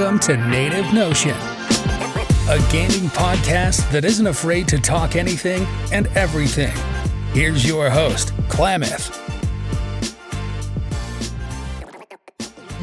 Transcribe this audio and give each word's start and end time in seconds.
Welcome 0.00 0.18
to 0.20 0.36
Native 0.48 0.94
Notion, 0.94 1.36
a 2.48 2.58
gaming 2.72 3.10
podcast 3.10 3.90
that 3.92 4.02
isn't 4.02 4.26
afraid 4.26 4.66
to 4.68 4.78
talk 4.78 5.14
anything 5.14 5.66
and 5.92 6.06
everything. 6.16 6.72
Here's 7.34 7.68
your 7.68 7.90
host, 7.90 8.32
Klammath. 8.48 9.14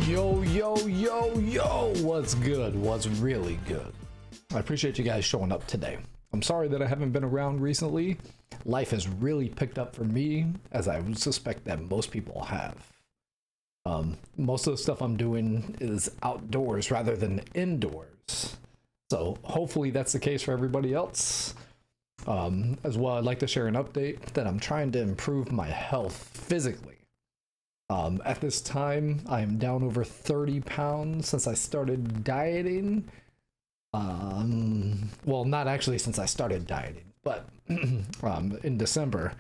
Yo, 0.08 0.44
yo, 0.44 0.78
yo, 0.86 1.40
yo, 1.40 1.94
what's 2.04 2.36
good? 2.36 2.76
What's 2.76 3.08
really 3.08 3.58
good? 3.68 3.92
I 4.54 4.60
appreciate 4.60 5.00
you 5.00 5.04
guys 5.04 5.26
showing 5.26 5.52
up 5.52 5.66
today. 5.66 5.98
I'm 6.34 6.44
sorry 6.44 6.68
that 6.68 6.84
I 6.84 6.86
haven't 6.86 7.14
been 7.14 7.24
around 7.24 7.62
recently. 7.62 8.20
Life 8.64 8.92
has 8.92 9.08
really 9.08 9.50
picked 9.50 9.80
up 9.80 9.96
for 9.96 10.04
me, 10.04 10.46
as 10.72 10.88
I 10.88 11.02
suspect 11.14 11.66
that 11.66 11.82
most 11.82 12.12
people 12.12 12.44
have. 12.44 12.76
Um, 13.88 14.18
most 14.36 14.68
of 14.68 14.74
the 14.74 14.78
stuff 14.78 15.02
I'm 15.02 15.16
doing 15.16 15.78
is 15.80 16.12
outdoors 16.22 16.92
rather 16.92 17.16
than 17.16 17.40
indoors. 17.54 18.58
So 19.10 19.38
hopefully 19.44 19.92
that's 19.92 20.12
the 20.12 20.20
case 20.20 20.44
for 20.44 20.52
everybody 20.52 20.94
else. 20.94 21.54
Um, 22.26 22.78
as 22.84 22.98
well, 22.98 23.16
I'd 23.16 23.24
like 23.24 23.40
to 23.40 23.48
share 23.48 23.68
an 23.68 23.76
update 23.76 24.34
that 24.34 24.46
I'm 24.46 24.60
trying 24.60 24.92
to 24.92 25.00
improve 25.00 25.54
my 25.54 25.68
health 25.68 26.18
physically. 26.34 26.98
Um, 27.90 28.22
at 28.26 28.42
this 28.42 28.60
time, 28.60 29.22
I 29.30 29.40
am 29.40 29.58
down 29.58 29.84
over 29.84 30.04
30 30.04 30.60
pounds 30.62 31.30
since 31.30 31.48
I 31.48 31.54
started 31.54 32.26
dieting. 32.26 33.06
Um, 33.94 35.10
well, 35.24 35.46
not 35.46 35.70
actually 35.70 36.00
since 36.00 36.20
I 36.20 36.26
started 36.26 36.68
dieting, 36.68 37.14
but 37.24 37.48
um, 38.22 38.60
in 38.64 38.78
December, 38.78 39.32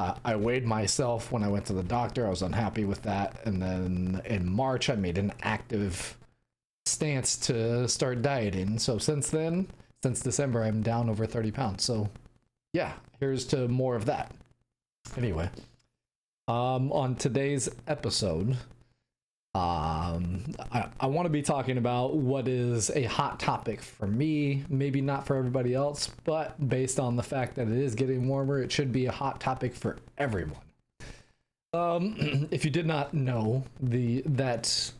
uh, 0.00 0.14
I 0.24 0.34
weighed 0.34 0.64
myself 0.64 1.30
when 1.30 1.42
I 1.42 1.48
went 1.48 1.66
to 1.66 1.74
the 1.74 1.82
doctor. 1.82 2.26
I 2.26 2.30
was 2.30 2.40
unhappy 2.40 2.86
with 2.86 3.02
that. 3.02 3.36
And 3.44 3.60
then 3.60 4.22
in 4.24 4.50
March, 4.50 4.88
I 4.88 4.94
made 4.94 5.18
an 5.18 5.30
active 5.42 6.16
stance 6.86 7.36
to 7.48 7.86
start 7.86 8.22
dieting. 8.22 8.78
So 8.78 8.96
since 8.96 9.28
then, 9.28 9.68
since 10.02 10.20
December, 10.20 10.62
I'm 10.62 10.82
down 10.82 11.10
over 11.10 11.26
30 11.26 11.50
pounds. 11.50 11.84
So 11.84 12.08
yeah, 12.72 12.94
here's 13.18 13.44
to 13.46 13.68
more 13.68 13.94
of 13.94 14.06
that. 14.06 14.32
Anyway, 15.18 15.50
um, 16.48 16.90
on 16.92 17.14
today's 17.16 17.68
episode, 17.86 18.56
um, 19.52 20.44
I, 20.70 20.86
I 21.00 21.06
want 21.06 21.26
to 21.26 21.30
be 21.30 21.42
talking 21.42 21.76
about 21.76 22.14
what 22.14 22.46
is 22.46 22.88
a 22.90 23.02
hot 23.04 23.40
topic 23.40 23.82
for 23.82 24.06
me, 24.06 24.64
maybe 24.68 25.00
not 25.00 25.26
for 25.26 25.34
everybody 25.34 25.74
else, 25.74 26.08
but 26.22 26.68
based 26.68 27.00
on 27.00 27.16
the 27.16 27.22
fact 27.22 27.56
that 27.56 27.66
it 27.66 27.76
is 27.76 27.96
getting 27.96 28.28
warmer, 28.28 28.62
it 28.62 28.70
should 28.70 28.92
be 28.92 29.06
a 29.06 29.12
hot 29.12 29.40
topic 29.40 29.74
for 29.74 29.96
everyone. 30.18 30.60
Um, 31.72 32.48
if 32.52 32.64
you 32.64 32.70
did 32.70 32.86
not 32.86 33.12
know, 33.12 33.64
the 33.80 34.22
that 34.26 34.92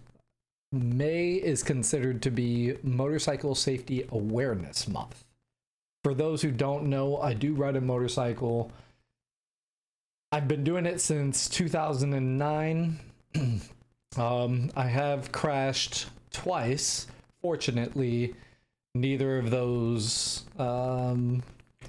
May 0.72 1.34
is 1.34 1.62
considered 1.62 2.20
to 2.22 2.30
be 2.30 2.76
Motorcycle 2.82 3.54
Safety 3.54 4.08
Awareness 4.10 4.88
Month. 4.88 5.24
For 6.02 6.12
those 6.12 6.42
who 6.42 6.50
don't 6.50 6.84
know, 6.84 7.18
I 7.18 7.34
do 7.34 7.54
ride 7.54 7.76
a 7.76 7.80
motorcycle. 7.80 8.72
I've 10.32 10.48
been 10.48 10.64
doing 10.64 10.86
it 10.86 11.00
since 11.00 11.48
2009. 11.48 12.98
Um, 14.16 14.70
I 14.76 14.86
have 14.86 15.32
crashed 15.32 16.06
twice. 16.32 17.06
Fortunately, 17.42 18.34
neither 18.94 19.38
of 19.38 19.50
those 19.50 20.44
um, 20.58 21.42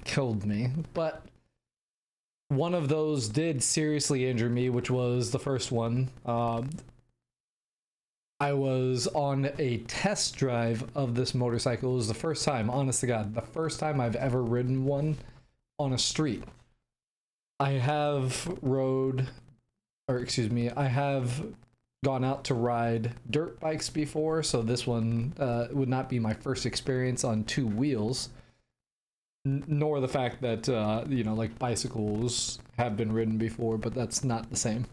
killed 0.04 0.44
me, 0.44 0.70
but 0.94 1.24
one 2.48 2.74
of 2.74 2.88
those 2.88 3.28
did 3.28 3.62
seriously 3.62 4.28
injure 4.28 4.48
me, 4.48 4.70
which 4.70 4.90
was 4.90 5.30
the 5.30 5.38
first 5.38 5.72
one. 5.72 6.10
Um, 6.24 6.70
I 8.38 8.52
was 8.52 9.06
on 9.08 9.50
a 9.58 9.78
test 9.88 10.36
drive 10.36 10.84
of 10.94 11.14
this 11.14 11.34
motorcycle. 11.34 11.92
It 11.92 11.96
was 11.96 12.08
the 12.08 12.14
first 12.14 12.44
time, 12.44 12.68
honest 12.70 13.00
to 13.00 13.06
God, 13.06 13.34
the 13.34 13.40
first 13.40 13.78
time 13.78 14.00
I've 14.00 14.16
ever 14.16 14.42
ridden 14.42 14.84
one 14.84 15.16
on 15.78 15.92
a 15.92 15.98
street. 15.98 16.44
I 17.60 17.70
have 17.70 18.58
rode, 18.60 19.28
or 20.08 20.18
excuse 20.18 20.50
me, 20.50 20.70
I 20.70 20.88
have 20.88 21.44
gone 22.04 22.24
out 22.24 22.44
to 22.44 22.54
ride 22.54 23.12
dirt 23.30 23.60
bikes 23.60 23.88
before, 23.88 24.42
so 24.42 24.60
this 24.62 24.86
one 24.86 25.32
uh, 25.38 25.68
would 25.70 25.88
not 25.88 26.08
be 26.08 26.18
my 26.18 26.34
first 26.34 26.66
experience 26.66 27.22
on 27.24 27.44
two 27.44 27.66
wheels. 27.66 28.30
N- 29.46 29.64
nor 29.66 30.00
the 30.00 30.08
fact 30.08 30.42
that 30.42 30.68
uh, 30.68 31.04
you 31.08 31.24
know, 31.24 31.34
like 31.34 31.58
bicycles 31.58 32.58
have 32.76 32.96
been 32.96 33.12
ridden 33.12 33.38
before, 33.38 33.78
but 33.78 33.94
that's 33.94 34.24
not 34.24 34.50
the 34.50 34.56
same. 34.56 34.86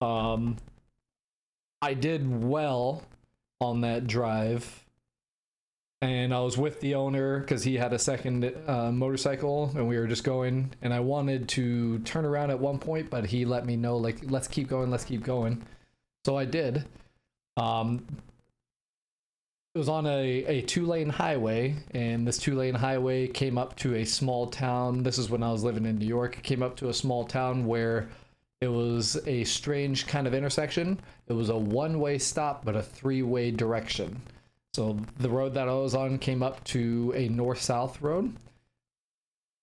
Um, 0.00 0.56
I 1.80 1.94
did 1.94 2.42
well 2.42 3.04
on 3.60 3.82
that 3.82 4.08
drive, 4.08 4.84
and 6.00 6.34
I 6.34 6.40
was 6.40 6.58
with 6.58 6.80
the 6.80 6.96
owner 6.96 7.38
because 7.38 7.62
he 7.62 7.76
had 7.76 7.92
a 7.92 7.98
second 7.98 8.52
uh, 8.66 8.90
motorcycle, 8.90 9.70
and 9.76 9.86
we 9.86 9.96
were 9.96 10.08
just 10.08 10.24
going. 10.24 10.72
And 10.82 10.92
I 10.92 10.98
wanted 10.98 11.48
to 11.50 12.00
turn 12.00 12.24
around 12.24 12.50
at 12.50 12.58
one 12.58 12.80
point, 12.80 13.10
but 13.10 13.26
he 13.26 13.44
let 13.44 13.64
me 13.64 13.76
know, 13.76 13.96
like, 13.96 14.18
let's 14.24 14.48
keep 14.48 14.68
going, 14.68 14.90
let's 14.90 15.04
keep 15.04 15.22
going. 15.22 15.64
So 16.24 16.36
I 16.36 16.44
did. 16.44 16.84
Um, 17.56 18.06
it 19.74 19.78
was 19.78 19.88
on 19.88 20.06
a, 20.06 20.44
a 20.44 20.60
two 20.62 20.84
lane 20.86 21.08
highway, 21.08 21.74
and 21.92 22.26
this 22.26 22.38
two 22.38 22.54
lane 22.54 22.74
highway 22.74 23.26
came 23.26 23.56
up 23.56 23.74
to 23.76 23.94
a 23.94 24.04
small 24.04 24.46
town. 24.46 25.02
This 25.02 25.18
is 25.18 25.30
when 25.30 25.42
I 25.42 25.50
was 25.50 25.64
living 25.64 25.86
in 25.86 25.98
New 25.98 26.06
York. 26.06 26.36
It 26.38 26.44
came 26.44 26.62
up 26.62 26.76
to 26.76 26.90
a 26.90 26.94
small 26.94 27.24
town 27.24 27.66
where 27.66 28.08
it 28.60 28.68
was 28.68 29.16
a 29.26 29.44
strange 29.44 30.06
kind 30.06 30.26
of 30.26 30.34
intersection. 30.34 31.00
It 31.26 31.32
was 31.32 31.48
a 31.48 31.56
one 31.56 31.98
way 31.98 32.18
stop, 32.18 32.64
but 32.64 32.76
a 32.76 32.82
three 32.82 33.22
way 33.22 33.50
direction. 33.50 34.20
So 34.74 34.98
the 35.18 35.30
road 35.30 35.54
that 35.54 35.68
I 35.68 35.72
was 35.72 35.94
on 35.94 36.18
came 36.18 36.42
up 36.42 36.62
to 36.64 37.12
a 37.16 37.28
north 37.28 37.60
south 37.60 38.00
road, 38.02 38.34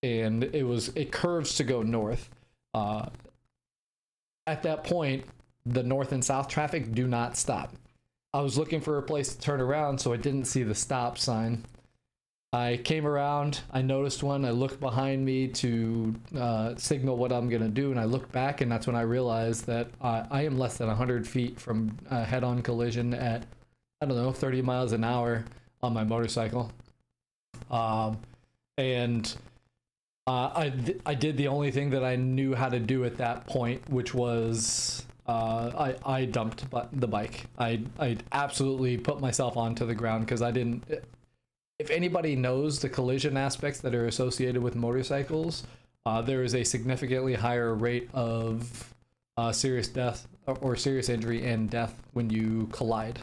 and 0.02 0.44
it 0.44 0.64
was 0.64 0.88
it 0.96 1.12
curves 1.12 1.54
to 1.56 1.64
go 1.64 1.82
north. 1.82 2.28
Uh, 2.74 3.06
at 4.46 4.64
that 4.64 4.84
point, 4.84 5.24
the 5.66 5.82
north 5.82 6.12
and 6.12 6.24
south 6.24 6.48
traffic 6.48 6.92
do 6.92 7.06
not 7.06 7.36
stop. 7.36 7.74
I 8.32 8.40
was 8.40 8.56
looking 8.56 8.80
for 8.80 8.98
a 8.98 9.02
place 9.02 9.34
to 9.34 9.40
turn 9.40 9.60
around, 9.60 9.98
so 9.98 10.12
I 10.12 10.16
didn't 10.16 10.44
see 10.44 10.62
the 10.62 10.74
stop 10.74 11.18
sign. 11.18 11.64
I 12.52 12.80
came 12.82 13.06
around, 13.06 13.60
I 13.72 13.82
noticed 13.82 14.24
one, 14.24 14.44
I 14.44 14.50
looked 14.50 14.80
behind 14.80 15.24
me 15.24 15.46
to 15.48 16.14
uh, 16.36 16.74
signal 16.76 17.16
what 17.16 17.30
I'm 17.30 17.48
going 17.48 17.62
to 17.62 17.68
do, 17.68 17.92
and 17.92 18.00
I 18.00 18.04
looked 18.04 18.32
back, 18.32 18.60
and 18.60 18.70
that's 18.70 18.88
when 18.88 18.96
I 18.96 19.02
realized 19.02 19.66
that 19.66 19.88
uh, 20.00 20.24
I 20.30 20.42
am 20.46 20.58
less 20.58 20.76
than 20.76 20.88
100 20.88 21.28
feet 21.28 21.60
from 21.60 21.96
a 22.10 22.24
head 22.24 22.42
on 22.42 22.60
collision 22.62 23.14
at, 23.14 23.46
I 24.00 24.06
don't 24.06 24.16
know, 24.16 24.32
30 24.32 24.62
miles 24.62 24.90
an 24.92 25.04
hour 25.04 25.44
on 25.80 25.92
my 25.92 26.02
motorcycle. 26.02 26.72
Um, 27.70 28.18
and 28.78 29.32
uh, 30.26 30.50
I, 30.54 30.70
th- 30.70 31.00
I 31.06 31.14
did 31.14 31.36
the 31.36 31.48
only 31.48 31.70
thing 31.70 31.90
that 31.90 32.02
I 32.02 32.16
knew 32.16 32.54
how 32.54 32.68
to 32.68 32.80
do 32.80 33.04
at 33.04 33.16
that 33.18 33.46
point, 33.46 33.88
which 33.88 34.12
was 34.12 35.04
uh, 35.30 35.94
I 36.06 36.18
I 36.18 36.24
dumped 36.24 36.64
the 36.92 37.06
bike. 37.06 37.46
I 37.58 37.82
I 37.98 38.16
absolutely 38.32 38.96
put 38.98 39.20
myself 39.20 39.56
onto 39.56 39.86
the 39.86 39.94
ground 39.94 40.26
because 40.26 40.42
I 40.42 40.50
didn't. 40.50 40.82
If 41.78 41.90
anybody 41.90 42.34
knows 42.36 42.80
the 42.80 42.88
collision 42.88 43.36
aspects 43.36 43.80
that 43.80 43.94
are 43.94 44.06
associated 44.06 44.60
with 44.62 44.74
motorcycles, 44.74 45.64
uh, 46.04 46.20
there 46.20 46.42
is 46.42 46.54
a 46.54 46.64
significantly 46.64 47.34
higher 47.34 47.74
rate 47.74 48.10
of 48.12 48.92
uh, 49.36 49.52
serious 49.52 49.88
death 49.88 50.26
or 50.46 50.74
serious 50.74 51.08
injury 51.08 51.46
and 51.46 51.70
death 51.70 51.94
when 52.12 52.28
you 52.28 52.68
collide. 52.72 53.20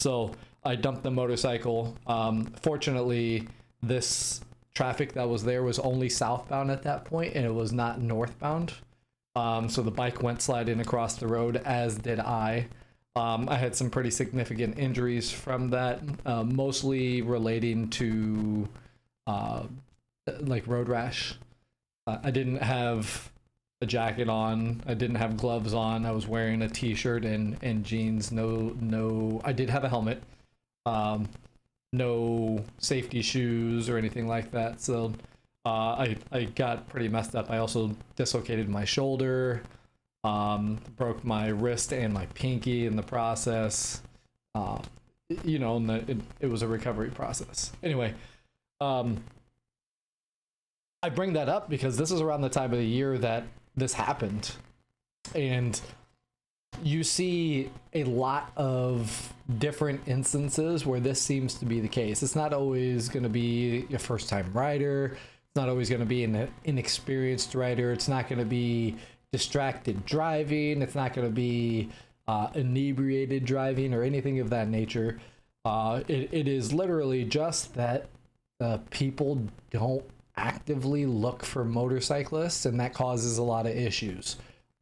So 0.00 0.32
I 0.64 0.74
dumped 0.74 1.04
the 1.04 1.10
motorcycle. 1.10 1.96
Um, 2.06 2.46
fortunately, 2.62 3.48
this 3.82 4.40
traffic 4.74 5.12
that 5.12 5.28
was 5.28 5.44
there 5.44 5.62
was 5.62 5.78
only 5.78 6.08
southbound 6.08 6.70
at 6.70 6.82
that 6.82 7.04
point, 7.04 7.34
and 7.36 7.46
it 7.46 7.54
was 7.54 7.72
not 7.72 8.00
northbound. 8.00 8.74
Um, 9.38 9.68
so 9.68 9.82
the 9.82 9.92
bike 9.92 10.20
went 10.20 10.42
sliding 10.42 10.80
across 10.80 11.14
the 11.14 11.28
road, 11.28 11.58
as 11.58 11.96
did 11.96 12.18
I. 12.18 12.66
Um, 13.14 13.48
I 13.48 13.54
had 13.54 13.76
some 13.76 13.88
pretty 13.88 14.10
significant 14.10 14.78
injuries 14.80 15.30
from 15.30 15.70
that, 15.70 16.00
uh, 16.26 16.42
mostly 16.42 17.22
relating 17.22 17.88
to 17.90 18.68
uh, 19.28 19.62
like 20.40 20.66
road 20.66 20.88
rash. 20.88 21.36
Uh, 22.08 22.18
I 22.24 22.32
didn't 22.32 22.56
have 22.56 23.30
a 23.80 23.86
jacket 23.86 24.28
on. 24.28 24.82
I 24.88 24.94
didn't 24.94 25.16
have 25.16 25.36
gloves 25.36 25.72
on. 25.72 26.04
I 26.04 26.10
was 26.10 26.26
wearing 26.26 26.62
a 26.62 26.68
t-shirt 26.68 27.24
and, 27.24 27.58
and 27.62 27.84
jeans. 27.84 28.32
No, 28.32 28.74
no. 28.80 29.40
I 29.44 29.52
did 29.52 29.70
have 29.70 29.84
a 29.84 29.88
helmet. 29.88 30.20
Um, 30.84 31.28
no 31.92 32.64
safety 32.78 33.22
shoes 33.22 33.88
or 33.88 33.98
anything 33.98 34.26
like 34.26 34.50
that. 34.50 34.80
So 34.80 35.12
uh, 35.68 35.96
I 35.98 36.16
I 36.32 36.44
got 36.44 36.88
pretty 36.88 37.08
messed 37.08 37.36
up. 37.36 37.50
I 37.50 37.58
also 37.58 37.94
dislocated 38.16 38.70
my 38.70 38.86
shoulder, 38.86 39.62
um, 40.24 40.78
broke 40.96 41.24
my 41.24 41.48
wrist 41.48 41.92
and 41.92 42.12
my 42.14 42.24
pinky 42.26 42.86
in 42.86 42.96
the 42.96 43.02
process. 43.02 44.02
Uh, 44.54 44.80
you 45.44 45.58
know, 45.58 45.76
and 45.76 45.90
the, 45.90 45.96
it, 46.10 46.18
it 46.40 46.46
was 46.46 46.62
a 46.62 46.66
recovery 46.66 47.10
process. 47.10 47.70
Anyway, 47.82 48.14
um, 48.80 49.22
I 51.02 51.10
bring 51.10 51.34
that 51.34 51.50
up 51.50 51.68
because 51.68 51.98
this 51.98 52.10
is 52.10 52.22
around 52.22 52.40
the 52.40 52.48
time 52.48 52.72
of 52.72 52.78
the 52.78 52.86
year 52.86 53.18
that 53.18 53.44
this 53.76 53.92
happened, 53.92 54.52
and 55.34 55.78
you 56.82 57.04
see 57.04 57.70
a 57.92 58.04
lot 58.04 58.52
of 58.56 59.34
different 59.58 60.00
instances 60.06 60.86
where 60.86 61.00
this 61.00 61.20
seems 61.20 61.54
to 61.54 61.66
be 61.66 61.80
the 61.80 61.88
case. 61.88 62.22
It's 62.22 62.36
not 62.36 62.54
always 62.54 63.10
going 63.10 63.24
to 63.24 63.28
be 63.28 63.84
your 63.90 63.98
first 63.98 64.30
time 64.30 64.50
rider. 64.54 65.18
It's 65.48 65.56
not 65.56 65.68
always 65.68 65.88
going 65.88 66.00
to 66.00 66.06
be 66.06 66.24
an 66.24 66.50
inexperienced 66.64 67.54
rider. 67.54 67.92
It's 67.92 68.08
not 68.08 68.28
going 68.28 68.38
to 68.38 68.44
be 68.44 68.96
distracted 69.32 70.04
driving. 70.04 70.82
It's 70.82 70.94
not 70.94 71.14
going 71.14 71.26
to 71.26 71.34
be 71.34 71.90
uh, 72.26 72.48
inebriated 72.54 73.44
driving 73.44 73.94
or 73.94 74.02
anything 74.02 74.40
of 74.40 74.50
that 74.50 74.68
nature. 74.68 75.18
Uh, 75.64 76.02
it, 76.08 76.28
it 76.32 76.48
is 76.48 76.72
literally 76.72 77.24
just 77.24 77.74
that 77.74 78.06
uh, 78.60 78.78
people 78.90 79.40
don't 79.70 80.04
actively 80.36 81.06
look 81.06 81.44
for 81.44 81.64
motorcyclists, 81.64 82.64
and 82.66 82.78
that 82.78 82.94
causes 82.94 83.38
a 83.38 83.42
lot 83.42 83.66
of 83.66 83.76
issues. 83.76 84.36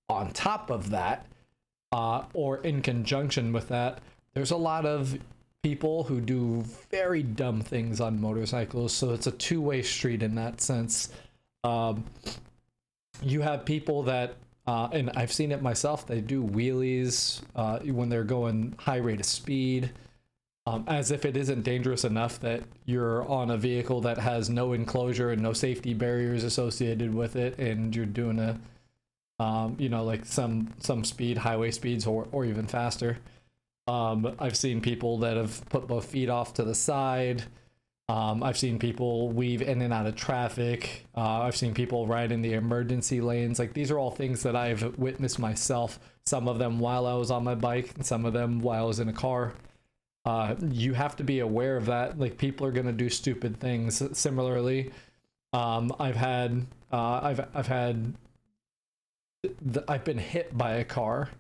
On 0.09 0.31
top 0.33 0.71
of 0.71 0.91
that, 0.91 1.27
uh, 1.93 2.25
or 2.35 2.59
in 2.59 2.83
conjunction 2.83 3.53
with 3.53 3.69
that, 3.69 4.01
there's 4.35 4.51
a 4.51 4.57
lot 4.57 4.85
of 4.85 5.19
people 5.63 6.05
who 6.05 6.21
do 6.21 6.65
very 6.91 7.23
dumb 7.23 7.61
things 7.61 8.01
on 8.01 8.21
motorcycles. 8.21 8.93
So 8.93 9.13
it's 9.13 9.27
a 9.27 9.33
two 9.33 9.61
way 9.61 9.83
street 9.83 10.23
in 10.23 10.35
that 10.37 10.61
sense. 10.61 11.11
Um, 11.65 12.05
you 13.23 13.41
have 13.41 13.65
people 13.65 14.03
that, 14.05 14.37
uh, 14.67 14.89
and 14.93 15.11
I've 15.17 15.33
seen 15.33 15.53
it 15.53 15.63
myself, 15.63 16.07
they 16.07 16.21
do 16.21 16.43
wheelies 16.43 17.43
uh, 17.55 17.79
when 17.81 18.09
they're 18.09 18.25
going 18.25 18.75
high 18.79 18.99
rate 18.99 19.21
of 19.21 19.27
speed. 19.27 19.91
Um, 20.69 20.85
as 20.89 21.13
if 21.13 21.25
it 21.25 21.37
isn't 21.37 21.63
dangerous 21.63 22.03
enough 22.03 22.41
that 22.41 22.65
you're 22.87 23.25
on 23.29 23.53
a 23.53 23.57
vehicle 23.57 24.01
that 24.01 24.19
has 24.19 24.51
no 24.51 24.73
enclosure 24.73 25.31
and 25.31 25.41
no 25.41 25.53
safety 25.53 25.95
barriers 25.95 26.43
associated 26.43 27.15
with 27.15 27.37
it, 27.37 27.57
and 27.61 27.95
you're 27.95 28.05
doing 28.05 28.41
a 28.41 28.59
um, 29.39 29.77
you 29.79 29.89
know, 29.89 30.05
like 30.05 30.25
some 30.25 30.73
some 30.79 31.05
speed, 31.05 31.39
highway 31.39 31.71
speeds, 31.71 32.07
or 32.07 32.27
or 32.33 32.45
even 32.45 32.67
faster. 32.67 33.19
Um, 33.87 34.35
I've 34.39 34.57
seen 34.57 34.81
people 34.81 35.19
that 35.19 35.37
have 35.37 35.65
put 35.69 35.87
both 35.87 36.07
feet 36.07 36.29
off 36.29 36.55
to 36.55 36.65
the 36.65 36.75
side. 36.75 37.45
Um, 38.09 38.43
I've 38.43 38.59
seen 38.59 38.79
people 38.79 39.31
weave 39.31 39.63
in 39.63 39.83
and 39.83 39.93
out 39.93 40.07
of 40.07 40.15
traffic. 40.15 41.05
Uh, 41.17 41.41
I've 41.41 41.57
seen 41.57 41.75
people 41.75 42.07
ride 42.07 42.31
in 42.31 42.41
the 42.41 42.55
emergency 42.55 43.21
lanes. 43.21 43.59
Like 43.59 43.73
these 43.73 43.91
are 43.91 43.99
all 43.99 44.13
things 44.13 44.43
that 44.45 44.55
I've 44.55 44.97
witnessed 44.97 45.39
myself. 45.39 45.99
Some 46.25 46.47
of 46.49 46.59
them 46.59 46.79
while 46.79 47.07
I 47.07 47.15
was 47.15 47.31
on 47.31 47.43
my 47.45 47.55
bike, 47.55 47.95
and 47.97 48.07
some 48.07 48.25
of 48.25 48.33
them 48.33 48.61
while 48.61 48.85
I 48.85 48.87
was 48.87 49.01
in 49.01 49.09
a 49.09 49.13
car. 49.13 49.55
Uh, 50.25 50.55
you 50.71 50.93
have 50.95 51.17
to 51.17 51.25
be 51.25 51.41
aware 51.41 51.77
of 51.77 51.87
that. 51.87 52.19
Like 52.19 52.39
people 52.39 52.67
are 52.67 52.73
gonna 52.73 52.93
do 52.93 53.09
stupid 53.09 53.59
things. 53.59 54.03
Similarly, 54.17 54.93
um, 55.53 55.93
I've 55.99 56.17
had 56.17 56.67
uh, 56.93 57.21
I've 57.23 57.47
I've 57.55 57.67
had 57.67 58.15
I've 59.89 60.05
been 60.05 60.19
hit 60.19 60.57
by 60.57 60.75
a 60.75 60.85
car. 60.85 61.31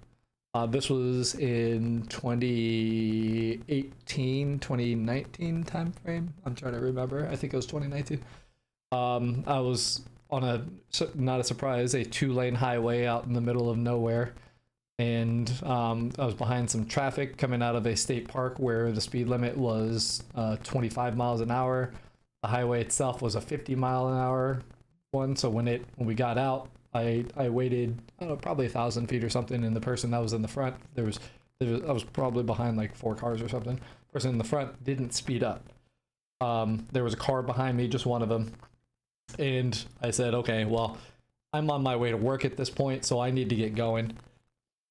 Uh, 0.56 0.64
this 0.64 0.88
was 0.88 1.34
in 1.34 2.06
2018, 2.08 4.58
2019 4.58 5.64
time 5.64 5.92
frame. 5.92 6.32
I'm 6.46 6.54
trying 6.54 6.72
to 6.72 6.80
remember. 6.80 7.28
I 7.30 7.36
think 7.36 7.52
it 7.52 7.56
was 7.56 7.66
2019. 7.66 8.24
Um, 8.90 9.44
I 9.46 9.60
was 9.60 10.00
on 10.30 10.44
a 10.44 10.64
not 11.14 11.40
a 11.40 11.44
surprise 11.44 11.92
a 11.92 12.04
two 12.04 12.32
lane 12.32 12.54
highway 12.54 13.04
out 13.04 13.26
in 13.26 13.34
the 13.34 13.40
middle 13.42 13.68
of 13.68 13.76
nowhere, 13.76 14.32
and 14.98 15.52
um, 15.62 16.10
I 16.18 16.24
was 16.24 16.34
behind 16.34 16.70
some 16.70 16.86
traffic 16.86 17.36
coming 17.36 17.60
out 17.60 17.76
of 17.76 17.84
a 17.84 17.94
state 17.94 18.26
park 18.26 18.58
where 18.58 18.92
the 18.92 19.02
speed 19.02 19.28
limit 19.28 19.58
was 19.58 20.22
uh, 20.36 20.56
25 20.64 21.18
miles 21.18 21.42
an 21.42 21.50
hour. 21.50 21.92
The 22.40 22.48
highway 22.48 22.80
itself 22.80 23.20
was 23.20 23.34
a 23.34 23.42
50 23.42 23.74
mile 23.74 24.08
an 24.08 24.16
hour 24.16 24.62
one. 25.10 25.36
So 25.36 25.50
when 25.50 25.68
it 25.68 25.84
when 25.96 26.08
we 26.08 26.14
got 26.14 26.38
out, 26.38 26.70
I 26.96 27.24
I 27.36 27.48
waited 27.48 28.00
I 28.18 28.24
don't 28.24 28.30
know 28.30 28.36
probably 28.36 28.66
a 28.66 28.70
thousand 28.70 29.06
feet 29.08 29.22
or 29.22 29.30
something, 29.30 29.64
and 29.64 29.76
the 29.76 29.80
person 29.80 30.10
that 30.10 30.22
was 30.22 30.32
in 30.32 30.42
the 30.42 30.48
front 30.48 30.76
there 30.94 31.04
was, 31.04 31.20
there 31.60 31.72
was 31.72 31.82
I 31.82 31.92
was 31.92 32.04
probably 32.04 32.42
behind 32.42 32.76
like 32.76 32.94
four 32.94 33.14
cars 33.14 33.42
or 33.42 33.48
something. 33.48 33.76
The 33.76 34.12
person 34.12 34.30
in 34.30 34.38
the 34.38 34.44
front 34.44 34.82
didn't 34.84 35.14
speed 35.14 35.42
up. 35.44 35.62
Um, 36.40 36.86
there 36.92 37.04
was 37.04 37.14
a 37.14 37.18
car 37.18 37.42
behind 37.42 37.76
me, 37.76 37.88
just 37.88 38.04
one 38.04 38.22
of 38.22 38.28
them, 38.28 38.52
and 39.38 39.84
I 40.02 40.10
said, 40.10 40.34
okay, 40.34 40.64
well, 40.64 40.98
I'm 41.52 41.70
on 41.70 41.82
my 41.82 41.96
way 41.96 42.10
to 42.10 42.16
work 42.16 42.44
at 42.44 42.56
this 42.56 42.68
point, 42.68 43.04
so 43.04 43.20
I 43.20 43.30
need 43.30 43.48
to 43.48 43.56
get 43.56 43.74
going. 43.74 44.12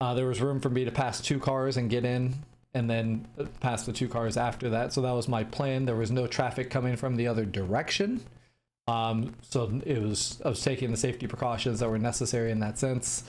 Uh, 0.02 0.14
there 0.16 0.28
was 0.28 0.42
room 0.42 0.60
for 0.60 0.70
me 0.70 0.86
to 0.86 0.92
pass 0.92 1.22
two 1.22 1.40
cars 1.40 1.78
and 1.78 1.90
get 1.90 2.04
in, 2.04 2.36
and 2.74 2.90
then 2.90 3.28
pass 3.62 3.86
the 3.86 3.94
two 3.94 4.10
cars 4.10 4.38
after 4.38 4.70
that. 4.72 4.92
So 4.92 5.02
that 5.02 5.12
was 5.12 5.28
my 5.28 5.44
plan. 5.44 5.86
There 5.86 5.96
was 5.96 6.12
no 6.12 6.28
traffic 6.28 6.70
coming 6.70 6.96
from 6.96 7.16
the 7.16 7.28
other 7.28 7.46
direction. 7.46 8.22
Um, 8.88 9.34
so 9.42 9.82
it 9.86 10.02
was 10.02 10.42
I 10.46 10.50
was 10.50 10.62
taking 10.62 10.92
the 10.92 10.98
safety 10.98 11.28
precautions 11.28 11.80
that 11.80 11.90
were 11.90 11.98
necessary 11.98 12.52
in 12.52 12.60
that 12.60 12.78
sense. 12.78 13.24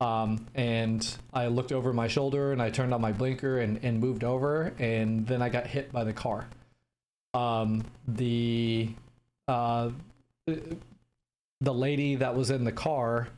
Um, 0.00 0.46
and 0.54 1.06
I 1.32 1.46
looked 1.46 1.70
over 1.70 1.92
my 1.92 2.08
shoulder 2.08 2.50
and 2.50 2.60
I 2.60 2.70
turned 2.70 2.92
on 2.92 3.00
my 3.00 3.12
blinker 3.12 3.60
and, 3.60 3.78
and 3.84 4.00
moved 4.00 4.24
over 4.24 4.72
and 4.78 5.26
then 5.26 5.42
I 5.42 5.48
got 5.48 5.66
hit 5.66 5.92
by 5.92 6.02
the 6.02 6.12
car. 6.12 6.48
Um, 7.34 7.84
the 8.08 8.90
uh, 9.46 9.90
the 10.46 11.74
lady 11.74 12.16
that 12.16 12.34
was 12.34 12.50
in 12.50 12.64
the 12.64 12.72
car 12.72 13.28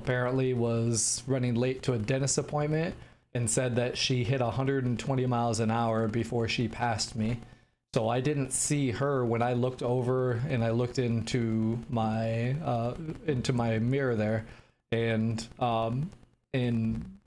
apparently 0.00 0.54
was 0.54 1.22
running 1.26 1.54
late 1.54 1.82
to 1.82 1.92
a 1.92 1.98
dentist 1.98 2.38
appointment 2.38 2.94
and 3.34 3.50
said 3.50 3.76
that 3.76 3.98
she 3.98 4.24
hit 4.24 4.40
120 4.40 5.26
miles 5.26 5.60
an 5.60 5.70
hour 5.70 6.08
before 6.08 6.48
she 6.48 6.68
passed 6.68 7.14
me. 7.14 7.38
So 7.94 8.08
I 8.08 8.20
didn't 8.20 8.52
see 8.52 8.90
her 8.90 9.24
when 9.24 9.40
I 9.40 9.54
looked 9.54 9.82
over 9.82 10.32
and 10.48 10.62
I 10.62 10.70
looked 10.70 10.98
into 10.98 11.78
my 11.88 12.52
uh, 12.62 12.94
into 13.26 13.52
my 13.54 13.78
mirror 13.78 14.14
there, 14.14 14.44
and 14.92 15.46
um, 15.58 16.10
and 16.52 17.18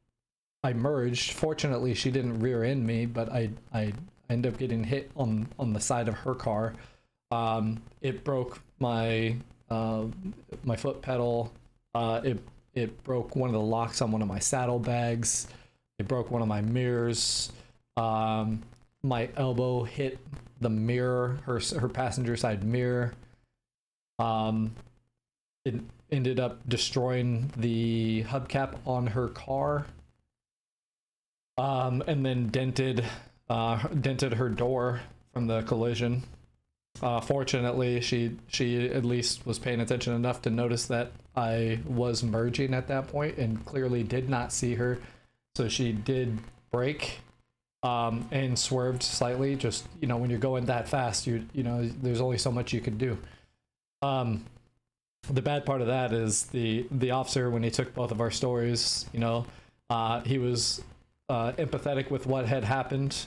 I 0.63 0.73
merged. 0.73 1.31
Fortunately, 1.31 1.95
she 1.95 2.11
didn't 2.11 2.39
rear 2.39 2.63
end 2.63 2.85
me, 2.85 3.07
but 3.07 3.31
I 3.31 3.49
I 3.73 3.93
ended 4.29 4.53
up 4.53 4.59
getting 4.59 4.83
hit 4.83 5.09
on 5.15 5.47
on 5.57 5.73
the 5.73 5.79
side 5.79 6.07
of 6.07 6.13
her 6.13 6.35
car. 6.35 6.73
Um, 7.31 7.81
it 8.01 8.23
broke 8.23 8.61
my 8.79 9.37
uh, 9.71 10.05
my 10.63 10.75
foot 10.75 11.01
pedal. 11.01 11.51
Uh, 11.95 12.21
it 12.23 12.39
it 12.75 13.03
broke 13.03 13.35
one 13.35 13.49
of 13.49 13.53
the 13.53 13.59
locks 13.59 13.99
on 14.01 14.11
one 14.11 14.21
of 14.21 14.27
my 14.27 14.39
saddlebags. 14.39 15.47
It 15.97 16.07
broke 16.07 16.29
one 16.29 16.43
of 16.43 16.47
my 16.47 16.61
mirrors. 16.61 17.51
Um, 17.97 18.61
my 19.03 19.29
elbow 19.35 19.83
hit 19.83 20.19
the 20.61 20.69
mirror, 20.69 21.39
her 21.45 21.59
her 21.79 21.89
passenger 21.89 22.37
side 22.37 22.63
mirror. 22.63 23.13
Um, 24.19 24.75
it 25.65 25.75
ended 26.11 26.39
up 26.39 26.67
destroying 26.67 27.51
the 27.57 28.23
hubcap 28.27 28.75
on 28.85 29.07
her 29.07 29.27
car. 29.29 29.87
Um, 31.57 32.03
and 32.07 32.25
then 32.25 32.47
dented 32.47 33.05
uh, 33.49 33.87
dented 33.89 34.33
her 34.33 34.49
door 34.49 35.01
from 35.33 35.47
the 35.47 35.61
collision. 35.63 36.23
Uh, 37.01 37.19
fortunately, 37.19 38.01
she 38.01 38.37
she 38.47 38.89
at 38.89 39.05
least 39.05 39.45
was 39.45 39.59
paying 39.59 39.79
attention 39.81 40.13
enough 40.13 40.41
to 40.43 40.49
notice 40.49 40.85
that 40.87 41.11
I 41.35 41.79
was 41.85 42.23
merging 42.23 42.73
at 42.73 42.87
that 42.87 43.07
point 43.07 43.37
and 43.37 43.65
clearly 43.65 44.03
did 44.03 44.29
not 44.29 44.51
see 44.51 44.75
her. 44.75 44.99
So 45.55 45.67
she 45.67 45.91
did 45.91 46.39
brake 46.71 47.19
um, 47.83 48.27
and 48.31 48.57
swerved 48.57 49.03
slightly. 49.03 49.55
Just 49.55 49.87
you 49.99 50.07
know, 50.07 50.17
when 50.17 50.29
you're 50.29 50.39
going 50.39 50.65
that 50.65 50.87
fast, 50.87 51.27
you 51.27 51.45
you 51.53 51.63
know, 51.63 51.87
there's 52.01 52.21
only 52.21 52.37
so 52.37 52.51
much 52.51 52.73
you 52.73 52.81
can 52.81 52.97
do. 52.97 53.17
Um, 54.01 54.45
the 55.29 55.41
bad 55.41 55.65
part 55.65 55.81
of 55.81 55.87
that 55.87 56.13
is 56.13 56.43
the 56.47 56.87
the 56.91 57.11
officer 57.11 57.49
when 57.49 57.63
he 57.63 57.71
took 57.71 57.93
both 57.93 58.11
of 58.11 58.21
our 58.21 58.31
stories, 58.31 59.05
you 59.13 59.19
know, 59.19 59.45
uh, 59.89 60.21
he 60.21 60.37
was 60.37 60.81
uh, 61.29 61.51
empathetic 61.53 62.09
with 62.09 62.25
what 62.25 62.45
had 62.45 62.63
happened. 62.63 63.25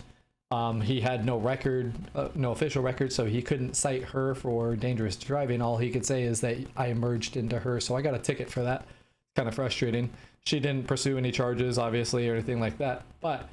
Um, 0.51 0.81
he 0.81 1.01
had 1.01 1.25
no 1.25 1.39
record, 1.39 1.93
uh, 2.15 2.29
no 2.35 2.53
official 2.53 2.83
record, 2.83 3.13
so 3.13 3.25
he 3.25 3.43
couldn't 3.43 3.75
cite 3.75 4.05
her 4.05 4.35
for 4.35 4.77
dangerous 4.77 5.17
driving. 5.17 5.61
All 5.61 5.79
he 5.79 5.91
could 5.91 6.07
say 6.07 6.23
is 6.23 6.41
that 6.43 6.59
I 6.77 6.89
emerged 6.89 7.37
into 7.37 7.59
her, 7.59 7.81
so 7.81 7.97
I 7.97 8.03
got 8.03 8.15
a 8.15 8.19
ticket 8.19 8.51
for 8.51 8.63
that. 8.63 8.87
Kind 9.35 9.49
of 9.49 9.55
frustrating. 9.55 10.11
She 10.45 10.61
didn't 10.61 10.87
pursue 10.87 11.19
any 11.19 11.33
charges, 11.33 11.79
obviously, 11.79 12.29
or 12.29 12.35
anything 12.35 12.61
like 12.61 12.79
that. 12.79 13.03
But 13.21 13.49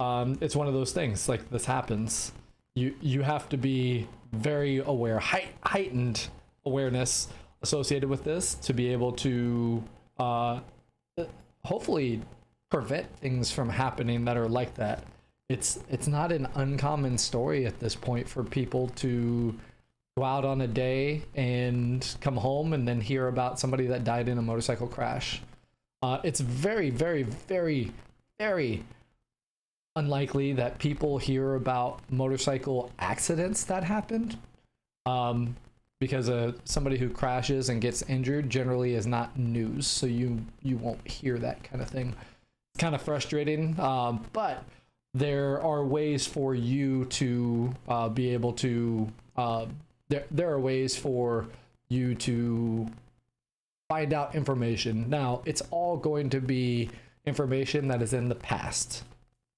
um, 0.00 0.38
it's 0.40 0.56
one 0.56 0.66
of 0.66 0.74
those 0.74 0.92
things 0.92 1.28
like 1.28 1.50
this 1.50 1.64
happens. 1.64 2.32
You 2.74 2.94
you 3.00 3.22
have 3.22 3.48
to 3.50 3.56
be 3.56 4.08
very 4.32 4.78
aware 4.78 5.18
height, 5.18 5.48
heightened 5.62 6.28
awareness 6.66 7.28
associated 7.62 8.08
with 8.08 8.24
this 8.24 8.54
to 8.56 8.72
be 8.72 8.92
able 8.92 9.12
to 9.12 9.82
uh, 10.18 10.60
hopefully 11.64 12.20
prevent 12.70 13.06
things 13.18 13.50
from 13.50 13.68
happening 13.68 14.24
that 14.24 14.36
are 14.36 14.48
like 14.48 14.74
that. 14.74 15.04
It's 15.48 15.78
it's 15.88 16.08
not 16.08 16.32
an 16.32 16.48
uncommon 16.54 17.18
story 17.18 17.66
at 17.66 17.78
this 17.78 17.94
point 17.94 18.28
for 18.28 18.42
people 18.42 18.88
to 18.96 19.54
go 20.16 20.24
out 20.24 20.44
on 20.44 20.60
a 20.62 20.66
day 20.66 21.22
and 21.34 22.16
come 22.20 22.36
home 22.36 22.72
and 22.72 22.86
then 22.86 23.00
hear 23.00 23.28
about 23.28 23.60
somebody 23.60 23.86
that 23.86 24.04
died 24.04 24.28
in 24.28 24.38
a 24.38 24.42
motorcycle 24.42 24.86
crash. 24.86 25.42
Uh, 26.02 26.18
it's 26.24 26.40
very 26.40 26.90
very 26.90 27.22
very 27.22 27.92
very 28.38 28.82
unlikely 29.96 30.52
that 30.52 30.78
people 30.78 31.18
hear 31.18 31.54
about 31.54 32.00
motorcycle 32.10 32.90
accidents 32.98 33.64
that 33.64 33.84
happened 33.84 34.36
um, 35.06 35.54
because 36.00 36.28
uh, 36.28 36.52
somebody 36.64 36.98
who 36.98 37.08
crashes 37.08 37.68
and 37.68 37.80
gets 37.80 38.02
injured 38.02 38.50
generally 38.50 38.94
is 38.94 39.06
not 39.06 39.38
news 39.38 39.86
so 39.86 40.06
you 40.06 40.44
you 40.62 40.76
won't 40.76 41.06
hear 41.06 41.38
that 41.38 41.62
kind 41.62 41.80
of 41.80 41.88
thing 41.88 42.14
It's 42.74 42.80
kind 42.80 42.94
of 42.94 43.02
frustrating. 43.02 43.78
Um, 43.78 44.24
but 44.32 44.64
there 45.14 45.62
are 45.62 45.84
ways 45.84 46.26
for 46.26 46.56
you 46.56 47.04
to 47.06 47.72
uh, 47.88 48.08
be 48.08 48.30
able 48.30 48.52
to. 48.54 49.08
Uh, 49.36 49.66
there, 50.08 50.24
there 50.30 50.50
are 50.50 50.58
ways 50.58 50.96
for 50.96 51.46
you 51.88 52.16
to 52.16 52.88
find 53.88 54.12
out 54.12 54.34
information. 54.34 55.08
Now, 55.08 55.42
it's 55.44 55.62
all 55.70 55.96
going 55.96 56.30
to 56.30 56.40
be 56.40 56.90
information 57.26 57.88
that 57.88 58.02
is 58.02 58.12
in 58.12 58.28
the 58.28 58.34
past. 58.34 59.04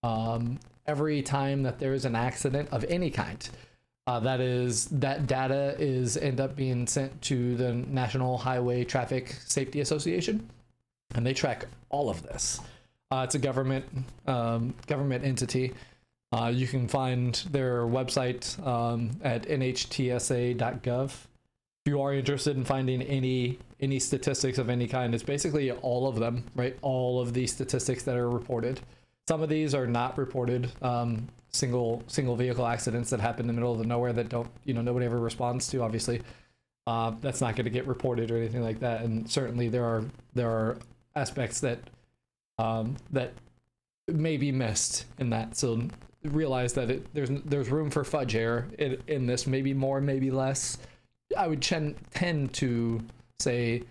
Um, 0.06 0.60
every 0.86 1.20
time 1.20 1.64
that 1.64 1.80
there 1.80 1.92
is 1.92 2.04
an 2.04 2.14
accident 2.14 2.68
of 2.70 2.84
any 2.84 3.10
kind, 3.10 3.48
uh, 4.06 4.20
that 4.20 4.40
is 4.40 4.86
that 4.86 5.26
data 5.26 5.74
is 5.80 6.16
end 6.16 6.40
up 6.40 6.54
being 6.54 6.86
sent 6.86 7.20
to 7.22 7.56
the 7.56 7.72
National 7.72 8.38
Highway 8.38 8.84
Traffic 8.84 9.34
Safety 9.46 9.80
Association, 9.80 10.48
and 11.16 11.26
they 11.26 11.34
track 11.34 11.66
all 11.88 12.08
of 12.08 12.22
this. 12.22 12.60
Uh, 13.10 13.22
it's 13.24 13.34
a 13.34 13.38
government 13.40 13.84
um, 14.28 14.74
government 14.86 15.24
entity. 15.24 15.72
Uh, 16.32 16.52
you 16.54 16.68
can 16.68 16.86
find 16.86 17.42
their 17.50 17.82
website 17.82 18.64
um, 18.64 19.10
at 19.24 19.42
nhtsa.gov. 19.48 21.06
If 21.06 21.90
you 21.90 22.00
are 22.00 22.12
interested 22.12 22.56
in 22.56 22.64
finding 22.64 23.02
any 23.02 23.58
any 23.80 23.98
statistics 23.98 24.58
of 24.58 24.70
any 24.70 24.86
kind, 24.86 25.16
it's 25.16 25.24
basically 25.24 25.72
all 25.72 26.06
of 26.06 26.16
them, 26.20 26.44
right? 26.54 26.76
All 26.82 27.20
of 27.20 27.32
the 27.32 27.48
statistics 27.48 28.04
that 28.04 28.16
are 28.16 28.30
reported. 28.30 28.80
Some 29.28 29.42
of 29.42 29.48
these 29.48 29.74
are 29.74 29.86
not 29.86 30.16
reported. 30.18 30.70
Um, 30.82 31.28
single 31.50 32.02
single 32.06 32.36
vehicle 32.36 32.66
accidents 32.66 33.10
that 33.10 33.20
happen 33.20 33.42
in 33.42 33.46
the 33.48 33.52
middle 33.52 33.72
of 33.72 33.78
the 33.78 33.86
nowhere 33.86 34.12
that 34.12 34.28
don't 34.28 34.50
you 34.64 34.74
know 34.74 34.82
nobody 34.82 35.06
ever 35.06 35.18
responds 35.18 35.68
to. 35.68 35.82
Obviously, 35.82 36.22
uh, 36.86 37.12
that's 37.20 37.40
not 37.40 37.56
going 37.56 37.64
to 37.64 37.70
get 37.70 37.86
reported 37.86 38.30
or 38.30 38.36
anything 38.36 38.62
like 38.62 38.80
that. 38.80 39.02
And 39.02 39.28
certainly 39.28 39.68
there 39.68 39.84
are 39.84 40.04
there 40.34 40.50
are 40.50 40.78
aspects 41.14 41.60
that 41.60 41.80
um, 42.58 42.96
that 43.10 43.32
may 44.06 44.36
be 44.36 44.52
missed 44.52 45.06
in 45.18 45.30
that. 45.30 45.56
So 45.56 45.88
realize 46.22 46.72
that 46.74 46.90
it, 46.90 47.14
there's 47.14 47.30
there's 47.44 47.70
room 47.70 47.90
for 47.90 48.04
fudge 48.04 48.32
here 48.32 48.68
in, 48.78 49.02
in 49.06 49.26
this. 49.26 49.46
Maybe 49.46 49.74
more, 49.74 50.00
maybe 50.00 50.30
less. 50.30 50.78
I 51.36 51.48
would 51.48 51.60
chen- 51.60 51.96
tend 52.14 52.52
to 52.54 53.00
say 53.40 53.82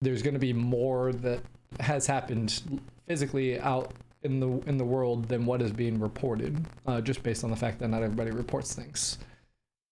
there's 0.00 0.22
going 0.22 0.34
to 0.34 0.40
be 0.40 0.52
more 0.52 1.12
that 1.12 1.40
has 1.80 2.06
happened 2.06 2.62
physically 3.06 3.60
out 3.60 3.92
in 4.24 4.40
the 4.40 4.48
in 4.68 4.78
the 4.78 4.84
world 4.84 5.28
than 5.28 5.46
what 5.46 5.62
is 5.62 5.72
being 5.72 6.00
reported, 6.00 6.64
uh, 6.86 7.00
just 7.00 7.22
based 7.22 7.44
on 7.44 7.50
the 7.50 7.56
fact 7.56 7.78
that 7.78 7.88
not 7.88 8.02
everybody 8.02 8.30
reports 8.30 8.74
things. 8.74 9.18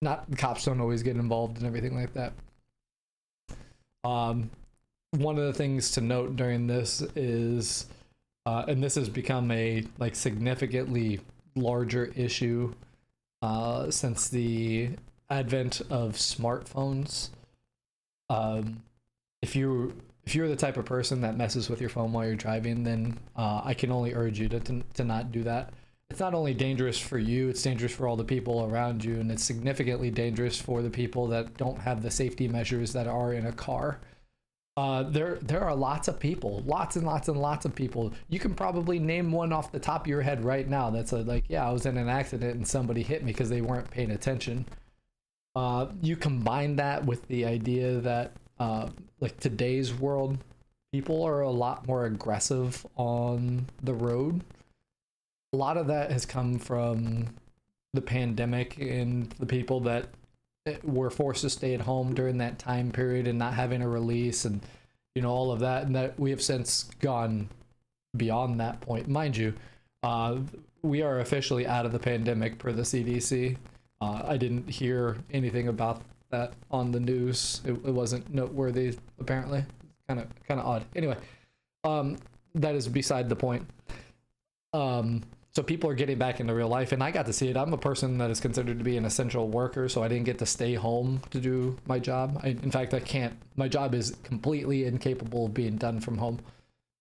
Not 0.00 0.36
cops 0.36 0.64
don't 0.64 0.80
always 0.80 1.02
get 1.02 1.16
involved 1.16 1.58
and 1.58 1.66
everything 1.66 1.94
like 1.94 2.12
that. 2.14 2.32
Um, 4.04 4.50
one 5.12 5.38
of 5.38 5.44
the 5.44 5.52
things 5.52 5.92
to 5.92 6.00
note 6.00 6.36
during 6.36 6.66
this 6.66 7.02
is, 7.14 7.86
uh, 8.46 8.64
and 8.66 8.82
this 8.82 8.96
has 8.96 9.08
become 9.08 9.50
a 9.50 9.84
like 9.98 10.16
significantly 10.16 11.20
larger 11.54 12.06
issue 12.16 12.74
uh, 13.42 13.90
since 13.90 14.28
the 14.28 14.90
advent 15.30 15.82
of 15.90 16.14
smartphones. 16.14 17.28
Um, 18.28 18.82
if 19.42 19.54
you 19.54 19.94
if 20.24 20.34
you're 20.34 20.48
the 20.48 20.56
type 20.56 20.76
of 20.76 20.84
person 20.84 21.20
that 21.22 21.36
messes 21.36 21.68
with 21.68 21.80
your 21.80 21.90
phone 21.90 22.12
while 22.12 22.26
you're 22.26 22.36
driving, 22.36 22.84
then 22.84 23.18
uh, 23.36 23.62
I 23.64 23.74
can 23.74 23.90
only 23.90 24.14
urge 24.14 24.38
you 24.38 24.48
to, 24.48 24.60
to, 24.60 24.82
to 24.94 25.04
not 25.04 25.32
do 25.32 25.42
that. 25.42 25.72
It's 26.10 26.20
not 26.20 26.34
only 26.34 26.54
dangerous 26.54 26.98
for 26.98 27.18
you, 27.18 27.48
it's 27.48 27.62
dangerous 27.62 27.92
for 27.92 28.06
all 28.06 28.16
the 28.16 28.24
people 28.24 28.64
around 28.64 29.02
you, 29.02 29.18
and 29.18 29.32
it's 29.32 29.42
significantly 29.42 30.10
dangerous 30.10 30.60
for 30.60 30.82
the 30.82 30.90
people 30.90 31.26
that 31.28 31.56
don't 31.56 31.80
have 31.80 32.02
the 32.02 32.10
safety 32.10 32.46
measures 32.48 32.92
that 32.92 33.06
are 33.06 33.32
in 33.32 33.46
a 33.46 33.52
car. 33.52 33.98
Uh, 34.76 35.02
there, 35.04 35.38
there 35.42 35.62
are 35.62 35.74
lots 35.74 36.08
of 36.08 36.20
people, 36.20 36.62
lots 36.66 36.96
and 36.96 37.06
lots 37.06 37.28
and 37.28 37.38
lots 37.40 37.64
of 37.64 37.74
people. 37.74 38.12
You 38.28 38.38
can 38.38 38.54
probably 38.54 38.98
name 38.98 39.32
one 39.32 39.52
off 39.52 39.72
the 39.72 39.80
top 39.80 40.02
of 40.02 40.06
your 40.06 40.22
head 40.22 40.44
right 40.44 40.68
now. 40.68 40.90
That's 40.90 41.12
a, 41.12 41.18
like, 41.18 41.44
yeah, 41.48 41.66
I 41.66 41.72
was 41.72 41.84
in 41.84 41.96
an 41.96 42.08
accident 42.08 42.54
and 42.56 42.66
somebody 42.66 43.02
hit 43.02 43.22
me 43.22 43.32
because 43.32 43.50
they 43.50 43.60
weren't 43.60 43.90
paying 43.90 44.10
attention. 44.10 44.66
Uh, 45.54 45.86
you 46.00 46.16
combine 46.16 46.76
that 46.76 47.04
with 47.04 47.26
the 47.28 47.44
idea 47.44 48.00
that 48.00 48.32
uh, 48.62 48.88
like 49.20 49.40
today's 49.40 49.92
world, 49.92 50.38
people 50.92 51.24
are 51.24 51.40
a 51.40 51.50
lot 51.50 51.84
more 51.88 52.04
aggressive 52.04 52.86
on 52.94 53.66
the 53.82 53.92
road. 53.92 54.44
A 55.52 55.56
lot 55.56 55.76
of 55.76 55.88
that 55.88 56.12
has 56.12 56.24
come 56.24 56.60
from 56.60 57.26
the 57.92 58.00
pandemic 58.00 58.78
and 58.78 59.32
the 59.40 59.46
people 59.46 59.80
that 59.80 60.10
eh, 60.66 60.76
were 60.84 61.10
forced 61.10 61.42
to 61.42 61.50
stay 61.50 61.74
at 61.74 61.80
home 61.80 62.14
during 62.14 62.38
that 62.38 62.60
time 62.60 62.92
period 62.92 63.26
and 63.26 63.36
not 63.36 63.52
having 63.52 63.82
a 63.82 63.88
release 63.88 64.44
and 64.44 64.60
you 65.16 65.22
know 65.22 65.30
all 65.30 65.50
of 65.50 65.60
that 65.60 65.82
and 65.82 65.94
that 65.94 66.18
we 66.18 66.30
have 66.30 66.40
since 66.40 66.84
gone 67.00 67.48
beyond 68.16 68.58
that 68.60 68.80
point 68.80 69.08
mind 69.08 69.36
you 69.36 69.52
uh, 70.04 70.38
we 70.80 71.02
are 71.02 71.20
officially 71.20 71.66
out 71.66 71.84
of 71.84 71.92
the 71.92 71.98
pandemic 71.98 72.58
per 72.58 72.72
the 72.72 72.80
cdc 72.80 73.58
uh, 74.00 74.22
i 74.24 74.38
didn't 74.38 74.70
hear 74.70 75.18
anything 75.32 75.68
about 75.68 76.00
that 76.32 76.54
on 76.70 76.90
the 76.90 77.00
news. 77.00 77.60
It, 77.64 77.72
it 77.72 77.92
wasn't 77.92 78.32
noteworthy, 78.34 78.98
apparently. 79.20 79.64
Kind 80.08 80.20
of 80.20 80.26
kind 80.48 80.58
of 80.58 80.66
odd. 80.66 80.84
Anyway, 80.96 81.16
um, 81.84 82.16
that 82.56 82.74
is 82.74 82.88
beside 82.88 83.28
the 83.28 83.36
point. 83.36 83.66
Um, 84.72 85.22
so 85.54 85.62
people 85.62 85.90
are 85.90 85.94
getting 85.94 86.16
back 86.18 86.40
into 86.40 86.54
real 86.54 86.68
life, 86.68 86.92
and 86.92 87.02
I 87.02 87.10
got 87.10 87.26
to 87.26 87.32
see 87.32 87.48
it. 87.48 87.56
I'm 87.58 87.74
a 87.74 87.78
person 87.78 88.16
that 88.18 88.30
is 88.30 88.40
considered 88.40 88.78
to 88.78 88.84
be 88.84 88.96
an 88.96 89.04
essential 89.04 89.48
worker, 89.48 89.86
so 89.88 90.02
I 90.02 90.08
didn't 90.08 90.24
get 90.24 90.38
to 90.38 90.46
stay 90.46 90.74
home 90.74 91.20
to 91.30 91.40
do 91.40 91.78
my 91.86 91.98
job. 91.98 92.40
I, 92.42 92.48
in 92.48 92.70
fact, 92.70 92.94
I 92.94 93.00
can't. 93.00 93.34
My 93.56 93.68
job 93.68 93.94
is 93.94 94.16
completely 94.22 94.86
incapable 94.86 95.46
of 95.46 95.54
being 95.54 95.76
done 95.76 96.00
from 96.00 96.16
home. 96.16 96.40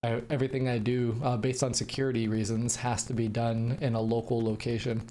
I, 0.04 0.22
everything 0.30 0.68
I 0.68 0.80
do, 0.80 1.20
uh, 1.24 1.38
based 1.38 1.64
on 1.64 1.74
security 1.74 2.28
reasons, 2.28 2.76
has 2.76 3.06
to 3.06 3.14
be 3.14 3.30
done 3.30 3.78
in 3.80 3.96
a 3.96 4.02
local 4.02 4.44
location. 4.44 5.08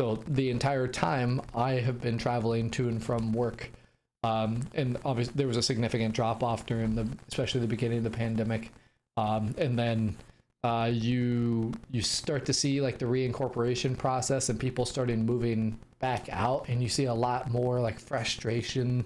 So 0.00 0.22
the 0.26 0.50
entire 0.50 0.88
time 0.88 1.40
I 1.54 1.72
have 1.72 2.00
been 2.00 2.18
traveling 2.18 2.70
to 2.70 2.88
and 2.88 3.02
from 3.02 3.32
work, 3.32 3.70
um, 4.24 4.60
and 4.74 4.98
obviously 5.04 5.34
there 5.36 5.46
was 5.46 5.56
a 5.56 5.62
significant 5.62 6.14
drop 6.14 6.42
off 6.42 6.66
during 6.66 6.96
the, 6.96 7.08
especially 7.28 7.60
the 7.60 7.68
beginning 7.68 7.98
of 7.98 8.04
the 8.04 8.10
pandemic, 8.10 8.72
um, 9.16 9.54
and 9.56 9.78
then 9.78 10.16
uh, 10.64 10.90
you 10.92 11.72
you 11.92 12.02
start 12.02 12.44
to 12.46 12.52
see 12.52 12.80
like 12.80 12.98
the 12.98 13.04
reincorporation 13.04 13.96
process 13.96 14.48
and 14.48 14.58
people 14.58 14.84
starting 14.84 15.24
moving 15.24 15.78
back 16.00 16.28
out, 16.30 16.68
and 16.68 16.82
you 16.82 16.88
see 16.88 17.04
a 17.04 17.14
lot 17.14 17.50
more 17.50 17.80
like 17.80 18.00
frustration. 18.00 19.04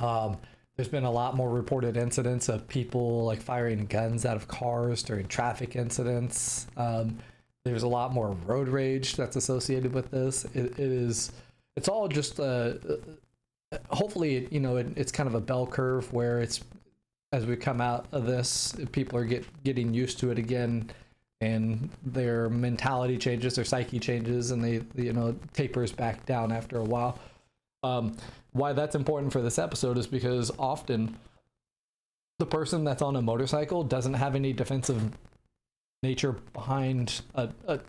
Um, 0.00 0.38
there's 0.76 0.88
been 0.88 1.04
a 1.04 1.10
lot 1.10 1.36
more 1.36 1.50
reported 1.50 1.96
incidents 1.96 2.48
of 2.48 2.66
people 2.68 3.24
like 3.24 3.40
firing 3.40 3.84
guns 3.86 4.24
out 4.24 4.36
of 4.36 4.48
cars 4.48 5.02
during 5.02 5.26
traffic 5.26 5.76
incidents. 5.76 6.66
Um, 6.76 7.18
there's 7.64 7.82
a 7.82 7.88
lot 7.88 8.12
more 8.12 8.36
road 8.46 8.68
rage 8.68 9.16
that's 9.16 9.36
associated 9.36 9.92
with 9.92 10.10
this. 10.10 10.44
it, 10.54 10.78
it 10.78 10.78
is, 10.78 11.32
it's 11.76 11.88
all 11.88 12.08
just, 12.08 12.38
uh, 12.38 12.74
uh, 13.72 13.78
hopefully, 13.88 14.46
you 14.50 14.60
know, 14.60 14.76
it, 14.76 14.86
it's 14.96 15.10
kind 15.10 15.26
of 15.26 15.34
a 15.34 15.40
bell 15.40 15.66
curve 15.66 16.12
where 16.12 16.40
it's, 16.40 16.60
as 17.32 17.46
we 17.46 17.56
come 17.56 17.80
out 17.80 18.06
of 18.12 18.26
this, 18.26 18.76
people 18.92 19.18
are 19.18 19.24
get, 19.24 19.44
getting 19.64 19.92
used 19.92 20.18
to 20.20 20.30
it 20.30 20.38
again 20.38 20.90
and 21.40 21.90
their 22.04 22.48
mentality 22.48 23.18
changes, 23.18 23.54
their 23.54 23.64
psyche 23.64 23.98
changes, 23.98 24.50
and 24.50 24.62
they, 24.62 24.80
you 24.94 25.12
know, 25.12 25.34
tapers 25.52 25.90
back 25.90 26.24
down 26.26 26.52
after 26.52 26.78
a 26.78 26.84
while. 26.84 27.18
Um, 27.82 28.16
why 28.52 28.72
that's 28.72 28.94
important 28.94 29.32
for 29.32 29.42
this 29.42 29.58
episode 29.58 29.98
is 29.98 30.06
because 30.06 30.50
often 30.58 31.16
the 32.38 32.46
person 32.46 32.84
that's 32.84 33.02
on 33.02 33.16
a 33.16 33.22
motorcycle 33.22 33.82
doesn't 33.82 34.14
have 34.14 34.34
any 34.34 34.52
defensive 34.52 35.10
nature 36.04 36.32
behind 36.52 37.22
a, 37.34 37.48
a 37.66 37.80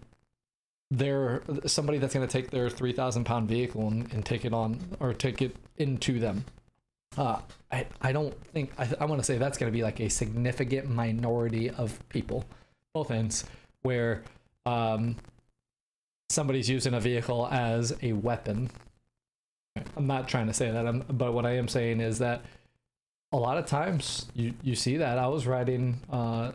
their 0.90 1.44
somebody 1.66 1.98
that's 1.98 2.14
going 2.14 2.26
to 2.26 2.32
take 2.32 2.50
their 2.50 2.70
3000 2.70 3.26
pound 3.26 3.48
vehicle 3.48 3.88
and, 3.88 4.12
and, 4.14 4.26
take 4.26 4.46
it 4.46 4.54
on 4.54 4.80
or 5.00 5.14
take 5.14 5.42
it 5.42 5.56
into 5.78 6.20
them. 6.20 6.46
Uh, 7.18 7.40
I, 7.72 7.86
I 8.02 8.12
don't 8.12 8.34
think 8.54 8.72
I, 8.78 8.88
I 9.00 9.06
want 9.06 9.20
to 9.20 9.26
say 9.26 9.38
that's 9.38 9.58
going 9.58 9.72
to 9.72 9.76
be 9.76 9.84
like 9.84 10.00
a 10.00 10.10
significant 10.10 10.90
minority 10.90 11.70
of 11.70 11.98
people 12.10 12.46
both 12.94 13.12
ends 13.12 13.46
where 13.82 14.24
um, 14.66 15.16
somebody's 16.30 16.70
using 16.70 16.94
a 16.94 17.00
vehicle 17.00 17.48
as 17.52 17.94
a 18.02 18.14
weapon. 18.14 18.70
I'm 19.98 20.08
not 20.08 20.28
trying 20.28 20.48
to 20.48 20.54
say 20.54 20.72
that 20.72 20.88
I'm, 20.88 21.04
but 21.10 21.34
what 21.34 21.46
i 21.46 21.58
am 21.58 21.68
saying 21.68 22.00
is 22.00 22.20
that 22.20 22.46
a 23.34 23.38
lot 23.38 23.58
of 23.58 23.66
times 23.66 24.28
you, 24.34 24.54
you 24.64 24.76
see 24.76 24.98
that. 24.98 25.18
I 25.18 25.28
was 25.28 25.46
riding 25.46 26.00
uh, 26.10 26.54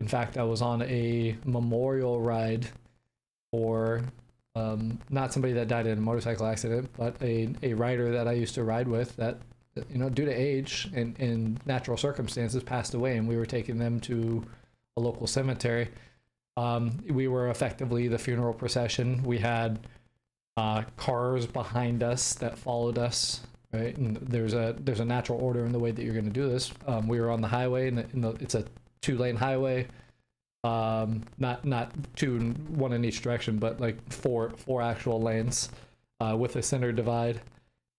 in 0.00 0.08
fact, 0.08 0.36
I 0.36 0.44
was 0.44 0.62
on 0.62 0.82
a 0.82 1.36
memorial 1.44 2.20
ride 2.20 2.66
for 3.50 4.02
um, 4.54 4.98
not 5.10 5.32
somebody 5.32 5.54
that 5.54 5.68
died 5.68 5.86
in 5.86 5.98
a 5.98 6.00
motorcycle 6.00 6.46
accident, 6.46 6.90
but 6.96 7.16
a, 7.22 7.48
a 7.62 7.74
rider 7.74 8.12
that 8.12 8.28
I 8.28 8.32
used 8.32 8.54
to 8.54 8.64
ride 8.64 8.88
with 8.88 9.16
that, 9.16 9.38
you 9.90 9.98
know, 9.98 10.08
due 10.08 10.24
to 10.24 10.32
age 10.32 10.88
and, 10.94 11.18
and 11.18 11.60
natural 11.66 11.96
circumstances 11.96 12.62
passed 12.62 12.94
away, 12.94 13.16
and 13.16 13.28
we 13.28 13.36
were 13.36 13.46
taking 13.46 13.78
them 13.78 14.00
to 14.00 14.44
a 14.96 15.00
local 15.00 15.26
cemetery. 15.26 15.88
Um, 16.56 16.98
we 17.08 17.28
were 17.28 17.50
effectively 17.50 18.08
the 18.08 18.18
funeral 18.18 18.54
procession. 18.54 19.22
We 19.22 19.38
had 19.38 19.78
uh, 20.56 20.82
cars 20.96 21.46
behind 21.46 22.02
us 22.02 22.34
that 22.34 22.58
followed 22.58 22.98
us. 22.98 23.40
Right, 23.70 23.94
and 23.98 24.16
there's 24.16 24.54
a 24.54 24.74
there's 24.78 25.00
a 25.00 25.04
natural 25.04 25.38
order 25.42 25.66
in 25.66 25.72
the 25.72 25.78
way 25.78 25.90
that 25.90 26.02
you're 26.02 26.14
going 26.14 26.24
to 26.24 26.30
do 26.30 26.48
this. 26.48 26.72
Um, 26.86 27.06
we 27.06 27.20
were 27.20 27.30
on 27.30 27.42
the 27.42 27.48
highway, 27.48 27.88
and, 27.88 27.98
the, 27.98 28.04
the, 28.14 28.30
it's 28.42 28.54
a 28.54 28.64
two 29.00 29.16
lane 29.16 29.36
highway. 29.36 29.86
Um, 30.64 31.22
not 31.38 31.64
not 31.64 31.92
two 32.16 32.38
one 32.68 32.92
in 32.92 33.04
each 33.04 33.22
direction, 33.22 33.58
but 33.58 33.80
like 33.80 34.12
four 34.12 34.50
four 34.50 34.82
actual 34.82 35.20
lanes, 35.20 35.70
uh, 36.20 36.36
with 36.36 36.56
a 36.56 36.62
center 36.62 36.92
divide, 36.92 37.40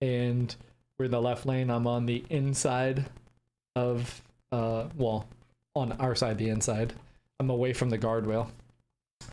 and 0.01 0.53
we're 0.97 1.05
in 1.05 1.11
the 1.11 1.21
left 1.21 1.45
lane. 1.45 1.69
I'm 1.69 1.87
on 1.87 2.05
the 2.05 2.23
inside 2.29 3.05
of 3.75 4.21
uh, 4.51 4.85
well, 4.97 5.25
on 5.75 5.93
our 5.93 6.15
side, 6.15 6.37
the 6.37 6.49
inside. 6.49 6.93
I'm 7.39 7.49
away 7.49 7.71
from 7.71 7.89
the 7.89 7.97
guardrail, 7.97 8.49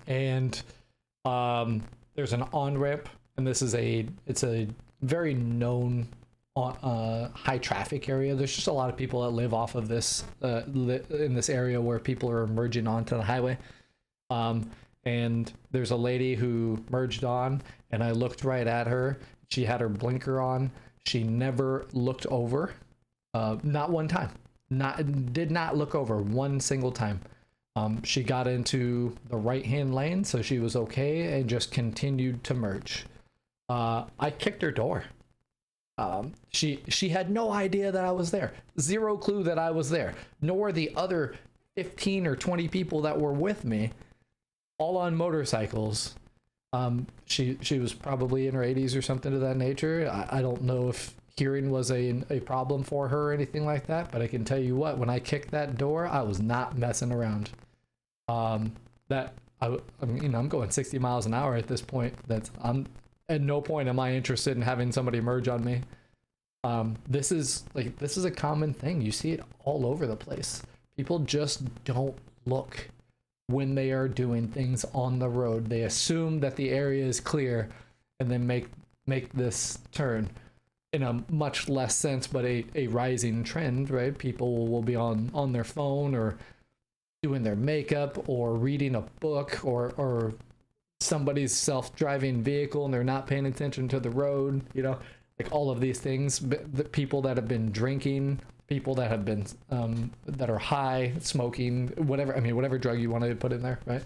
and 0.07 0.61
um, 1.25 1.83
there's 2.15 2.33
an 2.33 2.43
on 2.53 2.79
ramp, 2.79 3.09
and 3.37 3.47
this 3.47 3.61
is 3.61 3.75
a 3.75 4.07
it's 4.27 4.45
a 4.45 4.69
very 5.03 5.35
known 5.35 6.07
uh, 6.57 7.29
high 7.29 7.59
traffic 7.59 8.09
area. 8.09 8.35
There's 8.35 8.55
just 8.55 8.67
a 8.67 8.73
lot 8.73 8.89
of 8.89 8.97
people 8.97 9.23
that 9.23 9.31
live 9.31 9.53
off 9.53 9.75
of 9.75 9.89
this 9.89 10.25
uh, 10.43 10.63
li- 10.67 11.03
in 11.11 11.35
this 11.35 11.51
area 11.51 11.81
where 11.81 11.99
people 11.99 12.31
are 12.31 12.47
merging 12.47 12.87
onto 12.87 13.17
the 13.17 13.23
highway. 13.23 13.59
Um, 14.31 14.71
and 15.05 15.53
there's 15.71 15.93
a 15.93 15.97
lady 15.97 16.35
who 16.35 16.83
merged 16.91 17.25
on, 17.25 17.63
and 17.91 18.03
I 18.03 18.11
looked 18.11 18.45
right 18.45 18.67
at 18.67 18.87
her. 18.87 19.19
She 19.51 19.65
had 19.65 19.81
her 19.81 19.89
blinker 19.89 20.41
on. 20.41 20.71
She 21.07 21.23
never 21.23 21.87
looked 21.93 22.27
over, 22.27 22.73
uh, 23.35 23.59
not 23.63 23.91
one 23.91 24.09
time. 24.09 24.31
Not 24.69 25.33
did 25.33 25.53
not 25.53 25.77
look 25.77 25.95
over 25.95 26.17
one 26.17 26.59
single 26.59 26.91
time. 26.91 27.21
Um, 27.77 28.03
she 28.03 28.25
got 28.25 28.49
into 28.49 29.15
the 29.29 29.37
right 29.37 29.65
hand 29.65 29.95
lane, 29.95 30.25
so 30.25 30.43
she 30.43 30.59
was 30.59 30.75
okay, 30.75 31.39
and 31.39 31.49
just 31.49 31.71
continued 31.71 32.43
to 32.45 32.55
merge. 32.55 33.07
Uh, 33.69 34.07
I 34.19 34.31
kicked 34.31 34.63
her 34.63 34.73
door. 34.73 35.05
Um, 35.99 36.33
she 36.51 36.81
she 36.89 37.09
had 37.09 37.31
no 37.31 37.51
idea 37.51 37.91
that 37.91 38.05
I 38.05 38.13
was 38.13 38.31
there, 38.31 38.53
zero 38.79 39.17
clue 39.17 39.43
that 39.45 39.59
I 39.59 39.71
was 39.71 39.89
there, 39.89 40.15
nor 40.43 40.73
the 40.73 40.93
other 40.95 41.35
fifteen 41.75 42.27
or 42.27 42.37
twenty 42.37 42.69
people 42.69 43.01
that 43.03 43.19
were 43.19 43.33
with 43.33 43.65
me, 43.65 43.93
all 44.79 44.97
on 44.99 45.17
motorcycles. 45.17 46.15
Um, 46.73 47.07
she 47.25 47.59
she 47.63 47.79
was 47.79 47.95
probably 47.95 48.47
in 48.47 48.55
her 48.55 48.63
80s 48.63 48.97
or 48.97 49.01
something 49.01 49.33
to 49.33 49.39
that 49.39 49.57
nature. 49.57 50.11
I, 50.13 50.39
I 50.39 50.43
don't 50.43 50.63
know 50.63 50.89
if 50.89 51.15
hearing 51.37 51.71
was 51.71 51.91
a 51.91 52.23
a 52.31 52.41
problem 52.41 52.83
for 52.83 53.09
her 53.09 53.31
or 53.31 53.33
anything 53.33 53.65
like 53.65 53.87
that, 53.87 54.11
but 54.11 54.21
I 54.21 54.27
can 54.27 54.45
tell 54.45 54.59
you 54.59 54.77
what, 54.77 54.99
when 54.99 55.09
I 55.09 55.19
kicked 55.19 55.51
that 55.53 55.79
door, 55.79 56.07
I 56.07 56.23
was 56.23 56.41
not 56.41 56.77
messing 56.77 57.13
around. 57.13 57.51
Um, 58.29 58.73
that 59.09 59.35
I, 59.61 59.79
I 60.03 60.07
mean, 60.07 60.35
I'm 60.35 60.49
going 60.49 60.71
60 60.71 60.99
miles 60.99 61.27
an 61.27 61.35
hour 61.35 61.55
at 61.55 61.69
this 61.69 61.81
point. 61.81 62.15
That's 62.27 62.51
I'm 62.63 62.87
at 63.29 63.41
no 63.41 63.61
point 63.61 63.89
am 63.89 63.99
I 63.99 64.15
interested 64.15 64.57
in 64.57 64.63
having 64.63 64.93
somebody 64.93 65.21
merge 65.21 65.49
on 65.49 65.65
me. 65.65 65.81
Um, 66.65 66.97
this 67.09 67.31
is 67.31 67.65
like 67.75 67.97
this 67.99 68.17
is 68.17 68.25
a 68.25 68.31
common 68.31 68.75
thing. 68.75 69.01
You 69.01 69.13
see 69.13 69.33
it 69.33 69.41
all 69.65 69.87
over 69.87 70.07
the 70.07 70.17
place. 70.17 70.63
People 70.97 71.21
just 71.21 71.63
don't 71.85 72.17
look 72.45 72.89
when 73.49 73.75
they 73.75 73.93
are 73.93 74.09
doing 74.09 74.49
things 74.49 74.85
on 74.93 75.19
the 75.19 75.29
road. 75.29 75.67
They 75.67 75.83
assume 75.83 76.41
that 76.41 76.57
the 76.57 76.71
area 76.71 77.05
is 77.05 77.21
clear 77.21 77.69
and 78.19 78.31
then 78.31 78.47
make 78.47 78.69
make 79.07 79.33
this 79.33 79.79
turn 79.93 80.31
in 80.93 81.03
a 81.03 81.23
much 81.31 81.69
less 81.69 81.95
sense, 81.95 82.27
but 82.27 82.45
a, 82.45 82.65
a 82.75 82.87
rising 82.87 83.45
trend, 83.45 83.91
right? 83.91 84.17
People 84.17 84.67
will 84.67 84.83
be 84.83 84.97
on 84.97 85.31
on 85.35 85.53
their 85.53 85.65
phone 85.65 86.15
or 86.15 86.37
doing 87.23 87.43
their 87.43 87.57
makeup 87.57 88.29
or 88.29 88.55
reading 88.55 88.95
a 88.95 89.03
book 89.21 89.61
or 89.65 89.93
or 89.97 90.35
somebody's 91.01 91.55
self-driving 91.55 92.43
vehicle 92.43 92.85
and 92.85 92.95
they're 92.95 93.05
not 93.05 93.27
paying 93.27 93.47
attention 93.47 93.87
to 93.87 94.01
the 94.01 94.11
road 94.11 94.63
you 94.75 94.83
know 94.83 94.99
like 95.39 95.53
all 95.53 95.71
of 95.71 95.81
these 95.81 95.99
things. 95.99 96.39
The 96.39 96.85
people 96.85 97.23
that 97.23 97.37
have 97.37 97.49
been 97.49 97.71
drinking 97.71 98.41
people 98.67 98.95
that 98.97 99.11
have 99.11 99.25
been 99.25 99.47
um, 99.71 100.11
that 100.27 100.51
are 100.51 100.59
high 100.59 101.13
smoking 101.21 101.87
whatever 101.99 102.37
i 102.37 102.41
mean 102.41 102.57
whatever 102.57 102.77
drug 102.79 102.99
you 102.99 103.09
want 103.09 103.23
to 103.23 103.33
put 103.37 103.53
in 103.53 103.63
there 103.63 103.79
right? 103.87 104.03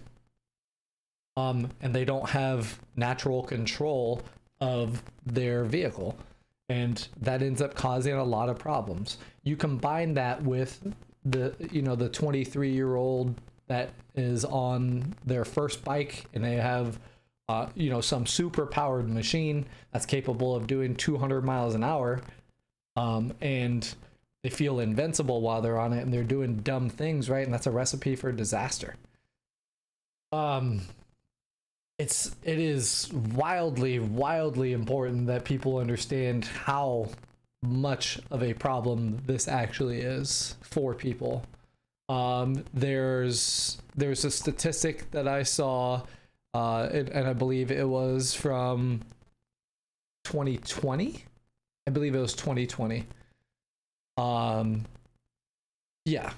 Um, 1.37 1.71
and 1.81 1.95
they 1.95 2.05
don't 2.05 2.29
have 2.29 2.79
natural 2.97 3.43
control 3.43 4.21
of 4.61 5.03
their 5.25 5.65
vehicle. 5.65 6.19
And 6.69 7.07
that 7.23 7.43
ends 7.43 7.63
up 7.63 7.75
causing 7.75 8.15
a 8.15 8.23
lot 8.23 8.49
of 8.49 8.59
problems. 8.59 9.17
You 9.43 9.57
combine 9.57 10.13
that 10.15 10.43
with 10.43 10.95
the 11.25 11.55
you 11.71 11.83
know 11.83 11.95
the 11.95 12.09
23 12.09 12.71
year 12.71 12.97
old 12.97 13.35
that 13.71 13.91
is 14.17 14.45
on 14.45 15.15
their 15.25 15.45
first 15.45 15.85
bike 15.85 16.27
and 16.35 16.43
they 16.43 16.57
have 16.57 16.99
uh, 17.49 17.69
you 17.77 17.89
know 17.89 18.01
some 18.01 18.27
super 18.27 18.67
powered 18.67 19.09
machine 19.09 19.65
that's 19.93 20.05
capable 20.05 20.57
of 20.57 20.67
doing 20.67 20.95
200 20.97 21.45
miles 21.45 21.77
an 21.77 21.85
hour 21.85 22.21
um, 22.97 23.33
and 23.41 23.95
they 24.43 24.51
feel 24.51 24.81
invincible 24.81 25.41
while 25.41 25.63
they're 25.63 25.79
on 25.79 25.93
it 25.93 26.03
and 26.03 26.13
they're 26.13 26.25
doing 26.25 26.57
dumb 26.57 26.91
things 26.91 27.31
right? 27.31 27.45
And 27.45 27.55
that's 27.55 27.69
a 27.69 27.71
recipe 27.71 28.17
for 28.17 28.33
disaster. 28.33 28.97
Um 30.33 30.83
it's 31.97 32.35
it 32.43 32.59
is 32.59 33.13
wildly 33.13 34.01
wildly 34.01 34.73
important 34.73 35.29
that 35.29 35.45
people 35.45 35.79
understand 35.79 36.45
how 36.45 37.09
much 37.63 38.19
of 38.33 38.43
a 38.43 38.53
problem 38.55 39.23
this 39.27 39.47
actually 39.47 40.01
is 40.01 40.57
for 40.61 40.93
people 40.93 41.45
um, 42.11 42.65
there's 42.75 43.81
there's 43.97 44.25
a 44.25 44.31
statistic 44.33 45.09
that 45.13 45.29
I 45.29 45.45
saw, 45.45 46.03
uh, 46.55 46.89
and, 46.93 47.29
I 47.29 47.33
believe 47.33 47.71
it 47.71 47.89
was 47.89 48.35
from 48.35 49.01
2020. 50.25 51.25
I 51.87 51.91
believe 51.91 52.17
it 52.17 52.21
was 52.21 52.35
2020. 52.35 53.07
Um, 54.17 54.85
yeah. 56.05 56.33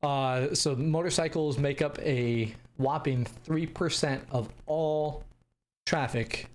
Uh, 0.00 0.54
so 0.54 0.76
motorcycles 0.76 1.58
make 1.58 1.82
up 1.82 1.98
a 1.98 2.54
whopping 2.76 3.24
three 3.24 3.66
percent 3.66 4.22
of 4.30 4.48
all 4.66 5.24
traffic 5.86 6.46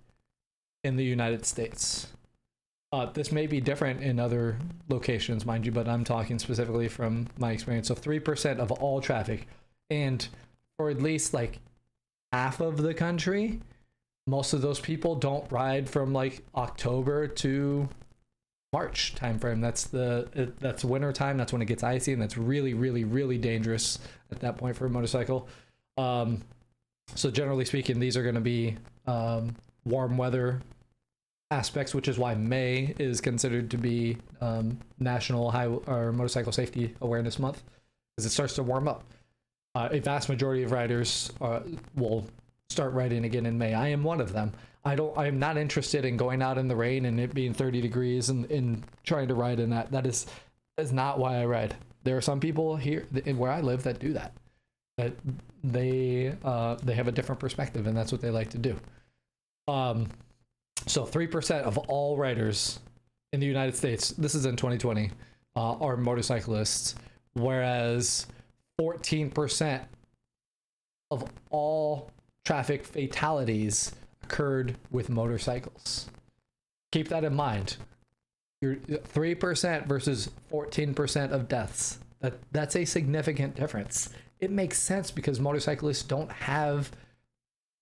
in 0.86 0.96
the 0.96 1.04
United 1.04 1.46
States. 1.46 2.08
Uh, 2.94 3.08
this 3.08 3.32
may 3.32 3.48
be 3.48 3.60
different 3.60 4.04
in 4.04 4.20
other 4.20 4.56
locations, 4.88 5.48
mind 5.48 5.66
you, 5.66 5.72
but 5.72 5.88
I'm 5.88 6.04
talking 6.04 6.38
specifically 6.38 6.88
from 6.88 7.28
my 7.40 7.52
experience. 7.52 7.88
So 7.88 7.96
3% 7.96 8.60
of 8.60 8.72
all 8.72 9.02
traffic, 9.02 9.48
and 9.90 10.26
for 10.78 10.92
at 10.92 11.02
least 11.02 11.34
like 11.34 11.58
half 12.32 12.60
of 12.60 12.78
the 12.78 12.94
country, 12.94 13.62
most 14.28 14.54
of 14.54 14.62
those 14.62 14.80
people 14.80 15.16
don't 15.16 15.52
ride 15.52 15.90
from 15.90 16.14
like 16.14 16.44
October 16.54 17.28
to 17.28 17.90
March 18.72 19.16
timeframe. 19.16 19.60
That's 19.60 19.86
the 19.86 20.54
that's 20.60 20.86
winter 20.86 21.12
time. 21.12 21.36
That's 21.36 21.52
when 21.52 21.64
it 21.64 21.66
gets 21.66 21.82
icy, 21.82 22.14
and 22.14 22.22
that's 22.22 22.38
really, 22.38 22.76
really, 22.76 23.06
really 23.06 23.40
dangerous 23.40 23.98
at 24.32 24.40
that 24.42 24.56
point 24.58 24.76
for 24.76 24.86
a 24.86 24.90
motorcycle. 24.92 25.48
Um, 25.98 26.44
so 27.16 27.32
generally 27.32 27.66
speaking, 27.66 28.00
these 28.00 28.16
are 28.16 28.24
going 28.24 28.36
to 28.36 28.42
be 28.42 28.78
um, 29.08 29.56
warm 29.84 30.16
weather 30.16 30.62
aspects, 31.54 31.94
which 31.94 32.08
is 32.08 32.18
why 32.18 32.34
May 32.36 32.96
is 33.00 33.22
considered 33.22 33.70
to 33.72 33.78
be 33.78 34.18
um, 34.42 34.80
National 35.00 35.52
High 35.52 35.68
or 35.68 36.12
Motorcycle 36.12 36.52
Safety 36.52 36.94
Awareness 37.02 37.40
Month, 37.40 37.64
because 38.16 38.26
it 38.26 38.32
starts 38.32 38.56
to 38.56 38.64
warm 38.64 38.88
up. 38.88 39.04
Uh, 39.76 39.90
a 39.92 40.00
vast 40.00 40.30
majority 40.30 40.64
of 40.64 40.72
riders 40.72 41.32
uh, 41.42 41.62
will 41.96 42.26
start 42.70 42.94
riding 42.94 43.26
again 43.26 43.46
in 43.46 43.58
May. 43.58 43.74
I 43.74 43.88
am 43.88 44.04
one 44.04 44.20
of 44.20 44.34
them. 44.34 44.52
I 44.86 44.96
don't. 44.96 45.18
I 45.18 45.28
am 45.28 45.40
not 45.40 45.58
interested 45.58 46.04
in 46.04 46.18
going 46.18 46.42
out 46.42 46.58
in 46.58 46.68
the 46.68 46.76
rain 46.76 47.06
and 47.06 47.20
it 47.20 47.34
being 47.34 47.54
30 47.54 47.80
degrees 47.82 48.30
and, 48.30 48.50
and 48.52 48.84
trying 49.04 49.30
to 49.30 49.36
ride 49.36 49.60
in 49.60 49.70
that. 49.70 49.92
That 49.92 50.06
is 50.06 50.26
that 50.76 50.84
is 50.84 50.92
not 50.92 51.20
why 51.20 51.42
I 51.42 51.46
ride. 51.46 51.76
There 52.04 52.18
are 52.18 52.22
some 52.22 52.40
people 52.40 52.76
here 52.76 53.08
where 53.36 53.52
I 53.52 53.62
live 53.62 53.84
that 53.84 54.00
do 54.00 54.14
that. 54.14 54.34
That 54.98 55.14
they 55.64 56.36
uh, 56.44 56.76
they 56.84 56.94
have 56.96 57.08
a 57.08 57.12
different 57.12 57.40
perspective 57.40 57.88
and 57.88 57.96
that's 57.96 58.12
what 58.12 58.22
they 58.22 58.30
like 58.30 58.50
to 58.50 58.58
do. 58.58 58.78
Um, 59.68 60.10
so 60.86 61.06
3% 61.06 61.62
of 61.62 61.78
all 61.78 62.18
riders 62.18 62.80
in 63.32 63.40
the 63.40 63.46
United 63.46 63.76
States, 63.76 64.10
this 64.12 64.36
is 64.36 64.46
in 64.46 64.56
2020, 64.56 65.12
uh, 65.56 65.74
are 65.74 65.98
motorcyclists, 65.98 66.96
whereas 67.34 68.28
14% 68.80 69.82
of 71.12 71.30
all 71.50 72.12
traffic 72.46 72.86
fatalities 72.86 73.94
occurred 74.24 74.76
with 74.92 75.10
motorcycles. 75.10 76.10
Keep 76.92 77.10
that 77.10 77.24
in 77.24 77.34
mind. 77.34 77.78
You're 78.62 78.76
3% 78.76 79.88
versus 79.88 80.30
14% 80.52 81.32
of 81.32 81.48
deaths. 81.48 82.00
That 82.22 82.36
that's 82.52 82.76
a 82.78 82.86
significant 82.86 83.56
difference. 83.56 84.10
It 84.40 84.50
makes 84.50 84.80
sense 84.80 85.12
because 85.12 85.40
motorcyclists 85.40 86.04
don't 86.04 86.32
have 86.32 86.92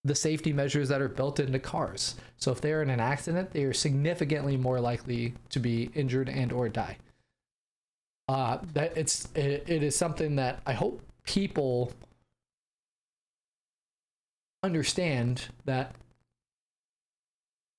the 0.04 0.16
safety 0.16 0.52
measures 0.52 0.90
that 0.90 1.02
are 1.02 1.10
built 1.10 1.40
into 1.40 1.60
cars. 1.60 2.16
So 2.38 2.52
if 2.52 2.62
they're 2.62 2.82
in 2.82 2.90
an 2.90 3.00
accident, 3.00 3.52
they 3.52 3.64
are 3.64 3.74
significantly 3.74 4.58
more 4.58 4.80
likely 4.80 5.36
to 5.50 5.60
be 5.60 5.92
injured 5.94 6.28
and 6.30 6.52
or 6.52 6.70
die. 6.70 6.98
Uh, 8.28 8.60
that 8.74 8.96
it's 8.98 9.28
it, 9.36 9.64
it 9.68 9.84
is 9.84 9.96
something 9.96 10.38
that 10.38 10.62
I 10.66 10.74
hope 10.74 11.02
people 11.26 11.92
understand 14.64 15.48
that 15.66 15.96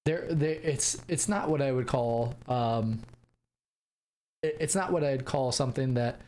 there 0.05 0.27
there 0.31 0.59
it's 0.63 1.01
it's 1.09 1.29
not 1.29 1.49
what 1.49 1.63
I 1.63 1.71
would 1.71 1.87
call 1.87 2.35
um 2.49 3.01
it, 4.43 4.57
it's 4.61 4.75
not 4.75 4.93
what 4.93 5.05
I'd 5.05 5.25
call 5.25 5.53
something 5.53 5.95
that 5.95 6.21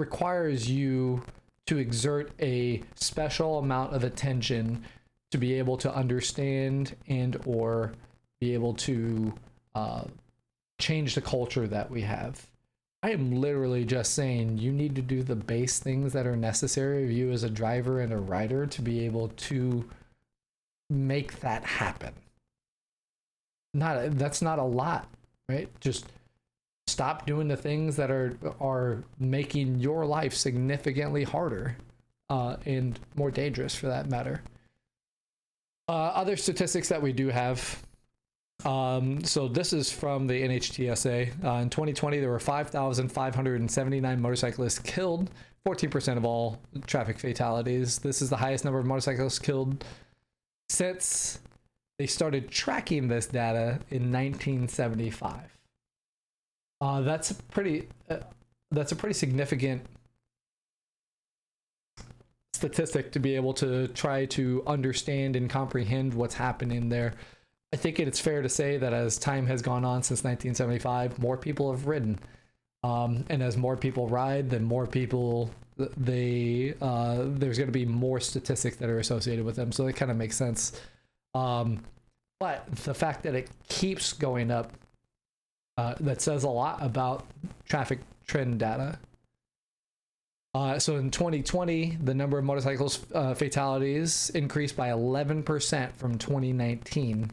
requires 0.00 0.68
you 0.68 1.22
to 1.66 1.78
exert 1.78 2.32
a 2.40 2.82
special 2.94 3.58
amount 3.58 3.94
of 3.94 4.04
attention 4.04 4.84
to 5.30 5.38
be 5.38 5.54
able 5.54 5.76
to 5.78 5.94
understand 5.94 6.94
and 7.08 7.40
or 7.46 7.92
be 8.40 8.54
able 8.54 8.74
to 8.74 9.32
uh, 9.74 10.04
change 10.78 11.14
the 11.14 11.20
culture 11.20 11.66
that 11.66 11.90
we 11.90 12.02
have. 12.02 12.46
I 13.02 13.10
am 13.10 13.40
literally 13.40 13.84
just 13.84 14.14
saying 14.14 14.58
you 14.58 14.72
need 14.72 14.94
to 14.94 15.02
do 15.02 15.22
the 15.22 15.34
base 15.34 15.78
things 15.78 16.12
that 16.12 16.26
are 16.26 16.36
necessary 16.36 17.04
of 17.04 17.10
you 17.10 17.32
as 17.32 17.42
a 17.42 17.50
driver 17.50 18.00
and 18.00 18.12
a 18.12 18.18
rider 18.18 18.66
to 18.66 18.82
be 18.82 19.04
able 19.04 19.28
to 19.28 19.88
make 20.88 21.40
that 21.40 21.64
happen. 21.64 22.12
Not 23.74 24.18
that's 24.18 24.42
not 24.42 24.58
a 24.58 24.64
lot, 24.64 25.08
right? 25.48 25.68
Just 25.80 26.06
stop 26.86 27.26
doing 27.26 27.48
the 27.48 27.56
things 27.56 27.96
that 27.96 28.10
are 28.10 28.36
are 28.60 29.02
making 29.18 29.78
your 29.80 30.04
life 30.04 30.34
significantly 30.34 31.24
harder 31.24 31.76
uh, 32.28 32.56
and 32.66 32.98
more 33.14 33.30
dangerous 33.30 33.74
for 33.74 33.88
that 33.88 34.08
matter. 34.08 34.42
Uh, 35.88 35.92
other 36.14 36.36
statistics 36.36 36.88
that 36.88 37.02
we 37.02 37.12
do 37.12 37.28
have. 37.28 37.82
Um, 38.64 39.24
so 39.24 39.48
this 39.48 39.72
is 39.72 39.90
from 39.90 40.26
the 40.26 40.40
NHTSA. 40.40 41.44
Uh, 41.44 41.62
in 41.62 41.68
2020, 41.68 42.20
there 42.20 42.30
were 42.30 42.38
5,579 42.38 44.20
motorcyclists 44.20 44.78
killed, 44.78 45.30
14% 45.66 46.16
of 46.16 46.24
all 46.24 46.60
traffic 46.86 47.18
fatalities. 47.18 47.98
This 47.98 48.22
is 48.22 48.30
the 48.30 48.36
highest 48.36 48.64
number 48.64 48.78
of 48.78 48.86
motorcyclists 48.86 49.40
killed 49.40 49.84
since 50.68 51.40
they 51.98 52.06
started 52.06 52.50
tracking 52.50 53.08
this 53.08 53.26
data 53.26 53.80
in 53.90 54.10
1975. 54.12 55.51
Uh, 56.82 57.00
that's 57.00 57.30
a 57.30 57.34
pretty 57.34 57.86
uh, 58.10 58.16
that's 58.72 58.90
a 58.90 58.96
pretty 58.96 59.14
significant 59.14 59.86
statistic 62.52 63.12
to 63.12 63.20
be 63.20 63.36
able 63.36 63.54
to 63.54 63.86
try 63.88 64.24
to 64.24 64.64
understand 64.66 65.36
and 65.36 65.48
comprehend 65.48 66.12
what's 66.12 66.34
happening 66.34 66.88
there. 66.88 67.14
I 67.72 67.76
think 67.76 68.00
it's 68.00 68.18
fair 68.18 68.42
to 68.42 68.48
say 68.48 68.78
that 68.78 68.92
as 68.92 69.16
time 69.16 69.46
has 69.46 69.62
gone 69.62 69.84
on 69.84 70.02
since 70.02 70.24
1975, 70.24 71.20
more 71.20 71.36
people 71.36 71.70
have 71.70 71.86
ridden, 71.86 72.18
um, 72.82 73.24
and 73.30 73.44
as 73.44 73.56
more 73.56 73.76
people 73.76 74.08
ride, 74.08 74.50
then 74.50 74.64
more 74.64 74.86
people 74.88 75.50
they 75.96 76.74
uh, 76.82 77.26
there's 77.28 77.58
going 77.58 77.68
to 77.68 77.72
be 77.72 77.86
more 77.86 78.18
statistics 78.18 78.76
that 78.78 78.90
are 78.90 78.98
associated 78.98 79.44
with 79.44 79.54
them. 79.54 79.70
So 79.70 79.86
it 79.86 79.94
kind 79.94 80.10
of 80.10 80.16
makes 80.16 80.36
sense. 80.36 80.80
Um, 81.32 81.84
but 82.40 82.66
the 82.74 82.92
fact 82.92 83.22
that 83.22 83.36
it 83.36 83.48
keeps 83.68 84.12
going 84.12 84.50
up 84.50 84.72
uh, 85.76 85.94
that 86.00 86.20
says 86.20 86.44
a 86.44 86.48
lot 86.48 86.78
about 86.80 87.26
traffic 87.66 88.00
trend 88.26 88.58
data. 88.58 88.98
Uh, 90.54 90.78
so 90.78 90.96
in 90.96 91.10
2020, 91.10 91.98
the 92.02 92.14
number 92.14 92.38
of 92.38 92.44
motorcycles 92.44 93.06
uh, 93.14 93.32
fatalities 93.32 94.30
increased 94.30 94.76
by 94.76 94.88
11% 94.88 95.92
from 95.94 96.18
2019, 96.18 97.30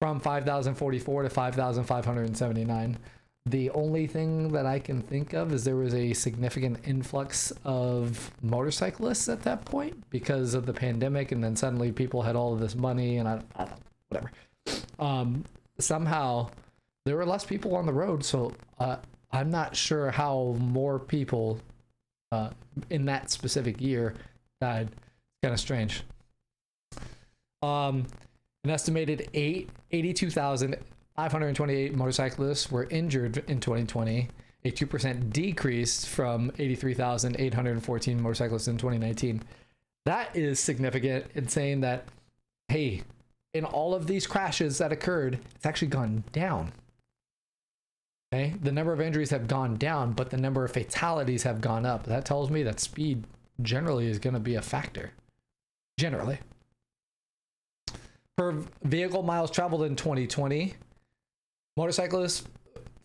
from 0.00 0.20
5,044 0.20 1.22
to 1.24 1.30
5,579. 1.30 2.98
The 3.46 3.70
only 3.70 4.06
thing 4.06 4.52
that 4.52 4.66
I 4.66 4.78
can 4.78 5.02
think 5.02 5.32
of 5.32 5.52
is 5.52 5.64
there 5.64 5.76
was 5.76 5.94
a 5.94 6.12
significant 6.12 6.78
influx 6.84 7.52
of 7.64 8.32
motorcyclists 8.42 9.28
at 9.28 9.42
that 9.42 9.64
point 9.64 10.08
because 10.10 10.54
of 10.54 10.66
the 10.66 10.72
pandemic, 10.72 11.32
and 11.32 11.42
then 11.42 11.56
suddenly 11.56 11.90
people 11.92 12.22
had 12.22 12.36
all 12.36 12.52
of 12.52 12.60
this 12.60 12.76
money, 12.76 13.18
and 13.18 13.28
I, 13.28 13.40
I 13.56 13.68
whatever. 14.08 14.30
Um, 14.98 15.44
somehow 15.78 16.50
there 17.06 17.16
were 17.16 17.24
less 17.24 17.44
people 17.44 17.74
on 17.76 17.86
the 17.86 17.92
road, 17.92 18.24
so 18.24 18.52
uh, 18.80 18.96
I'm 19.30 19.48
not 19.48 19.76
sure 19.76 20.10
how 20.10 20.56
more 20.58 20.98
people 20.98 21.60
uh, 22.32 22.50
in 22.90 23.04
that 23.04 23.30
specific 23.30 23.80
year 23.80 24.14
died. 24.60 24.88
It's 24.88 25.42
kind 25.42 25.54
of 25.54 25.60
strange. 25.60 26.02
Um, 27.62 28.08
an 28.64 28.70
estimated 28.70 29.30
eight, 29.34 29.70
82,528 29.92 31.94
motorcyclists 31.94 32.72
were 32.72 32.88
injured 32.90 33.44
in 33.46 33.60
2020, 33.60 34.28
a 34.64 34.70
2% 34.72 35.32
decrease 35.32 36.04
from 36.04 36.50
83,814 36.58 38.20
motorcyclists 38.20 38.66
in 38.66 38.78
2019. 38.78 39.44
That 40.06 40.34
is 40.34 40.58
significant 40.58 41.26
in 41.36 41.46
saying 41.46 41.82
that, 41.82 42.08
hey, 42.66 43.04
in 43.54 43.64
all 43.64 43.94
of 43.94 44.08
these 44.08 44.26
crashes 44.26 44.78
that 44.78 44.90
occurred, 44.90 45.38
it's 45.54 45.66
actually 45.66 45.86
gone 45.88 46.24
down. 46.32 46.72
Okay, 48.36 48.52
the 48.62 48.72
number 48.72 48.92
of 48.92 49.00
injuries 49.00 49.30
have 49.30 49.48
gone 49.48 49.76
down, 49.76 50.12
but 50.12 50.28
the 50.28 50.36
number 50.36 50.62
of 50.62 50.70
fatalities 50.70 51.44
have 51.44 51.62
gone 51.62 51.86
up. 51.86 52.04
That 52.04 52.26
tells 52.26 52.50
me 52.50 52.62
that 52.64 52.80
speed 52.80 53.24
generally 53.62 54.08
is 54.08 54.18
going 54.18 54.34
to 54.34 54.40
be 54.40 54.56
a 54.56 54.62
factor. 54.62 55.12
Generally. 55.98 56.40
Per 58.36 58.62
vehicle 58.82 59.22
miles 59.22 59.50
traveled 59.50 59.84
in 59.84 59.96
2020, 59.96 60.74
motorcyclist 61.78 62.46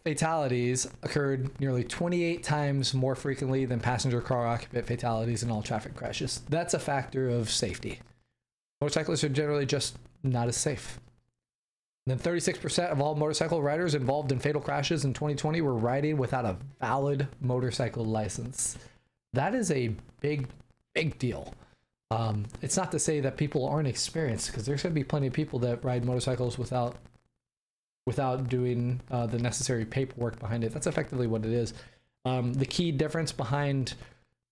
fatalities 0.04 0.89
occurred 1.02 1.58
nearly 1.62 1.86
28 1.86 2.44
times 2.44 2.94
more 2.94 3.15
frequently 3.15 3.63
than 3.63 3.80
passenger 3.80 4.20
car 4.20 4.46
occupant 4.46 4.86
fatalities 4.86 5.44
in 5.44 5.50
all 5.50 5.62
traffic 5.62 5.96
crashes. 5.96 6.41
That's 6.50 6.74
a 6.74 6.80
factor 6.80 7.30
of 7.30 7.50
safety. 7.50 8.02
Motorcyclists 8.82 9.24
are 9.24 9.30
generally 9.30 9.65
just 9.65 9.98
not 10.24 10.50
as 10.50 10.58
safe. 10.58 11.00
Then 12.08 12.18
36% 12.18 12.92
of 12.92 13.00
all 13.00 13.16
motorcycle 13.16 13.62
riders 13.62 13.94
involved 13.94 14.32
in 14.32 14.40
fatal 14.40 14.62
crashes 14.62 15.06
in 15.06 15.14
2020 15.14 15.62
were 15.62 15.76
riding 15.76 16.18
without 16.18 16.46
a 16.46 16.58
valid 16.80 17.28
motorcycle 17.40 18.04
license. 18.04 18.78
That 19.34 19.54
is 19.54 19.70
a 19.72 19.96
big, 20.20 20.48
big 20.94 21.20
deal. 21.20 21.54
Um, 22.10 22.46
it's 22.62 22.76
not 22.76 22.92
to 22.92 23.00
say 23.00 23.20
that 23.22 23.38
people 23.38 23.68
aren't 23.68 23.88
experienced, 23.88 24.48
because 24.48 24.66
there's 24.66 24.84
going 24.84 24.94
to 24.94 25.00
be 25.00 25.04
plenty 25.04 25.28
of 25.28 25.34
people 25.34 25.60
that 25.60 25.84
ride 25.84 26.04
motorcycles 26.04 26.58
without 26.58 26.98
without 28.08 28.50
doing 28.50 29.00
uh, 29.12 29.28
the 29.28 29.38
necessary 29.38 29.86
paperwork 29.86 30.40
behind 30.40 30.64
it. 30.64 30.74
That's 30.74 30.88
effectively 30.88 31.28
what 31.28 31.46
it 31.46 31.52
is. 31.52 31.76
Um, 32.26 32.52
the 32.52 32.66
key 32.66 32.92
difference 32.92 33.32
behind 33.32 33.94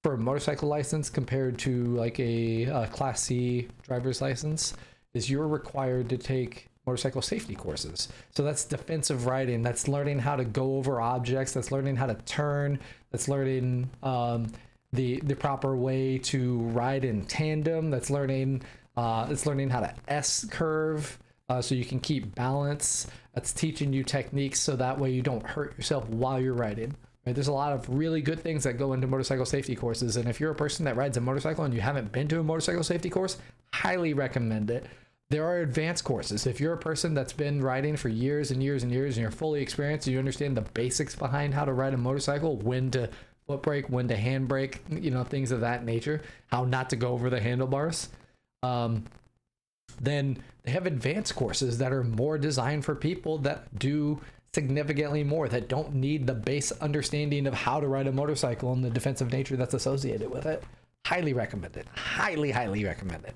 for 0.03 0.13
a 0.13 0.17
motorcycle 0.17 0.69
license 0.69 1.09
compared 1.09 1.57
to 1.59 1.85
like 1.95 2.19
a, 2.19 2.65
a 2.65 2.87
Class 2.87 3.23
C 3.23 3.67
driver's 3.81 4.21
license 4.21 4.75
is 5.13 5.29
you're 5.29 5.47
required 5.47 6.09
to 6.09 6.17
take 6.17 6.69
motorcycle 6.85 7.21
safety 7.21 7.55
courses. 7.55 8.09
So 8.35 8.43
that's 8.43 8.65
defensive 8.65 9.25
riding. 9.25 9.61
That's 9.61 9.87
learning 9.87 10.19
how 10.19 10.35
to 10.35 10.45
go 10.45 10.77
over 10.77 10.99
objects. 10.99 11.53
That's 11.53 11.71
learning 11.71 11.95
how 11.95 12.07
to 12.07 12.15
turn. 12.25 12.79
That's 13.11 13.27
learning 13.27 13.89
um, 14.01 14.47
the 14.93 15.19
the 15.21 15.35
proper 15.35 15.75
way 15.75 16.17
to 16.19 16.59
ride 16.59 17.05
in 17.05 17.25
tandem. 17.25 17.91
That's 17.91 18.09
learning. 18.09 18.63
Uh, 18.97 19.27
it's 19.29 19.45
learning 19.45 19.69
how 19.69 19.81
to 19.81 19.93
S 20.07 20.45
curve. 20.45 21.19
Uh, 21.47 21.61
so 21.61 21.73
you 21.73 21.85
can 21.85 21.99
keep 21.99 22.35
balance. 22.35 23.07
That's 23.33 23.51
teaching 23.51 23.91
you 23.91 24.03
techniques 24.03 24.59
so 24.59 24.75
that 24.75 24.99
way 24.99 25.11
you 25.11 25.23
don't 25.23 25.45
hurt 25.45 25.75
yourself 25.77 26.07
while 26.09 26.39
you're 26.39 26.53
riding. 26.53 26.95
Right? 27.25 27.33
There's 27.33 27.47
a 27.47 27.53
lot 27.53 27.73
of 27.73 27.89
really 27.89 28.21
good 28.21 28.39
things 28.39 28.63
that 28.63 28.73
go 28.73 28.93
into 28.93 29.07
motorcycle 29.07 29.45
safety 29.45 29.75
courses, 29.75 30.15
and 30.15 30.29
if 30.29 30.39
you're 30.39 30.51
a 30.51 30.55
person 30.55 30.85
that 30.85 30.95
rides 30.95 31.17
a 31.17 31.21
motorcycle 31.21 31.63
and 31.63 31.73
you 31.73 31.81
haven't 31.81 32.11
been 32.11 32.27
to 32.27 32.39
a 32.39 32.43
motorcycle 32.43 32.83
safety 32.83 33.09
course, 33.09 33.37
highly 33.73 34.13
recommend 34.13 34.69
it 34.69 34.85
there 35.29 35.45
are 35.45 35.59
advanced 35.59 36.03
courses. 36.03 36.47
If 36.47 36.59
you're 36.59 36.73
a 36.73 36.77
person 36.77 37.13
that's 37.13 37.33
been 37.33 37.61
riding 37.61 37.95
for 37.95 38.09
years 38.09 38.49
and 38.49 38.63
years 38.63 38.81
and 38.81 38.91
years 38.91 39.15
and 39.15 39.21
you're 39.21 39.31
fully 39.31 39.61
experienced, 39.61 40.07
you 40.07 40.17
understand 40.17 40.57
the 40.57 40.61
basics 40.61 41.15
behind 41.15 41.53
how 41.53 41.65
to 41.65 41.73
ride 41.73 41.93
a 41.93 41.97
motorcycle, 41.97 42.57
when 42.57 42.89
to 42.91 43.09
foot 43.45 43.61
brake, 43.61 43.89
when 43.89 44.07
to 44.07 44.15
hand 44.15 44.47
brake, 44.47 44.81
you 44.89 45.11
know, 45.11 45.23
things 45.23 45.51
of 45.51 45.61
that 45.61 45.85
nature, 45.85 46.21
how 46.47 46.65
not 46.65 46.89
to 46.89 46.95
go 46.95 47.09
over 47.09 47.29
the 47.29 47.39
handlebars. 47.39 48.09
Um, 48.63 49.05
then 50.01 50.37
they 50.63 50.71
have 50.71 50.87
advanced 50.87 51.35
courses 51.35 51.77
that 51.77 51.91
are 51.91 52.03
more 52.03 52.39
designed 52.39 52.83
for 52.83 52.95
people 52.95 53.37
that 53.39 53.77
do 53.77 54.19
significantly 54.53 55.23
more, 55.23 55.47
that 55.47 55.69
don't 55.69 55.93
need 55.93 56.25
the 56.25 56.33
base 56.33 56.71
understanding 56.73 57.45
of 57.45 57.53
how 57.53 57.79
to 57.79 57.87
ride 57.87 58.07
a 58.07 58.11
motorcycle 58.11 58.73
and 58.73 58.83
the 58.83 58.89
defensive 58.89 59.31
nature 59.31 59.55
that's 59.55 59.75
associated 59.75 60.31
with 60.31 60.47
it. 60.47 60.63
Highly 61.05 61.33
recommend 61.33 61.77
it. 61.77 61.87
Highly, 61.95 62.49
highly 62.49 62.83
recommend 62.83 63.25
it. 63.25 63.35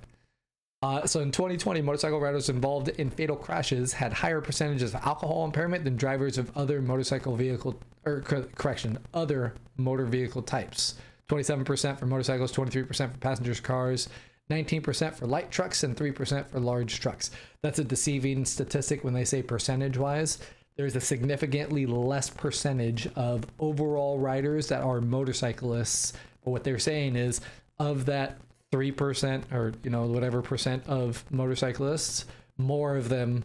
Uh, 0.83 1.07
so 1.07 1.21
in 1.21 1.31
2020, 1.31 1.81
motorcycle 1.81 2.19
riders 2.19 2.49
involved 2.49 2.89
in 2.89 3.09
fatal 3.09 3.37
crashes 3.37 3.93
had 3.93 4.11
higher 4.11 4.41
percentages 4.41 4.93
of 4.93 5.01
alcohol 5.05 5.45
impairment 5.45 5.85
than 5.85 5.95
drivers 5.95 6.37
of 6.37 6.51
other 6.57 6.81
motorcycle 6.81 7.37
vehicle, 7.37 7.79
or 8.05 8.19
correction, 8.19 8.97
other 9.13 9.53
motor 9.77 10.05
vehicle 10.05 10.41
types. 10.41 10.95
27% 11.29 11.97
for 11.97 12.05
motorcycles, 12.05 12.51
23% 12.51 13.11
for 13.13 13.17
passengers 13.19 13.61
cars, 13.61 14.09
19% 14.51 15.13
for 15.13 15.25
light 15.25 15.49
trucks, 15.49 15.85
and 15.85 15.95
3% 15.95 16.45
for 16.47 16.59
large 16.59 16.99
trucks. 16.99 17.31
That's 17.61 17.79
a 17.79 17.85
deceiving 17.85 18.43
statistic 18.43 19.05
when 19.05 19.13
they 19.13 19.23
say 19.23 19.41
percentage 19.41 19.97
wise. 19.97 20.39
There's 20.75 20.97
a 20.97 21.01
significantly 21.01 21.85
less 21.85 22.29
percentage 22.29 23.07
of 23.15 23.45
overall 23.57 24.19
riders 24.19 24.67
that 24.67 24.81
are 24.81 24.99
motorcyclists. 24.99 26.11
But 26.43 26.51
what 26.51 26.65
they're 26.65 26.77
saying 26.77 27.15
is 27.15 27.39
of 27.79 28.05
that 28.07 28.37
three 28.73 28.91
percent 28.91 29.45
or 29.51 29.73
you 29.83 29.91
know 29.91 30.07
whatever 30.07 30.41
percent 30.41 30.83
of 30.87 31.23
motorcyclists, 31.29 32.25
more 32.57 32.97
of 32.97 33.07
them 33.07 33.43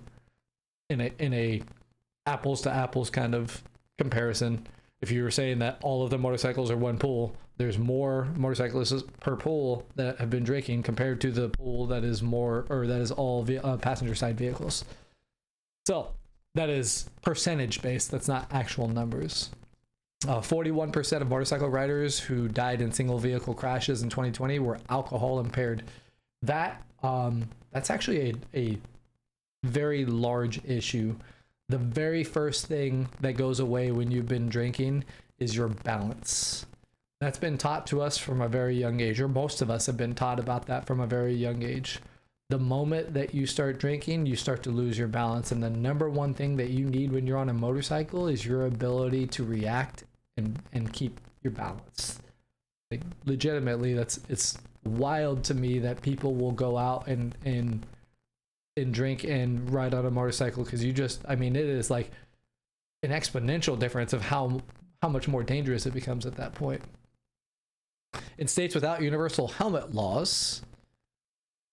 in 0.88 1.02
a 1.02 1.12
in 1.18 1.34
a 1.34 1.60
apples 2.24 2.62
to 2.62 2.70
apples 2.72 3.10
kind 3.10 3.34
of 3.34 3.62
comparison 3.98 4.66
if 5.00 5.10
you 5.10 5.22
were 5.22 5.30
saying 5.30 5.60
that 5.60 5.78
all 5.82 6.02
of 6.02 6.10
the 6.10 6.18
motorcycles 6.18 6.70
are 6.70 6.76
one 6.76 6.98
pool, 6.98 7.36
there's 7.56 7.78
more 7.78 8.28
motorcyclists 8.36 9.04
per 9.20 9.36
pool 9.36 9.86
that 9.96 10.18
have 10.18 10.30
been 10.30 10.44
drinking 10.44 10.82
compared 10.82 11.20
to 11.20 11.30
the 11.30 11.50
pool 11.50 11.86
that 11.86 12.04
is 12.04 12.22
more 12.22 12.66
or 12.68 12.86
that 12.86 13.00
is 13.00 13.12
all 13.12 13.46
uh, 13.62 13.76
passenger 13.76 14.14
side 14.14 14.36
vehicles. 14.38 14.84
So 15.86 16.14
that 16.54 16.68
is 16.68 17.08
percentage 17.22 17.80
based. 17.82 18.10
That's 18.10 18.28
not 18.28 18.48
actual 18.50 18.88
numbers. 18.88 19.50
Uh, 20.26 20.40
41% 20.40 21.20
of 21.20 21.28
motorcycle 21.28 21.68
riders 21.68 22.18
who 22.18 22.48
died 22.48 22.80
in 22.80 22.90
single 22.90 23.18
vehicle 23.18 23.54
crashes 23.54 24.02
in 24.02 24.10
2020 24.10 24.58
were 24.58 24.78
alcohol 24.88 25.38
impaired. 25.38 25.84
That 26.42 26.82
um, 27.04 27.48
that's 27.70 27.90
actually 27.90 28.30
a, 28.30 28.58
a 28.58 28.78
very 29.62 30.04
large 30.04 30.64
issue. 30.64 31.14
The 31.68 31.78
very 31.78 32.24
first 32.24 32.66
thing 32.66 33.08
that 33.20 33.34
goes 33.34 33.60
away 33.60 33.92
when 33.92 34.10
you've 34.10 34.26
been 34.26 34.48
drinking 34.48 35.04
is 35.38 35.54
your 35.54 35.68
balance. 35.68 36.66
That's 37.20 37.38
been 37.38 37.58
taught 37.58 37.86
to 37.88 38.00
us 38.00 38.18
from 38.18 38.40
a 38.40 38.48
very 38.48 38.76
young 38.76 39.00
age, 39.00 39.20
or 39.20 39.28
most 39.28 39.62
of 39.62 39.70
us 39.70 39.86
have 39.86 39.96
been 39.96 40.14
taught 40.14 40.40
about 40.40 40.66
that 40.66 40.86
from 40.86 40.98
a 40.98 41.06
very 41.06 41.34
young 41.34 41.62
age. 41.62 42.00
The 42.48 42.58
moment 42.58 43.12
that 43.14 43.34
you 43.34 43.44
start 43.44 43.78
drinking, 43.78 44.26
you 44.26 44.34
start 44.34 44.62
to 44.62 44.70
lose 44.70 44.98
your 44.98 45.08
balance. 45.08 45.52
And 45.52 45.62
the 45.62 45.68
number 45.68 46.08
one 46.08 46.32
thing 46.32 46.56
that 46.56 46.70
you 46.70 46.86
need 46.86 47.12
when 47.12 47.26
you're 47.26 47.36
on 47.36 47.50
a 47.50 47.54
motorcycle 47.54 48.26
is 48.26 48.46
your 48.46 48.66
ability 48.66 49.26
to 49.28 49.44
react 49.44 50.04
and, 50.38 50.58
and 50.72 50.92
keep 50.92 51.20
your 51.42 51.50
balance. 51.50 52.20
Like, 52.90 53.02
legitimately, 53.26 53.92
that's 53.92 54.20
it's 54.30 54.56
wild 54.84 55.44
to 55.44 55.54
me 55.54 55.78
that 55.80 56.00
people 56.00 56.34
will 56.34 56.52
go 56.52 56.78
out 56.78 57.06
and 57.06 57.36
and 57.44 57.84
and 58.76 58.94
drink 58.94 59.24
and 59.24 59.70
ride 59.70 59.92
on 59.92 60.06
a 60.06 60.10
motorcycle 60.10 60.64
because 60.64 60.82
you 60.82 60.92
just 60.92 61.22
I 61.28 61.36
mean 61.36 61.56
it 61.56 61.66
is 61.66 61.90
like 61.90 62.10
an 63.02 63.10
exponential 63.10 63.78
difference 63.78 64.12
of 64.12 64.22
how 64.22 64.60
how 65.02 65.08
much 65.08 65.28
more 65.28 65.42
dangerous 65.42 65.86
it 65.86 65.92
becomes 65.92 66.26
at 66.26 66.36
that 66.36 66.54
point. 66.54 66.82
In 68.38 68.48
states 68.48 68.74
without 68.74 69.02
universal 69.02 69.48
helmet 69.48 69.94
laws, 69.94 70.62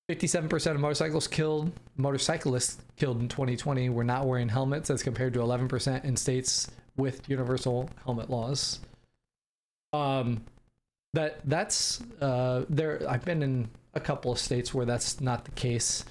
57% 0.09 0.71
of 0.71 0.79
motorcycles 0.79 1.27
killed 1.27 1.71
motorcyclists 1.97 2.77
killed 2.95 3.19
in 3.19 3.27
2020 3.27 3.89
were 3.89 4.03
not 4.03 4.27
wearing 4.27 4.49
helmets 4.49 4.89
as 4.89 5.01
compared 5.01 5.33
to 5.33 5.39
11% 5.39 6.03
in 6.03 6.15
states 6.15 6.69
with 6.95 7.27
universal 7.27 7.89
helmet 8.05 8.29
laws. 8.29 8.79
Um 9.93 10.43
that 11.13 11.39
that's 11.45 12.03
uh 12.21 12.65
there 12.69 13.01
I've 13.09 13.25
been 13.25 13.41
in 13.41 13.69
a 13.95 13.99
couple 13.99 14.31
of 14.31 14.37
states 14.37 14.73
where 14.73 14.85
that's 14.85 15.21
not 15.21 15.45
the 15.45 15.51
case. 15.51 16.05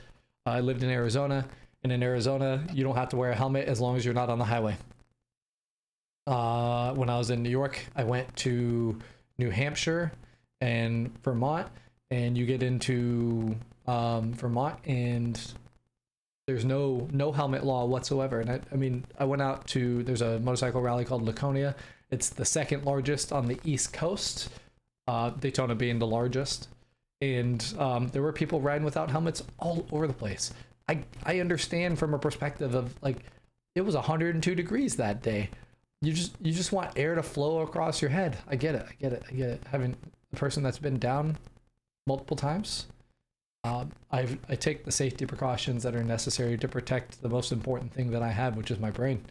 I 0.46 0.61
lived 0.61 0.83
in 0.83 0.90
Arizona, 0.90 1.46
and 1.83 1.92
in 1.92 2.02
Arizona, 2.02 2.66
you 2.72 2.83
don't 2.83 2.96
have 2.96 3.11
to 3.11 3.16
wear 3.16 3.30
a 3.30 3.35
helmet 3.35 3.68
as 3.68 3.80
long 3.80 3.96
as 3.96 4.04
you're 4.04 4.14
not 4.14 4.30
on 4.30 4.38
the 4.38 4.44
highway. 4.44 4.76
Uh, 6.26 6.94
when 6.94 7.11
I 7.11 7.18
was 7.18 7.30
in 7.30 7.42
New 7.42 7.50
York, 7.50 7.78
I 7.94 8.04
went 8.04 8.35
to 8.37 8.98
New 9.38 9.50
Hampshire 9.50 10.12
and 10.61 11.12
Vermont, 11.22 11.68
and 12.11 12.37
you 12.37 12.47
get 12.47 12.62
into 12.62 13.57
um, 13.87 14.33
Vermont, 14.35 14.79
and 14.85 15.40
there's 16.47 16.64
no 16.64 17.09
no 17.12 17.33
helmet 17.33 17.64
law 17.64 17.85
whatsoever. 17.85 18.40
And 18.40 18.51
I, 18.51 18.61
I 18.73 18.77
mean, 18.77 19.05
I 19.19 19.25
went 19.25 19.43
out 19.43 19.67
to 19.69 20.03
there's 20.03 20.23
a 20.23 20.38
motorcycle 20.40 20.81
rally 20.81 21.05
called 21.05 21.23
Laconia. 21.23 21.75
It's 22.11 22.29
the 22.29 22.45
second 22.45 22.85
largest 22.85 23.33
on 23.33 23.47
the 23.47 23.59
East 23.64 23.93
Coast, 23.93 24.51
uh, 25.09 25.31
Daytona 25.31 25.75
being 25.75 25.99
the 25.99 26.07
largest 26.07 26.69
and 27.21 27.75
um, 27.79 28.09
there 28.09 28.23
were 28.23 28.33
people 28.33 28.61
riding 28.61 28.85
without 28.85 29.11
helmets 29.11 29.43
all 29.59 29.87
over 29.93 30.07
the 30.07 30.12
place. 30.12 30.53
I 30.88 31.05
I 31.25 31.40
understand 31.40 31.99
from 31.99 32.14
a 32.14 32.19
perspective 32.19 32.75
of 32.75 32.95
like 33.03 33.19
it 33.75 33.81
was 33.81 33.95
102 33.95 34.55
degrees 34.55 34.97
that 34.97 35.23
day. 35.23 35.51
You 36.03 36.12
just 36.12 36.35
you 36.40 36.53
just 36.53 36.73
want 36.73 36.93
air 36.97 37.14
to 37.14 37.23
flow 37.23 37.61
across 37.61 38.03
your 38.03 38.11
head. 38.11 38.37
I 38.47 38.57
get 38.57 38.75
it. 38.75 38.87
I 38.88 38.95
get 39.01 39.12
it. 39.12 39.23
I 39.29 39.33
get 39.33 39.51
it. 39.51 39.62
Having 39.71 39.97
a 40.33 40.37
person 40.37 40.62
that's 40.62 40.79
been 40.79 40.99
down 40.99 41.38
multiple 42.07 42.37
times, 42.37 42.87
um, 43.64 43.93
I 44.12 44.38
I 44.49 44.57
take 44.57 44.85
the 44.85 44.93
safety 44.93 45.27
precautions 45.27 45.83
that 45.83 45.97
are 45.97 46.05
necessary 46.05 46.59
to 46.59 46.69
protect 46.69 47.23
the 47.23 47.29
most 47.29 47.53
important 47.53 47.93
thing 47.93 48.11
that 48.11 48.23
I 48.23 48.31
have, 48.31 48.57
which 48.57 48.71
is 48.71 48.79
my 48.79 48.90
brain. 48.90 49.25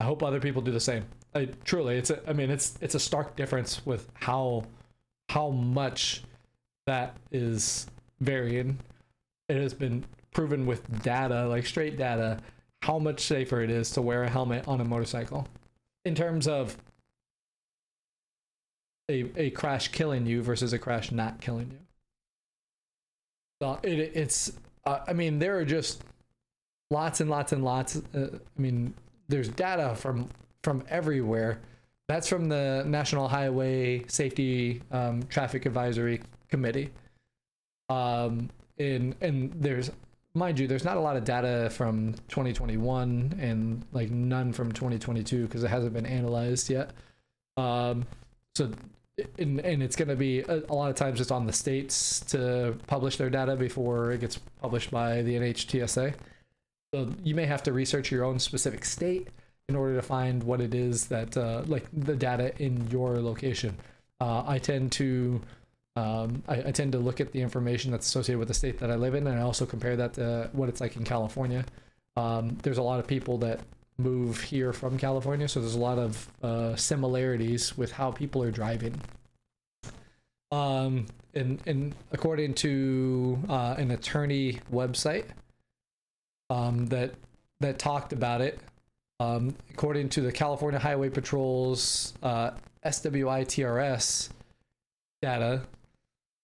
I 0.00 0.04
hope 0.04 0.22
other 0.22 0.40
people 0.40 0.62
do 0.62 0.72
the 0.72 0.80
same. 0.80 1.04
I 1.34 1.46
truly, 1.64 1.96
it's 1.96 2.10
a, 2.10 2.20
I 2.28 2.32
mean, 2.32 2.50
it's 2.50 2.78
it's 2.80 2.94
a 2.94 3.00
stark 3.00 3.36
difference 3.36 3.84
with 3.84 4.08
how 4.14 4.64
how 5.28 5.50
much 5.50 6.22
that 6.86 7.16
is 7.30 7.86
varying. 8.20 8.78
It 9.48 9.56
has 9.56 9.74
been 9.74 10.04
proven 10.32 10.66
with 10.66 11.02
data, 11.02 11.46
like 11.46 11.66
straight 11.66 11.96
data, 11.98 12.38
how 12.82 12.98
much 12.98 13.20
safer 13.20 13.60
it 13.60 13.70
is 13.70 13.90
to 13.92 14.02
wear 14.02 14.22
a 14.22 14.30
helmet 14.30 14.66
on 14.66 14.80
a 14.80 14.84
motorcycle 14.84 15.46
in 16.04 16.14
terms 16.14 16.46
of 16.46 16.76
a, 19.08 19.24
a 19.36 19.50
crash 19.50 19.88
killing 19.88 20.26
you 20.26 20.42
versus 20.42 20.72
a 20.72 20.78
crash 20.78 21.12
not 21.12 21.40
killing 21.40 21.70
you. 21.70 21.78
So 23.60 23.78
it, 23.82 23.98
it's, 24.14 24.52
uh, 24.84 25.00
I 25.06 25.12
mean, 25.12 25.38
there 25.38 25.56
are 25.58 25.64
just 25.64 26.02
lots 26.90 27.20
and 27.20 27.30
lots 27.30 27.52
and 27.52 27.64
lots. 27.64 27.96
Uh, 28.14 28.28
I 28.32 28.60
mean, 28.60 28.94
there's 29.28 29.48
data 29.48 29.94
from 29.94 30.28
from 30.62 30.84
everywhere. 30.88 31.60
That's 32.08 32.28
from 32.28 32.48
the 32.48 32.84
National 32.86 33.28
Highway 33.28 34.04
Safety 34.08 34.82
um, 34.92 35.22
Traffic 35.24 35.66
Advisory 35.66 36.20
Committee. 36.48 36.90
Um, 37.88 38.50
and 38.78 39.14
and 39.20 39.52
there's 39.54 39.90
mind 40.34 40.58
you, 40.58 40.66
there's 40.66 40.84
not 40.84 40.96
a 40.96 41.00
lot 41.00 41.16
of 41.16 41.24
data 41.24 41.70
from 41.70 42.12
2021 42.28 43.38
and 43.40 43.84
like 43.92 44.10
none 44.10 44.52
from 44.52 44.70
2022 44.70 45.46
because 45.46 45.64
it 45.64 45.68
hasn't 45.68 45.94
been 45.94 46.06
analyzed 46.06 46.68
yet. 46.68 46.90
Um, 47.56 48.04
so 48.54 48.70
and, 49.38 49.60
and 49.60 49.82
it's 49.82 49.96
going 49.96 50.08
to 50.08 50.16
be 50.16 50.40
a, 50.40 50.62
a, 50.68 50.74
lot 50.74 50.90
of 50.90 50.96
times 50.96 51.18
just 51.18 51.32
on 51.32 51.46
the 51.46 51.52
states 51.52 52.20
to 52.20 52.76
publish 52.86 53.16
their 53.16 53.30
data 53.30 53.56
before 53.56 54.12
it 54.12 54.20
gets 54.20 54.38
published 54.60 54.90
by 54.90 55.22
the 55.22 55.34
NHTSA. 55.34 56.14
So 56.94 57.12
you 57.24 57.34
may 57.34 57.46
have 57.46 57.62
to 57.64 57.72
research 57.72 58.10
your 58.10 58.24
own 58.24 58.38
specific 58.38 58.84
state 58.84 59.28
in 59.68 59.76
order 59.76 59.96
to 59.96 60.02
find 60.02 60.42
what 60.42 60.60
it 60.60 60.74
is 60.74 61.06
that 61.06 61.36
uh, 61.36 61.62
like 61.66 61.86
the 61.92 62.14
data 62.14 62.52
in 62.62 62.88
your 62.90 63.20
location. 63.20 63.76
Uh, 64.20 64.44
I 64.46 64.58
tend 64.58 64.92
to 64.92 65.40
um, 65.96 66.42
I, 66.46 66.56
I, 66.56 66.70
tend 66.72 66.92
to 66.92 66.98
look 66.98 67.20
at 67.22 67.32
the 67.32 67.40
information 67.40 67.90
that's 67.90 68.06
associated 68.06 68.38
with 68.38 68.48
the 68.48 68.54
state 68.54 68.78
that 68.80 68.90
I 68.90 68.96
live 68.96 69.14
in, 69.14 69.26
and 69.26 69.38
I 69.38 69.42
also 69.42 69.64
compare 69.64 69.96
that 69.96 70.12
to 70.14 70.50
what 70.52 70.68
it's 70.68 70.78
like 70.78 70.94
in 70.96 71.04
California. 71.04 71.64
Um, 72.16 72.58
there's 72.62 72.76
a 72.76 72.82
lot 72.82 73.00
of 73.00 73.06
people 73.06 73.38
that 73.38 73.60
move 73.98 74.40
here 74.40 74.72
from 74.72 74.98
California, 74.98 75.48
so 75.48 75.60
there's 75.60 75.74
a 75.74 75.78
lot 75.78 75.98
of 75.98 76.28
uh, 76.42 76.76
similarities 76.76 77.76
with 77.76 77.92
how 77.92 78.10
people 78.10 78.42
are 78.42 78.50
driving. 78.50 79.00
Um, 80.52 81.06
and, 81.34 81.60
and 81.66 81.94
according 82.12 82.54
to 82.54 83.38
uh, 83.48 83.74
an 83.78 83.90
attorney 83.90 84.60
website 84.72 85.26
um, 86.50 86.86
that 86.86 87.14
that 87.60 87.78
talked 87.78 88.12
about 88.12 88.42
it, 88.42 88.60
um, 89.18 89.54
according 89.70 90.10
to 90.10 90.20
the 90.20 90.30
California 90.30 90.78
Highway 90.78 91.08
Patrol's 91.08 92.12
uh, 92.22 92.50
SWITRS 92.84 94.28
data, 95.22 95.62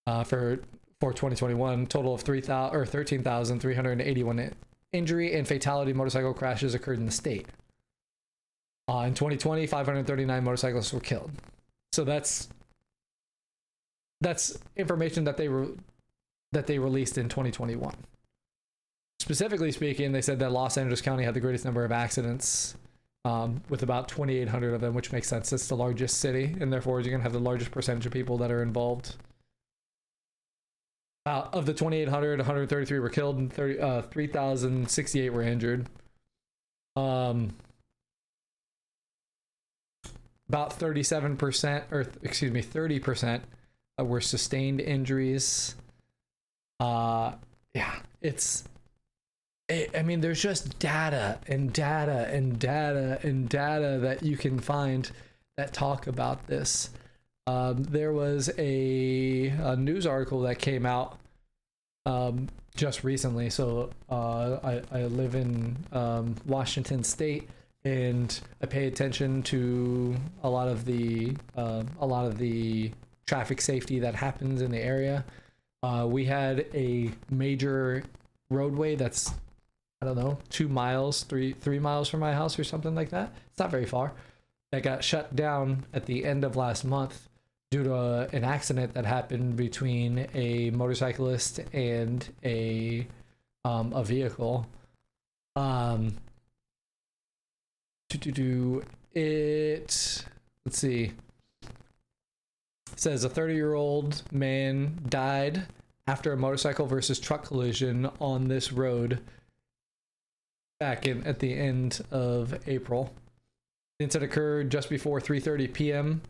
uh, 0.06 0.24
for 0.24 0.60
for 1.00 1.12
2021. 1.12 1.86
Total 1.86 2.14
of 2.14 2.20
3,000 2.22 2.76
or 2.76 2.86
13,381 2.86 4.54
injury 4.92 5.34
and 5.34 5.46
fatality 5.46 5.92
motorcycle 5.92 6.34
crashes 6.34 6.74
occurred 6.74 6.98
in 6.98 7.06
the 7.06 7.12
state. 7.12 7.46
Uh, 8.88 9.04
in 9.06 9.14
2020, 9.14 9.66
539 9.66 10.44
motorcyclists 10.44 10.92
were 10.92 11.00
killed. 11.00 11.30
So 11.92 12.04
that's 12.04 12.48
that's 14.20 14.58
information 14.76 15.24
that 15.24 15.36
they 15.36 15.48
were 15.48 15.68
that 16.52 16.66
they 16.66 16.78
released 16.78 17.18
in 17.18 17.28
2021. 17.28 17.94
Specifically 19.20 19.72
speaking, 19.72 20.12
they 20.12 20.22
said 20.22 20.38
that 20.40 20.52
Los 20.52 20.76
Angeles 20.76 21.00
County 21.00 21.24
had 21.24 21.34
the 21.34 21.40
greatest 21.40 21.64
number 21.64 21.84
of 21.84 21.92
accidents, 21.92 22.74
um, 23.24 23.62
with 23.68 23.82
about 23.82 24.08
2,800 24.08 24.74
of 24.74 24.80
them, 24.80 24.94
which 24.94 25.12
makes 25.12 25.28
sense. 25.28 25.52
It's 25.52 25.68
the 25.68 25.76
largest 25.76 26.18
city, 26.18 26.56
and 26.60 26.72
therefore 26.72 27.00
you're 27.00 27.12
gonna 27.12 27.22
have 27.22 27.32
the 27.32 27.38
largest 27.38 27.70
percentage 27.70 28.04
of 28.04 28.12
people 28.12 28.36
that 28.38 28.50
are 28.50 28.62
involved 28.62 29.16
uh, 31.26 31.48
of 31.52 31.66
the 31.66 31.74
2,800, 31.74 32.38
133 32.38 32.98
were 32.98 33.08
killed 33.08 33.38
and 33.38 33.52
30, 33.52 33.80
uh, 33.80 34.02
3,068 34.02 35.32
were 35.32 35.42
injured. 35.42 35.86
Um, 36.96 37.54
about 40.48 40.78
37%, 40.78 41.84
or 41.90 42.06
excuse 42.22 42.52
me, 42.52 42.62
30% 42.62 43.40
were 43.98 44.20
sustained 44.20 44.80
injuries. 44.80 45.76
Uh, 46.80 47.32
yeah, 47.74 47.94
it's. 48.20 48.64
It, 49.68 49.96
I 49.96 50.02
mean, 50.02 50.20
there's 50.20 50.42
just 50.42 50.78
data 50.78 51.38
and 51.46 51.72
data 51.72 52.28
and 52.30 52.58
data 52.58 53.20
and 53.22 53.48
data 53.48 53.98
that 54.02 54.22
you 54.22 54.36
can 54.36 54.58
find 54.58 55.10
that 55.56 55.72
talk 55.72 56.06
about 56.06 56.46
this. 56.48 56.90
Um, 57.46 57.82
there 57.82 58.12
was 58.12 58.50
a, 58.56 59.48
a, 59.48 59.76
news 59.76 60.06
article 60.06 60.42
that 60.42 60.60
came 60.60 60.86
out 60.86 61.18
um, 62.06 62.48
just 62.76 63.02
recently. 63.02 63.50
So 63.50 63.90
uh, 64.08 64.58
I, 64.62 64.82
I 64.92 65.02
live 65.06 65.34
in 65.34 65.76
um, 65.90 66.36
Washington 66.46 67.02
State, 67.02 67.48
and 67.84 68.38
I 68.62 68.66
pay 68.66 68.86
attention 68.86 69.42
to 69.44 70.16
a 70.44 70.48
lot 70.48 70.68
of 70.68 70.84
the 70.84 71.36
uh, 71.56 71.82
a 72.00 72.06
lot 72.06 72.26
of 72.26 72.38
the 72.38 72.92
traffic 73.26 73.60
safety 73.60 73.98
that 74.00 74.14
happens 74.14 74.62
in 74.62 74.70
the 74.70 74.80
area. 74.80 75.24
Uh, 75.82 76.06
we 76.08 76.24
had 76.24 76.66
a 76.74 77.10
major 77.28 78.04
roadway 78.50 78.94
that's 78.94 79.34
I 80.00 80.06
don't 80.06 80.16
know 80.16 80.38
two 80.48 80.68
miles, 80.68 81.24
three 81.24 81.54
three 81.54 81.80
miles 81.80 82.08
from 82.08 82.20
my 82.20 82.34
house 82.34 82.56
or 82.56 82.62
something 82.62 82.94
like 82.94 83.10
that. 83.10 83.32
It's 83.50 83.58
not 83.58 83.72
very 83.72 83.86
far. 83.86 84.12
That 84.70 84.84
got 84.84 85.02
shut 85.02 85.34
down 85.34 85.84
at 85.92 86.06
the 86.06 86.24
end 86.24 86.44
of 86.44 86.56
last 86.56 86.84
month 86.84 87.28
due 87.72 87.82
to 87.82 87.94
a, 87.94 88.28
an 88.32 88.44
accident 88.44 88.92
that 88.92 89.06
happened 89.06 89.56
between 89.56 90.28
a 90.34 90.68
motorcyclist 90.70 91.58
and 91.72 92.28
a 92.44 93.06
um, 93.64 93.94
a 93.94 94.04
vehicle. 94.04 94.66
Um, 95.56 96.14
to 98.10 98.18
do 98.18 98.30
do 98.30 98.84
it. 99.14 100.24
Let's 100.66 100.78
see. 100.78 101.12
It 101.62 103.00
says 103.00 103.24
a 103.24 103.30
30 103.30 103.54
year 103.54 103.72
old 103.72 104.22
man 104.30 104.98
died 105.08 105.66
after 106.06 106.30
a 106.34 106.36
motorcycle 106.36 106.86
versus 106.86 107.18
truck 107.18 107.46
collision 107.46 108.10
on 108.20 108.48
this 108.48 108.70
road 108.70 109.20
back 110.78 111.06
in 111.06 111.26
at 111.26 111.38
the 111.38 111.54
end 111.54 112.02
of 112.10 112.54
April. 112.68 113.14
The 113.98 114.04
incident 114.04 114.30
occurred 114.30 114.70
just 114.70 114.90
before 114.90 115.22
3:30 115.22 115.72
p.m. 115.72 116.20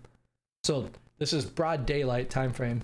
So 0.63 0.89
this 1.23 1.33
is 1.33 1.45
broad 1.45 1.87
daylight 1.87 2.31
time 2.31 2.53
frame. 2.53 2.83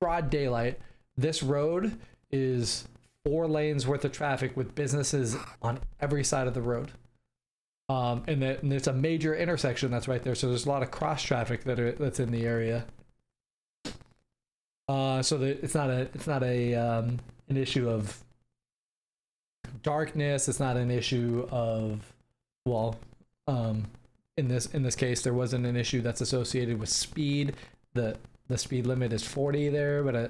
Broad 0.00 0.30
daylight. 0.30 0.80
This 1.16 1.44
road 1.44 1.96
is 2.28 2.88
four 3.24 3.46
lanes 3.46 3.86
worth 3.86 4.04
of 4.04 4.10
traffic 4.10 4.56
with 4.56 4.74
businesses 4.74 5.36
on 5.62 5.78
every 6.00 6.24
side 6.24 6.48
of 6.48 6.54
the 6.54 6.60
road. 6.60 6.90
Um, 7.88 8.24
and, 8.26 8.42
that, 8.42 8.64
and 8.64 8.72
it's 8.72 8.88
a 8.88 8.92
major 8.92 9.32
intersection 9.32 9.92
that's 9.92 10.08
right 10.08 10.20
there. 10.24 10.34
So 10.34 10.48
there's 10.48 10.66
a 10.66 10.68
lot 10.68 10.82
of 10.82 10.90
cross 10.90 11.22
traffic 11.22 11.62
that 11.64 11.78
are, 11.78 11.92
that's 11.92 12.18
in 12.18 12.32
the 12.32 12.46
area. 12.46 12.84
Uh, 14.88 15.22
so 15.22 15.38
that 15.38 15.62
it's 15.62 15.76
not 15.76 15.88
a 15.88 16.00
it's 16.14 16.26
not 16.26 16.42
a 16.42 16.74
um, 16.74 17.20
an 17.48 17.56
issue 17.56 17.88
of 17.88 18.24
darkness. 19.84 20.48
It's 20.48 20.58
not 20.58 20.76
an 20.76 20.90
issue 20.90 21.46
of 21.52 22.12
well, 22.66 22.98
um, 23.46 23.84
in 24.38 24.46
this 24.46 24.66
in 24.66 24.84
this 24.84 24.94
case, 24.94 25.20
there 25.20 25.34
wasn't 25.34 25.66
an 25.66 25.76
issue 25.76 26.00
that's 26.00 26.20
associated 26.20 26.78
with 26.78 26.88
speed. 26.88 27.54
the 27.92 28.16
The 28.46 28.56
speed 28.56 28.86
limit 28.86 29.12
is 29.12 29.24
40 29.24 29.68
there, 29.68 30.02
but 30.04 30.14
uh, 30.14 30.28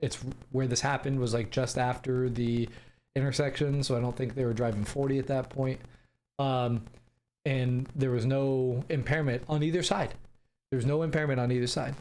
it's 0.00 0.18
where 0.52 0.68
this 0.68 0.80
happened 0.80 1.18
was 1.18 1.34
like 1.34 1.50
just 1.50 1.76
after 1.76 2.30
the 2.30 2.68
intersection, 3.16 3.82
so 3.82 3.96
I 3.96 4.00
don't 4.00 4.16
think 4.16 4.34
they 4.34 4.44
were 4.44 4.54
driving 4.54 4.84
40 4.84 5.18
at 5.18 5.26
that 5.26 5.50
point. 5.50 5.80
Um, 6.38 6.84
and 7.44 7.88
there 7.96 8.12
was 8.12 8.24
no 8.24 8.84
impairment 8.88 9.42
on 9.48 9.62
either 9.64 9.82
side. 9.82 10.14
There 10.70 10.76
was 10.76 10.86
no 10.86 11.02
impairment 11.02 11.40
on 11.40 11.50
either 11.50 11.66
side. 11.66 11.96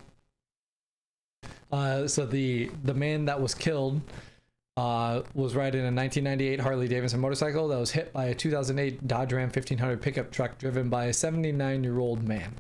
Uh, 1.71 2.07
so 2.07 2.25
the 2.25 2.69
the 2.83 2.93
man 2.93 3.25
that 3.25 3.41
was 3.41 3.55
killed 3.55 4.01
uh, 4.77 5.23
was 5.33 5.55
riding 5.55 5.81
a 5.81 5.91
1998 5.91 6.59
Harley 6.59 6.87
Davidson 6.87 7.19
motorcycle 7.19 7.67
that 7.67 7.79
was 7.79 7.91
hit 7.91 8.13
by 8.13 8.25
a 8.25 8.35
2008 8.35 9.07
Dodge 9.07 9.33
Ram 9.33 9.49
1500 9.49 10.01
pickup 10.01 10.31
truck 10.31 10.59
driven 10.59 10.87
by 10.87 11.05
a 11.05 11.13
79 11.13 11.83
year 11.83 11.97
old 11.97 12.23
man. 12.23 12.53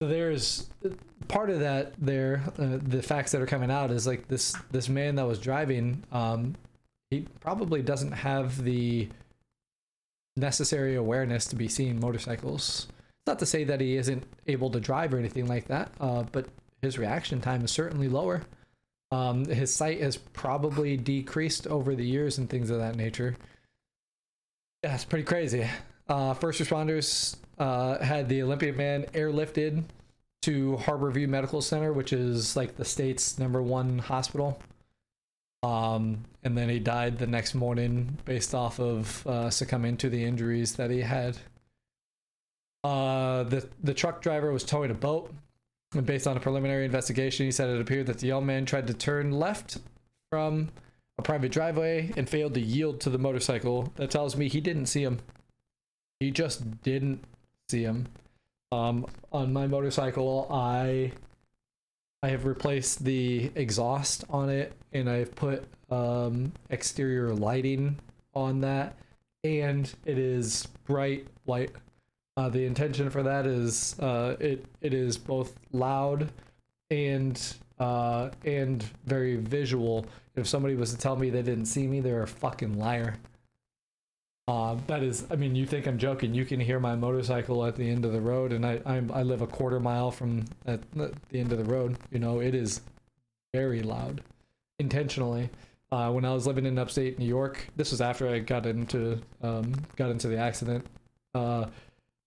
So 0.00 0.08
there's 0.08 0.70
part 1.28 1.50
of 1.50 1.60
that 1.60 1.92
there. 1.98 2.42
Uh, 2.58 2.78
the 2.82 3.02
facts 3.02 3.32
that 3.32 3.42
are 3.42 3.46
coming 3.46 3.70
out 3.70 3.90
is 3.90 4.06
like 4.06 4.26
this 4.28 4.56
this 4.70 4.88
man 4.88 5.16
that 5.16 5.26
was 5.26 5.38
driving. 5.38 6.02
Um, 6.12 6.56
he 7.10 7.26
probably 7.40 7.82
doesn't 7.82 8.12
have 8.12 8.62
the 8.64 9.08
necessary 10.34 10.96
awareness 10.96 11.46
to 11.46 11.56
be 11.56 11.68
seeing 11.68 12.00
motorcycles. 12.00 12.88
Not 13.26 13.38
to 13.40 13.46
say 13.46 13.64
that 13.64 13.80
he 13.80 13.96
isn't 13.96 14.24
able 14.46 14.70
to 14.70 14.80
drive 14.80 15.12
or 15.12 15.18
anything 15.18 15.46
like 15.46 15.68
that, 15.68 15.92
uh, 16.00 16.24
but 16.32 16.46
his 16.80 16.98
reaction 16.98 17.40
time 17.40 17.64
is 17.64 17.70
certainly 17.70 18.08
lower. 18.08 18.42
Um, 19.10 19.44
his 19.44 19.72
sight 19.72 20.00
has 20.00 20.16
probably 20.16 20.96
decreased 20.96 21.66
over 21.66 21.94
the 21.94 22.04
years 22.04 22.38
and 22.38 22.50
things 22.50 22.70
of 22.70 22.78
that 22.78 22.96
nature. 22.96 23.36
Yeah, 24.82 24.94
it's 24.94 25.04
pretty 25.04 25.24
crazy. 25.24 25.68
Uh, 26.08 26.34
first 26.34 26.60
responders 26.60 27.36
uh, 27.58 27.98
had 27.98 28.28
the 28.28 28.42
Olympia 28.42 28.72
man 28.72 29.04
airlifted 29.14 29.84
to 30.42 30.76
Harborview 30.82 31.28
Medical 31.28 31.60
Center, 31.60 31.92
which 31.92 32.12
is 32.12 32.56
like 32.56 32.76
the 32.76 32.84
state's 32.84 33.38
number 33.38 33.62
one 33.62 33.98
hospital. 33.98 34.60
Um, 35.62 36.24
and 36.44 36.56
then 36.56 36.68
he 36.68 36.78
died 36.78 37.18
the 37.18 37.26
next 37.26 37.54
morning 37.54 38.18
based 38.24 38.54
off 38.54 38.78
of 38.78 39.26
uh, 39.26 39.50
succumbing 39.50 39.96
to 39.98 40.08
the 40.08 40.24
injuries 40.24 40.76
that 40.76 40.90
he 40.90 41.00
had. 41.00 41.36
Uh, 42.84 43.42
the 43.42 43.68
the 43.82 43.94
truck 43.94 44.22
driver 44.22 44.52
was 44.52 44.62
towing 44.62 44.92
a 44.92 44.94
boat 44.94 45.32
and 45.94 46.06
based 46.06 46.26
on 46.26 46.36
a 46.36 46.40
preliminary 46.40 46.84
investigation, 46.84 47.46
he 47.46 47.52
said 47.52 47.70
it 47.70 47.80
appeared 47.80 48.06
that 48.06 48.18
the 48.18 48.26
young 48.26 48.46
man 48.46 48.66
tried 48.66 48.86
to 48.88 48.94
turn 48.94 49.30
left 49.30 49.78
from 50.30 50.68
a 51.18 51.22
private 51.22 51.52
driveway 51.52 52.12
and 52.16 52.28
failed 52.28 52.54
to 52.54 52.60
yield 52.60 53.00
to 53.00 53.10
the 53.10 53.18
motorcycle. 53.18 53.92
That 53.96 54.10
tells 54.10 54.36
me 54.36 54.48
he 54.48 54.60
didn't 54.60 54.86
see 54.86 55.02
him. 55.02 55.20
He 56.20 56.30
just 56.30 56.82
didn't 56.82 57.24
see 57.68 57.82
him. 57.82 58.08
Um, 58.72 59.06
on 59.32 59.52
my 59.52 59.66
motorcycle, 59.66 60.48
I 60.50 61.12
I 62.22 62.28
have 62.30 62.44
replaced 62.44 63.04
the 63.04 63.50
exhaust 63.54 64.24
on 64.28 64.48
it, 64.48 64.72
and 64.92 65.08
I've 65.08 65.34
put 65.36 65.64
um, 65.90 66.52
exterior 66.70 67.32
lighting 67.32 67.98
on 68.34 68.60
that, 68.62 68.96
and 69.44 69.92
it 70.04 70.18
is 70.18 70.66
bright 70.84 71.26
white 71.44 71.70
uh, 72.36 72.48
the 72.48 72.64
intention 72.64 73.10
for 73.10 73.22
that 73.22 73.46
is 73.46 73.98
uh, 74.00 74.36
it 74.38 74.64
it 74.80 74.92
is 74.92 75.16
both 75.16 75.54
loud 75.72 76.30
and 76.90 77.54
uh, 77.78 78.30
and 78.44 78.82
very 79.04 79.36
visual. 79.36 80.06
If 80.34 80.46
somebody 80.46 80.74
was 80.74 80.92
to 80.92 80.98
tell 80.98 81.16
me 81.16 81.30
they 81.30 81.42
didn't 81.42 81.66
see 81.66 81.86
me, 81.86 82.00
they're 82.00 82.22
a 82.22 82.28
fucking 82.28 82.78
liar. 82.78 83.16
Uh, 84.48 84.76
that 84.86 85.02
is, 85.02 85.26
I 85.28 85.34
mean, 85.34 85.56
you 85.56 85.66
think 85.66 85.88
I'm 85.88 85.98
joking? 85.98 86.32
You 86.32 86.44
can 86.44 86.60
hear 86.60 86.78
my 86.78 86.94
motorcycle 86.94 87.64
at 87.64 87.74
the 87.74 87.90
end 87.90 88.04
of 88.04 88.12
the 88.12 88.20
road, 88.20 88.52
and 88.52 88.64
I 88.64 88.80
I'm, 88.86 89.10
i 89.12 89.22
live 89.22 89.42
a 89.42 89.46
quarter 89.46 89.80
mile 89.80 90.10
from 90.10 90.44
at 90.66 90.80
the 90.92 91.40
end 91.40 91.52
of 91.52 91.58
the 91.58 91.64
road. 91.64 91.96
You 92.10 92.18
know, 92.18 92.40
it 92.40 92.54
is 92.54 92.82
very 93.52 93.82
loud, 93.82 94.22
intentionally. 94.78 95.50
Uh, 95.90 96.10
when 96.12 96.24
I 96.24 96.32
was 96.34 96.46
living 96.46 96.66
in 96.66 96.78
upstate 96.78 97.18
New 97.18 97.26
York, 97.26 97.66
this 97.76 97.90
was 97.90 98.00
after 98.00 98.28
I 98.28 98.40
got 98.40 98.66
into 98.66 99.20
um, 99.42 99.74
got 99.96 100.10
into 100.10 100.28
the 100.28 100.36
accident. 100.36 100.86
Uh, 101.34 101.66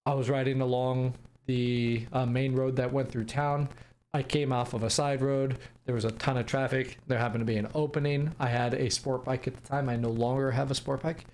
I 0.05 0.13
was 0.13 0.29
riding 0.29 0.61
along 0.61 1.15
the 1.45 2.05
uh, 2.13 2.25
main 2.25 2.55
road 2.55 2.75
that 2.75 2.93
went 2.93 3.11
through 3.11 3.25
town. 3.25 3.69
I 4.13 4.23
came 4.23 4.51
off 4.51 4.73
of 4.73 4.83
a 4.83 4.89
side 4.89 5.21
road. 5.21 5.57
There 5.85 5.95
was 5.95 6.05
a 6.05 6.11
ton 6.11 6.37
of 6.37 6.45
traffic. 6.45 6.97
There 7.07 7.17
happened 7.17 7.41
to 7.41 7.45
be 7.45 7.57
an 7.57 7.69
opening. 7.75 8.33
I 8.39 8.47
had 8.47 8.73
a 8.73 8.89
sport 8.89 9.23
bike 9.23 9.47
at 9.47 9.55
the 9.55 9.67
time. 9.67 9.89
I 9.89 9.95
no 9.95 10.09
longer 10.09 10.51
have 10.51 10.71
a 10.71 10.75
sport 10.75 11.03
bike. 11.03 11.25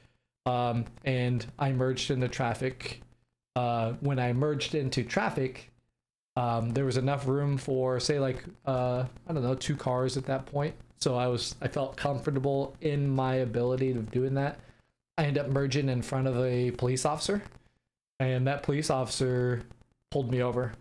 Um, 0.45 0.86
and 1.04 1.45
I 1.58 1.71
merged 1.71 2.12
into 2.12 2.28
traffic. 2.28 3.01
Uh, 3.56 3.93
when 4.01 4.19
I 4.19 4.34
merged 4.34 4.75
into 4.75 5.04
traffic, 5.04 5.71
um, 6.36 6.71
there 6.71 6.86
was 6.86 6.97
enough 6.97 7.28
room 7.28 7.58
for, 7.58 7.99
say, 7.99 8.19
like 8.19 8.43
uh, 8.65 9.06
I 9.28 9.34
don't 9.34 9.43
know, 9.43 9.56
two 9.56 9.78
cars 9.78 10.17
at 10.17 10.25
that 10.25 10.45
point. 10.45 10.75
So 10.99 11.15
I 11.15 11.28
was 11.28 11.56
I 11.62 11.67
felt 11.67 11.95
comfortable 11.95 12.75
in 12.82 13.10
my 13.10 13.36
ability 13.36 13.91
of 13.91 14.12
doing 14.12 14.34
that. 14.36 14.60
I 15.17 15.25
ended 15.25 15.45
up 15.45 15.51
merging 15.51 15.88
in 15.88 16.01
front 16.01 16.28
of 16.28 16.38
a 16.38 16.71
police 16.71 17.06
officer 17.06 17.41
and 18.19 18.47
that 18.47 18.63
police 18.63 18.89
officer 18.89 19.63
pulled 20.12 20.32
me 20.32 20.41
over. 20.41 20.73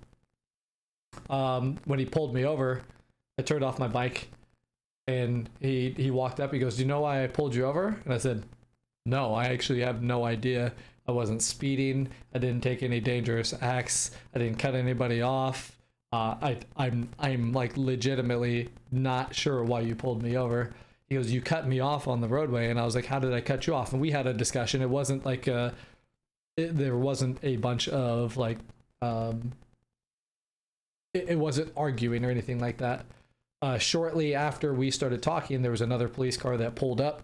Um, 1.30 1.78
when 1.84 1.98
he 1.98 2.04
pulled 2.04 2.34
me 2.34 2.44
over, 2.44 2.82
I 3.38 3.42
turned 3.42 3.64
off 3.64 3.78
my 3.78 3.88
bike, 3.88 4.28
and 5.06 5.48
he 5.60 5.94
he 5.96 6.10
walked 6.10 6.40
up. 6.40 6.52
He 6.52 6.58
goes, 6.58 6.76
"Do 6.76 6.82
you 6.82 6.88
know 6.88 7.00
why 7.00 7.24
I 7.24 7.26
pulled 7.26 7.54
you 7.54 7.64
over?" 7.66 8.00
And 8.04 8.14
I 8.14 8.18
said, 8.18 8.44
"No, 9.06 9.34
I 9.34 9.46
actually 9.46 9.80
have 9.80 10.02
no 10.02 10.24
idea. 10.24 10.72
I 11.06 11.12
wasn't 11.12 11.42
speeding. 11.42 12.08
I 12.34 12.38
didn't 12.38 12.62
take 12.62 12.82
any 12.82 13.00
dangerous 13.00 13.54
acts. 13.60 14.10
I 14.34 14.38
didn't 14.38 14.58
cut 14.58 14.74
anybody 14.74 15.20
off. 15.20 15.78
Uh, 16.12 16.36
I 16.40 16.58
I'm 16.76 17.08
I'm 17.18 17.52
like 17.52 17.76
legitimately 17.76 18.70
not 18.90 19.34
sure 19.34 19.62
why 19.64 19.80
you 19.80 19.94
pulled 19.94 20.22
me 20.22 20.36
over." 20.36 20.70
He 21.08 21.16
goes, 21.16 21.30
"You 21.30 21.40
cut 21.42 21.68
me 21.68 21.80
off 21.80 22.08
on 22.08 22.20
the 22.20 22.28
roadway," 22.28 22.70
and 22.70 22.80
I 22.80 22.84
was 22.84 22.94
like, 22.94 23.06
"How 23.06 23.18
did 23.18 23.32
I 23.32 23.40
cut 23.40 23.66
you 23.66 23.74
off?" 23.74 23.92
And 23.92 24.00
we 24.00 24.10
had 24.10 24.26
a 24.26 24.32
discussion. 24.34 24.82
It 24.82 24.90
wasn't 24.90 25.24
like 25.26 25.46
a 25.46 25.74
it, 26.56 26.76
there 26.76 26.96
wasn't 26.96 27.38
a 27.42 27.56
bunch 27.56 27.88
of 27.88 28.36
like 28.36 28.58
um 29.02 29.52
it, 31.12 31.30
it 31.30 31.38
wasn't 31.38 31.72
arguing 31.76 32.24
or 32.24 32.30
anything 32.30 32.58
like 32.58 32.78
that. 32.78 33.04
Uh 33.62 33.78
shortly 33.78 34.34
after 34.34 34.72
we 34.74 34.90
started 34.90 35.22
talking 35.22 35.62
there 35.62 35.70
was 35.70 35.80
another 35.80 36.08
police 36.08 36.36
car 36.36 36.56
that 36.56 36.74
pulled 36.74 37.00
up 37.00 37.22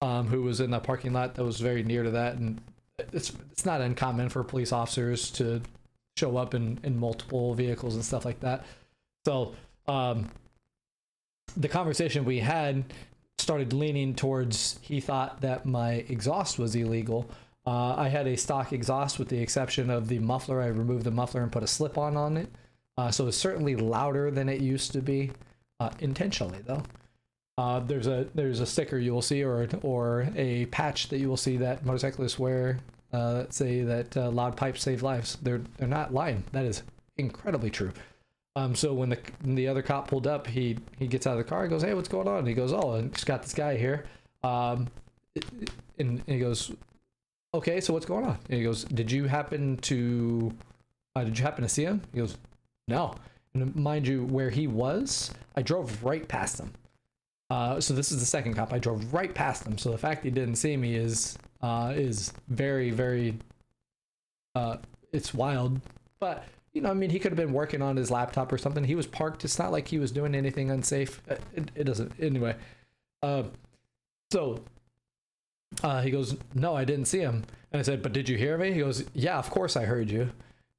um 0.00 0.28
who 0.28 0.42
was 0.42 0.60
in 0.60 0.70
the 0.70 0.80
parking 0.80 1.12
lot 1.12 1.34
that 1.34 1.44
was 1.44 1.60
very 1.60 1.82
near 1.82 2.02
to 2.02 2.10
that. 2.10 2.36
And 2.36 2.60
it's 2.98 3.32
it's 3.50 3.66
not 3.66 3.80
uncommon 3.80 4.28
for 4.28 4.42
police 4.44 4.72
officers 4.72 5.30
to 5.32 5.60
show 6.16 6.36
up 6.36 6.54
in 6.54 6.78
in 6.82 6.98
multiple 6.98 7.54
vehicles 7.54 7.94
and 7.94 8.04
stuff 8.04 8.24
like 8.24 8.40
that. 8.40 8.64
So 9.24 9.54
um 9.86 10.30
the 11.56 11.68
conversation 11.68 12.24
we 12.24 12.38
had 12.40 12.84
started 13.38 13.72
leaning 13.72 14.14
towards 14.14 14.78
he 14.80 15.00
thought 15.00 15.40
that 15.40 15.66
my 15.66 16.04
exhaust 16.08 16.58
was 16.58 16.74
illegal 16.74 17.28
Uh, 17.66 17.94
I 17.96 18.08
had 18.08 18.26
a 18.26 18.36
stock 18.36 18.72
exhaust 18.72 19.18
with 19.18 19.28
the 19.28 19.40
exception 19.40 19.90
of 19.90 20.08
the 20.08 20.18
muffler. 20.18 20.60
I 20.60 20.66
removed 20.66 21.04
the 21.04 21.10
muffler 21.10 21.42
and 21.42 21.50
put 21.50 21.62
a 21.62 21.66
slip 21.66 21.96
on 21.96 22.16
on 22.16 22.36
it. 22.36 22.50
Uh, 22.96 23.10
so 23.10 23.26
it's 23.26 23.36
certainly 23.36 23.74
louder 23.74 24.30
than 24.30 24.48
it 24.48 24.60
used 24.60 24.92
to 24.92 25.00
be, 25.00 25.32
uh, 25.80 25.90
intentionally 25.98 26.60
though. 26.64 26.82
Uh, 27.56 27.80
there's 27.80 28.06
a 28.06 28.26
there's 28.34 28.60
a 28.60 28.66
sticker 28.66 28.98
you 28.98 29.12
will 29.12 29.22
see 29.22 29.42
or 29.42 29.68
or 29.82 30.28
a 30.36 30.66
patch 30.66 31.08
that 31.08 31.18
you 31.18 31.28
will 31.28 31.36
see 31.36 31.56
that 31.56 31.84
motorcyclists 31.86 32.38
wear 32.38 32.78
uh, 33.12 33.34
that 33.34 33.54
say 33.54 33.82
that 33.82 34.16
uh, 34.16 34.30
loud 34.30 34.56
pipes 34.56 34.82
save 34.82 35.02
lives. 35.02 35.38
They're 35.42 35.62
they're 35.78 35.88
not 35.88 36.12
lying. 36.12 36.44
That 36.52 36.64
is 36.64 36.82
incredibly 37.16 37.70
true. 37.70 37.92
Um, 38.56 38.74
so 38.74 38.92
when 38.92 39.08
the 39.08 39.18
when 39.42 39.54
the 39.54 39.68
other 39.68 39.82
cop 39.82 40.08
pulled 40.08 40.26
up, 40.26 40.46
he 40.46 40.78
he 40.98 41.06
gets 41.06 41.26
out 41.26 41.32
of 41.32 41.38
the 41.38 41.44
car. 41.44 41.62
He 41.64 41.70
goes, 41.70 41.82
"Hey, 41.82 41.94
what's 41.94 42.08
going 42.08 42.28
on?" 42.28 42.38
And 42.38 42.48
he 42.48 42.54
goes, 42.54 42.72
"Oh, 42.72 42.92
and 42.92 43.12
just 43.12 43.26
got 43.26 43.42
this 43.42 43.54
guy 43.54 43.76
here." 43.76 44.04
Um, 44.42 44.88
and, 45.34 45.70
and 45.98 46.22
he 46.26 46.38
goes, 46.38 46.72
"Okay, 47.54 47.80
so 47.80 47.92
what's 47.92 48.06
going 48.06 48.24
on?" 48.24 48.38
And 48.48 48.58
he 48.58 48.64
goes, 48.64 48.84
"Did 48.84 49.10
you 49.10 49.24
happen 49.26 49.76
to 49.78 50.52
uh, 51.16 51.24
did 51.24 51.38
you 51.38 51.44
happen 51.44 51.62
to 51.62 51.68
see 51.68 51.84
him?" 51.84 52.02
He 52.12 52.18
goes, 52.18 52.36
"No." 52.88 53.14
And 53.54 53.74
mind 53.76 54.06
you, 54.06 54.24
where 54.24 54.50
he 54.50 54.66
was, 54.66 55.30
I 55.56 55.62
drove 55.62 56.02
right 56.02 56.26
past 56.26 56.58
him. 56.58 56.72
Uh, 57.50 57.80
so 57.80 57.94
this 57.94 58.10
is 58.10 58.18
the 58.18 58.26
second 58.26 58.54
cop. 58.54 58.72
I 58.72 58.78
drove 58.78 59.14
right 59.14 59.32
past 59.32 59.64
him. 59.66 59.78
So 59.78 59.90
the 59.90 59.98
fact 59.98 60.24
he 60.24 60.30
didn't 60.30 60.56
see 60.56 60.76
me 60.76 60.96
is 60.96 61.38
uh, 61.62 61.92
is 61.94 62.32
very 62.48 62.90
very 62.90 63.38
uh, 64.54 64.78
it's 65.12 65.32
wild. 65.32 65.80
But 66.18 66.44
you 66.72 66.80
know, 66.80 66.90
I 66.90 66.94
mean, 66.94 67.10
he 67.10 67.20
could 67.20 67.30
have 67.30 67.36
been 67.36 67.52
working 67.52 67.80
on 67.82 67.96
his 67.96 68.10
laptop 68.10 68.52
or 68.52 68.58
something. 68.58 68.82
He 68.82 68.96
was 68.96 69.06
parked. 69.06 69.44
It's 69.44 69.58
not 69.58 69.70
like 69.70 69.86
he 69.86 69.98
was 69.98 70.10
doing 70.10 70.34
anything 70.34 70.70
unsafe. 70.70 71.22
Uh, 71.30 71.36
It, 71.54 71.70
it 71.76 71.84
doesn't. 71.84 72.12
Anyway, 72.18 72.56
uh, 73.22 73.44
so 74.32 74.60
uh, 75.84 76.00
he 76.00 76.10
goes, 76.10 76.34
"No, 76.54 76.74
I 76.74 76.84
didn't 76.84 77.04
see 77.04 77.20
him." 77.20 77.44
And 77.70 77.78
I 77.78 77.82
said, 77.82 78.02
"But 78.02 78.14
did 78.14 78.28
you 78.28 78.36
hear 78.36 78.56
me?" 78.56 78.72
He 78.72 78.80
goes, 78.80 79.04
"Yeah, 79.12 79.38
of 79.38 79.50
course 79.50 79.76
I 79.76 79.84
heard 79.84 80.10
you." 80.10 80.30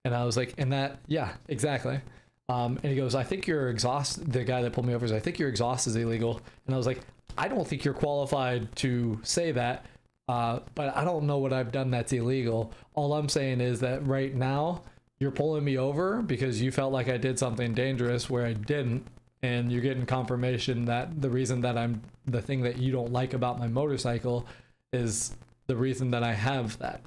And 0.03 0.13
I 0.15 0.25
was 0.25 0.35
like, 0.35 0.55
"And 0.57 0.73
that, 0.73 0.99
yeah, 1.07 1.33
exactly." 1.47 2.01
Um, 2.49 2.79
and 2.83 2.91
he 2.91 2.95
goes, 2.95 3.15
"I 3.15 3.23
think 3.23 3.47
your 3.47 3.69
exhaust." 3.69 4.31
The 4.31 4.43
guy 4.43 4.63
that 4.63 4.73
pulled 4.73 4.87
me 4.87 4.95
over 4.95 5.07
says, 5.07 5.15
"I 5.15 5.19
think 5.19 5.37
your 5.39 5.47
exhaust 5.47 5.85
is 5.87 5.95
illegal." 5.95 6.41
And 6.65 6.73
I 6.73 6.77
was 6.77 6.87
like, 6.87 7.01
"I 7.37 7.47
don't 7.47 7.67
think 7.67 7.85
you're 7.85 7.93
qualified 7.93 8.75
to 8.77 9.19
say 9.23 9.51
that." 9.51 9.85
Uh, 10.27 10.59
but 10.73 10.95
I 10.97 11.03
don't 11.03 11.27
know 11.27 11.37
what 11.37 11.53
I've 11.53 11.71
done 11.71 11.91
that's 11.91 12.11
illegal. 12.11 12.73
All 12.95 13.13
I'm 13.13 13.29
saying 13.29 13.61
is 13.61 13.79
that 13.81 14.07
right 14.07 14.33
now 14.33 14.81
you're 15.19 15.29
pulling 15.29 15.63
me 15.63 15.77
over 15.77 16.23
because 16.23 16.59
you 16.61 16.71
felt 16.71 16.91
like 16.91 17.09
I 17.09 17.17
did 17.17 17.37
something 17.37 17.75
dangerous 17.75 18.27
where 18.27 18.43
I 18.43 18.53
didn't, 18.53 19.05
and 19.43 19.71
you're 19.71 19.83
getting 19.83 20.07
confirmation 20.07 20.85
that 20.85 21.21
the 21.21 21.29
reason 21.29 21.61
that 21.61 21.77
I'm 21.77 22.01
the 22.25 22.41
thing 22.41 22.61
that 22.61 22.79
you 22.79 22.91
don't 22.91 23.11
like 23.11 23.35
about 23.35 23.59
my 23.59 23.67
motorcycle 23.67 24.47
is 24.95 25.35
the 25.67 25.75
reason 25.75 26.11
that 26.11 26.23
I 26.23 26.33
have 26.33 26.77
that. 26.79 27.01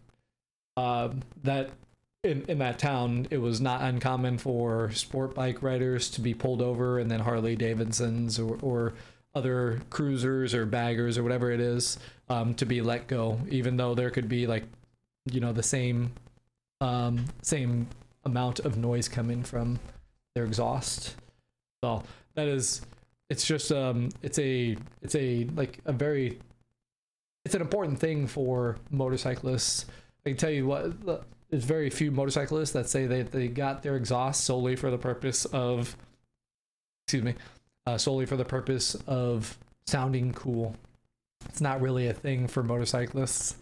Uh, 0.77 1.11
that 1.43 1.71
in 2.23 2.45
in 2.49 2.59
that 2.59 2.79
town, 2.79 3.27
it 3.31 3.39
was 3.39 3.61
not 3.61 3.83
uncommon 3.83 4.39
for 4.39 4.91
sport 4.93 5.35
bike 5.35 5.63
riders 5.63 6.11
to 6.11 6.21
be 6.21 6.35
pulled 6.35 6.63
over, 6.63 6.99
and 6.99 7.11
then 7.11 7.21
Harley 7.21 7.57
Davidsons 7.57 8.39
or 8.39 8.59
or 8.63 8.95
other 9.35 9.81
cruisers 9.91 10.55
or 10.55 10.67
baggers 10.67 11.19
or 11.19 11.23
whatever 11.23 11.51
it 11.51 11.61
is 11.61 11.99
um, 12.29 12.55
to 12.55 12.67
be 12.67 12.81
let 12.81 13.07
go, 13.07 13.41
even 13.49 13.77
though 13.77 13.95
there 13.95 14.11
could 14.11 14.29
be 14.29 14.47
like, 14.47 14.65
you 15.31 15.41
know, 15.41 15.53
the 15.53 15.63
same 15.63 16.13
um, 16.81 17.25
same 17.43 17.89
amount 18.25 18.61
of 18.61 18.77
noise 18.77 19.09
coming 19.09 19.43
from 19.43 19.79
their 20.35 20.45
exhaust. 20.45 21.17
So 21.83 22.03
that 22.35 22.49
is, 22.49 22.83
it's 23.31 23.45
just 23.45 23.73
um, 23.73 24.11
it's 24.23 24.39
a 24.39 24.77
it's 25.03 25.15
a 25.15 25.45
like 25.57 25.79
a 25.85 25.93
very, 25.93 26.39
it's 27.49 27.55
an 27.55 27.63
important 27.63 27.99
thing 27.99 28.27
for 28.27 28.77
motorcyclists. 28.91 29.87
I 30.27 30.29
can 30.29 30.37
tell 30.37 30.51
you 30.51 30.67
what, 30.67 31.25
there's 31.49 31.65
very 31.65 31.89
few 31.89 32.11
motorcyclists 32.11 32.73
that 32.73 32.91
say 32.91 33.07
that 33.07 33.33
they 33.33 33.49
got 33.49 33.83
their 33.83 33.97
exhaust 33.97 34.45
solely 34.45 34.77
for 34.77 34.91
the 34.91 34.99
purpose 34.99 35.47
of, 35.47 35.97
excuse 37.07 37.23
me, 37.23 37.37
uh, 37.87 37.97
solely 37.97 38.27
for 38.27 38.37
the 38.37 38.45
purpose 38.45 38.97
of 39.07 39.57
sounding 39.87 40.35
cool. 40.35 40.77
It's 41.49 41.63
not 41.63 41.81
really 41.81 42.09
a 42.09 42.13
thing 42.13 42.49
for 42.49 42.63
motorcyclists. 42.63 43.57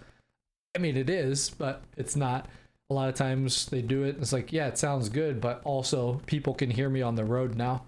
I 0.75 0.81
mean, 0.81 0.97
it 0.97 1.09
is, 1.09 1.51
but 1.51 1.85
it's 1.97 2.17
not. 2.17 2.49
A 2.91 2.95
lot 2.95 3.09
of 3.09 3.15
times 3.15 3.67
they 3.67 3.83
do 3.83 4.03
it. 4.03 4.17
It's 4.21 4.33
like, 4.33 4.53
yeah, 4.53 4.67
it 4.67 4.79
sounds 4.79 5.09
good, 5.09 5.41
but 5.41 5.61
also 5.63 6.21
people 6.27 6.55
can 6.55 6.73
hear 6.73 6.89
me 6.89 7.03
on 7.03 7.15
the 7.15 7.25
road 7.25 7.55
now. 7.55 7.85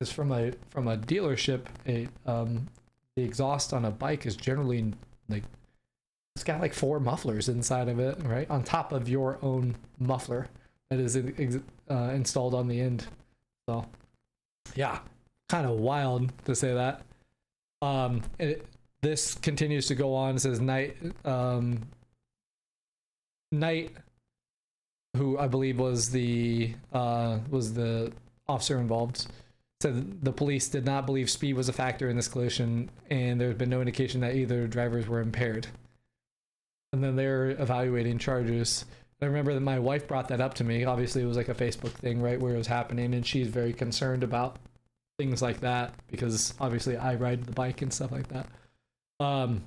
Because 0.00 0.12
from 0.12 0.32
a 0.32 0.54
from 0.70 0.88
a 0.88 0.96
dealership, 0.96 1.66
a 1.86 2.08
um, 2.26 2.66
the 3.14 3.22
exhaust 3.22 3.72
on 3.72 3.84
a 3.84 3.92
bike 3.92 4.26
is 4.26 4.34
generally 4.34 4.94
like 5.28 5.44
it's 6.36 6.44
got 6.44 6.60
like 6.60 6.74
four 6.74 7.00
mufflers 7.00 7.48
inside 7.48 7.88
of 7.88 7.98
it, 7.98 8.16
right? 8.24 8.48
On 8.48 8.62
top 8.62 8.92
of 8.92 9.08
your 9.08 9.38
own 9.42 9.74
muffler 9.98 10.48
that 10.90 11.00
is 11.00 11.16
uh, 11.90 11.94
installed 12.14 12.54
on 12.54 12.68
the 12.68 12.80
end. 12.80 13.06
So, 13.68 13.84
yeah, 14.74 15.00
kind 15.48 15.66
of 15.66 15.78
wild 15.78 16.32
to 16.44 16.54
say 16.54 16.74
that. 16.74 17.02
Um, 17.82 18.22
it, 18.38 18.66
this 19.02 19.34
continues 19.34 19.86
to 19.88 19.94
go 19.94 20.14
on. 20.14 20.36
It 20.36 20.40
says 20.40 20.60
Knight, 20.60 20.96
um, 21.24 21.82
Knight, 23.52 23.92
who 25.16 25.38
I 25.38 25.48
believe 25.48 25.78
was 25.78 26.10
the 26.10 26.74
uh, 26.92 27.38
was 27.50 27.74
the 27.74 28.12
officer 28.48 28.78
involved, 28.78 29.26
said 29.80 30.24
the 30.24 30.32
police 30.32 30.68
did 30.68 30.84
not 30.84 31.06
believe 31.06 31.30
speed 31.30 31.54
was 31.54 31.68
a 31.68 31.72
factor 31.72 32.08
in 32.08 32.16
this 32.16 32.28
collision, 32.28 32.90
and 33.10 33.40
there 33.40 33.48
had 33.48 33.58
been 33.58 33.70
no 33.70 33.80
indication 33.80 34.20
that 34.20 34.34
either 34.34 34.66
drivers 34.66 35.06
were 35.06 35.20
impaired. 35.20 35.68
And 36.92 37.04
then 37.04 37.16
they're 37.16 37.50
evaluating 37.50 38.18
charges. 38.18 38.84
I 39.20 39.26
remember 39.26 39.54
that 39.54 39.60
my 39.60 39.78
wife 39.78 40.08
brought 40.08 40.28
that 40.28 40.40
up 40.40 40.54
to 40.54 40.64
me. 40.64 40.84
Obviously, 40.84 41.22
it 41.22 41.26
was 41.26 41.36
like 41.36 41.48
a 41.48 41.54
Facebook 41.54 41.92
thing, 41.92 42.20
right, 42.20 42.40
where 42.40 42.54
it 42.54 42.58
was 42.58 42.66
happening, 42.66 43.14
and 43.14 43.26
she's 43.26 43.48
very 43.48 43.72
concerned 43.72 44.22
about 44.22 44.58
things 45.18 45.42
like 45.42 45.60
that 45.60 45.92
because 46.08 46.54
obviously 46.60 46.96
I 46.96 47.16
ride 47.16 47.44
the 47.44 47.52
bike 47.52 47.82
and 47.82 47.92
stuff 47.92 48.12
like 48.12 48.28
that. 48.28 48.46
Um, 49.20 49.64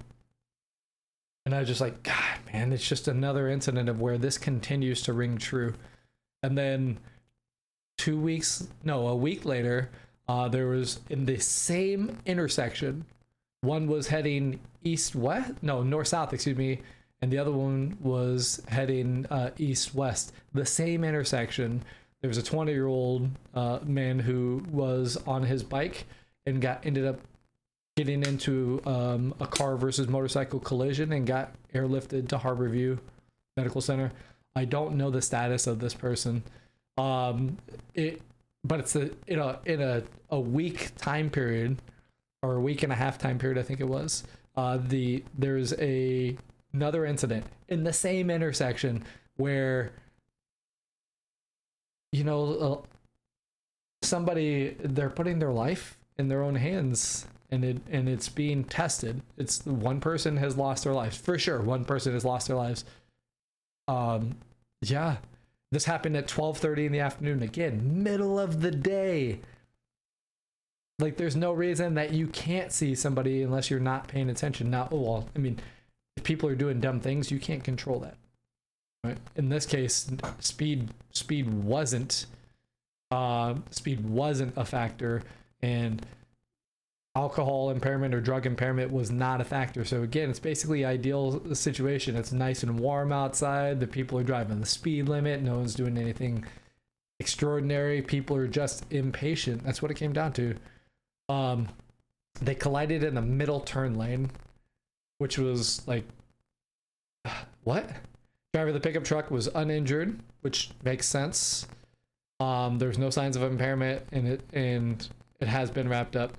and 1.46 1.54
I 1.54 1.60
was 1.60 1.68
just 1.68 1.82
like, 1.82 2.04
God, 2.04 2.40
man, 2.54 2.72
it's 2.72 2.88
just 2.88 3.08
another 3.08 3.50
incident 3.50 3.90
of 3.90 4.00
where 4.00 4.18
this 4.18 4.38
continues 4.38 5.02
to 5.04 5.14
ring 5.14 5.38
true. 5.38 5.74
And 6.44 6.58
then 6.58 7.00
two 7.98 8.20
weeks, 8.20 8.68
no, 8.84 9.08
a 9.08 9.16
week 9.16 9.46
later, 9.46 9.90
uh, 10.32 10.48
there 10.48 10.68
was 10.68 11.02
in 11.10 11.26
the 11.26 11.38
same 11.40 12.18
intersection, 12.26 13.04
one 13.60 13.86
was 13.86 14.08
heading 14.08 14.62
east 14.82 15.14
west, 15.14 15.52
no, 15.62 15.84
north 15.84 16.08
south, 16.08 16.32
excuse 16.32 16.58
me, 16.58 16.80
and 17.22 17.30
the 17.30 17.38
other 17.38 17.52
one 17.52 17.98
was 18.00 18.62
heading 18.70 19.26
uh, 19.30 19.50
east 19.58 19.94
west. 19.94 20.32
The 20.54 20.66
same 20.66 21.04
intersection. 21.04 21.84
There 22.22 22.30
was 22.30 22.38
a 22.38 22.44
20 22.44 22.72
year 22.72 22.88
old 22.88 23.30
uh, 23.54 23.80
man 23.84 24.20
who 24.20 24.64
was 24.72 25.18
on 25.28 25.44
his 25.44 25.64
bike 25.64 26.06
and 26.46 26.62
got 26.62 26.86
ended 26.86 27.06
up 27.06 27.20
getting 27.98 28.24
into 28.24 28.82
um, 28.86 29.34
a 29.42 29.46
car 29.46 29.76
versus 29.76 30.08
motorcycle 30.08 30.62
collision 30.62 31.12
and 31.12 31.28
got 31.28 31.52
airlifted 31.76 32.30
to 32.30 32.38
Harborview 32.38 32.98
Medical 33.58 33.82
Center. 33.82 34.14
I 34.56 34.64
don't 34.64 34.96
know 34.96 35.10
the 35.10 35.22
status 35.22 35.68
of 35.68 35.80
this 35.80 35.94
person. 35.94 36.44
Um, 36.98 37.58
it, 37.94 38.22
but 38.64 38.80
it's 38.80 38.96
a 38.96 39.12
in 39.28 39.40
a 39.40 39.60
in 39.66 39.82
a 39.82 40.04
a 40.30 40.40
week 40.40 40.92
time 40.98 41.30
period 41.30 41.82
or 42.44 42.56
a 42.56 42.62
week 42.62 42.84
and 42.84 42.92
a 42.92 42.96
half 42.96 43.18
time 43.18 43.38
period, 43.38 43.58
I 43.58 43.64
think 43.64 43.80
it 43.80 43.88
was. 43.88 44.24
Uh, 44.56 44.78
the 44.78 45.24
there's 45.38 45.74
a 45.80 46.36
another 46.74 47.06
incident 47.06 47.46
in 47.68 47.84
the 47.84 47.94
same 47.94 48.30
intersection 48.30 49.04
where 49.38 49.92
you 52.12 52.24
know 52.24 52.54
uh, 52.54 52.88
somebody 54.02 54.76
they're 54.80 55.10
putting 55.10 55.40
their 55.40 55.52
life 55.52 55.98
in 56.18 56.28
their 56.28 56.44
own 56.44 56.56
hands 56.56 57.26
and 57.50 57.64
it 57.64 57.78
and 57.90 58.10
it's 58.10 58.30
being 58.30 58.64
tested 58.64 59.22
it's 59.38 59.66
one 59.66 60.00
person 60.00 60.38
has 60.38 60.58
lost 60.58 60.84
their 60.84 60.94
lives 60.94 61.18
for 61.18 61.38
sure 61.38 61.62
one 61.62 61.86
person 61.86 62.14
has 62.14 62.26
lost 62.26 62.48
their 62.48 62.58
lives 62.58 62.86
um 63.88 64.36
yeah 64.82 65.18
this 65.72 65.86
happened 65.86 66.18
at 66.18 66.28
12:30 66.28 66.86
in 66.86 66.92
the 66.92 67.00
afternoon. 67.00 67.42
Again 67.42 68.04
middle 68.04 68.40
of 68.40 68.62
the 68.62 68.72
day. 68.72 69.40
Like 71.00 71.18
there's 71.18 71.36
no 71.36 71.52
reason 71.52 71.96
that 71.96 72.14
you 72.14 72.28
can't 72.28 72.72
see 72.72 72.94
somebody 72.94 73.42
unless 73.42 73.70
you're 73.70 73.80
not 73.80 74.08
paying 74.08 74.30
attention. 74.30 74.70
Now 74.70 74.90
oh, 74.92 75.00
well 75.00 75.30
i 75.36 75.40
mean 75.40 75.60
if 76.18 76.24
people 76.24 76.50
are 76.50 76.56
doing 76.56 76.80
dumb 76.80 77.00
things 77.00 77.32
you 77.32 77.40
can't 77.40 77.64
control 77.64 78.00
that. 78.00 78.18
Right? 79.04 79.18
In 79.36 79.50
this 79.50 79.66
case 79.66 80.12
speed 80.40 80.90
speed 81.12 81.52
wasn't 81.52 82.26
uh 83.10 83.56
speed 83.70 84.08
wasn't 84.08 84.54
a 84.58 84.66
factor. 84.66 85.24
And 85.62 86.06
alcohol 87.16 87.70
impairment 87.70 88.14
or 88.14 88.22
drug 88.22 88.46
impairment 88.46 88.92
was 88.92 89.12
not 89.12 89.42
a 89.42 89.44
factor. 89.44 89.84
So 89.84 90.04
again 90.04 90.30
it's 90.30 90.40
basically 90.40 90.86
ideal 90.86 91.56
situation. 91.56 92.16
It's 92.16 92.32
nice 92.32 92.64
and 92.64 92.80
warm 92.80 93.12
outside. 93.12 93.80
The 93.80 93.88
people 93.88 94.18
are 94.18 94.24
driving 94.24 94.60
the 94.60 94.66
speed 94.66 95.10
limit. 95.10 95.42
No 95.42 95.58
one's 95.58 95.76
doing 95.76 95.98
anything 95.98 96.46
extraordinary. 97.20 98.02
People 98.02 98.38
are 98.38 98.48
just 98.48 98.86
impatient. 98.92 99.64
That's 99.64 99.82
what 99.82 99.92
it 99.92 99.98
came 99.98 100.14
down 100.14 100.34
to. 100.34 100.56
Um 101.30 101.68
they 102.42 102.56
collided 102.56 103.04
in 103.04 103.16
the 103.16 103.22
middle 103.22 103.60
turn 103.60 103.96
lane 103.96 104.32
which 105.22 105.38
was 105.38 105.88
like 105.88 106.04
what? 107.64 107.90
Driver 108.54 108.70
of 108.70 108.74
the 108.74 108.80
pickup 108.80 109.04
truck 109.04 109.32
was 109.32 109.48
uninjured, 109.48 110.20
which 110.42 110.72
makes 110.84 111.08
sense. 111.08 111.68
Um, 112.40 112.80
there's 112.80 112.98
no 112.98 113.10
signs 113.12 113.36
of 113.36 113.44
impairment, 113.44 114.02
and 114.12 114.28
it 114.28 114.42
and 114.52 115.08
it 115.40 115.48
has 115.48 115.70
been 115.70 115.88
wrapped 115.88 116.16
up. 116.16 116.34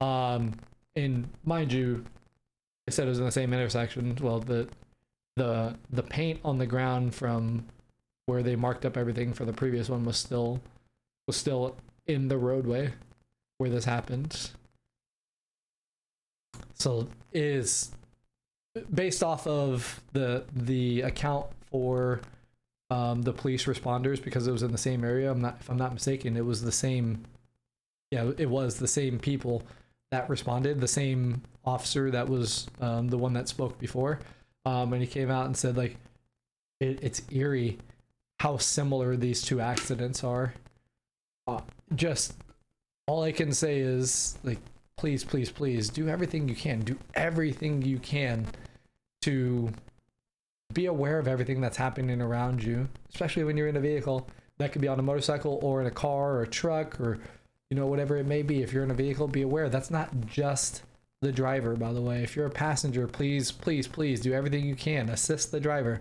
Um, 0.00 0.52
and 0.94 1.28
mind 1.44 1.72
you, 1.72 2.04
I 2.88 2.90
said 2.90 3.06
it 3.06 3.10
was 3.10 3.18
in 3.18 3.24
the 3.24 3.32
same 3.32 3.52
intersection. 3.52 4.16
Well, 4.20 4.40
the 4.40 4.68
the 5.36 5.76
the 5.90 6.02
paint 6.02 6.40
on 6.44 6.58
the 6.58 6.66
ground 6.66 7.14
from 7.14 7.66
where 8.26 8.42
they 8.42 8.56
marked 8.56 8.84
up 8.84 8.96
everything 8.96 9.32
for 9.32 9.44
the 9.44 9.52
previous 9.52 9.88
one 9.88 10.04
was 10.04 10.16
still 10.16 10.60
was 11.26 11.36
still 11.36 11.76
in 12.06 12.28
the 12.28 12.38
roadway 12.38 12.92
where 13.58 13.70
this 13.70 13.84
happened. 13.84 14.50
So 16.74 17.08
is 17.32 17.90
based 18.92 19.22
off 19.22 19.46
of 19.46 20.02
the 20.12 20.44
the 20.54 21.02
account 21.02 21.46
for 21.70 22.20
um, 22.90 23.22
the 23.22 23.32
police 23.32 23.64
responders 23.64 24.22
because 24.22 24.46
it 24.46 24.52
was 24.52 24.62
in 24.62 24.72
the 24.72 24.78
same 24.78 25.04
area. 25.04 25.30
I'm 25.30 25.40
not 25.40 25.56
if 25.60 25.68
I'm 25.68 25.76
not 25.76 25.92
mistaken, 25.92 26.36
it 26.36 26.44
was 26.44 26.62
the 26.62 26.72
same. 26.72 27.24
Yeah, 28.10 28.30
it 28.38 28.48
was 28.48 28.78
the 28.78 28.86
same 28.86 29.18
people 29.18 29.64
that 30.10 30.28
responded, 30.30 30.80
the 30.80 30.88
same 30.88 31.42
officer 31.64 32.10
that 32.10 32.28
was 32.28 32.66
um, 32.80 33.08
the 33.08 33.18
one 33.18 33.32
that 33.34 33.48
spoke 33.48 33.78
before, 33.78 34.20
um, 34.64 34.92
and 34.92 35.02
he 35.02 35.08
came 35.08 35.30
out 35.30 35.46
and 35.46 35.56
said 35.56 35.76
like, 35.76 35.96
it, 36.80 36.98
it's 37.02 37.22
eerie 37.30 37.78
how 38.40 38.56
similar 38.58 39.16
these 39.16 39.42
two 39.42 39.60
accidents 39.60 40.22
are. 40.22 40.54
Uh, 41.46 41.60
just 41.94 42.34
all 43.06 43.22
I 43.22 43.32
can 43.32 43.52
say 43.52 43.78
is 43.78 44.38
like, 44.42 44.58
please, 44.96 45.24
please, 45.24 45.50
please 45.50 45.88
do 45.88 46.08
everything 46.08 46.48
you 46.48 46.54
can. 46.54 46.80
Do 46.80 46.98
everything 47.14 47.82
you 47.82 47.98
can 47.98 48.46
to 49.22 49.70
be 50.72 50.86
aware 50.86 51.18
of 51.18 51.28
everything 51.28 51.60
that's 51.60 51.76
happening 51.76 52.20
around 52.20 52.62
you, 52.62 52.88
especially 53.10 53.44
when 53.44 53.56
you're 53.56 53.68
in 53.68 53.76
a 53.76 53.80
vehicle. 53.80 54.28
That 54.58 54.72
could 54.72 54.82
be 54.82 54.88
on 54.88 54.98
a 54.98 55.02
motorcycle 55.02 55.58
or 55.62 55.80
in 55.80 55.86
a 55.86 55.90
car 55.90 56.32
or 56.32 56.42
a 56.42 56.48
truck 56.48 57.00
or 57.00 57.20
you 57.70 57.76
know 57.76 57.86
whatever 57.86 58.16
it 58.16 58.26
may 58.26 58.42
be. 58.42 58.62
If 58.62 58.72
you're 58.72 58.84
in 58.84 58.90
a 58.90 58.94
vehicle, 58.94 59.28
be 59.28 59.42
aware 59.42 59.68
that's 59.68 59.90
not 59.90 60.26
just 60.26 60.82
the 61.22 61.32
driver, 61.32 61.74
by 61.76 61.92
the 61.92 62.02
way. 62.02 62.22
If 62.22 62.36
you're 62.36 62.46
a 62.46 62.50
passenger, 62.50 63.06
please, 63.06 63.50
please, 63.50 63.88
please 63.88 64.20
do 64.20 64.32
everything 64.32 64.66
you 64.66 64.76
can. 64.76 65.08
Assist 65.08 65.50
the 65.50 65.60
driver. 65.60 66.00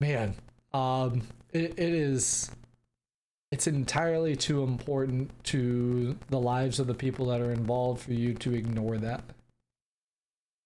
Man, 0.00 0.34
um, 0.72 1.22
it, 1.52 1.78
it 1.78 1.94
is 1.94 2.50
it's 3.50 3.66
entirely 3.68 4.34
too 4.34 4.64
important 4.64 5.30
to 5.44 6.18
the 6.28 6.40
lives 6.40 6.80
of 6.80 6.88
the 6.88 6.94
people 6.94 7.26
that 7.26 7.40
are 7.40 7.52
involved 7.52 8.02
for 8.02 8.12
you 8.12 8.34
to 8.34 8.52
ignore 8.52 8.98
that. 8.98 9.22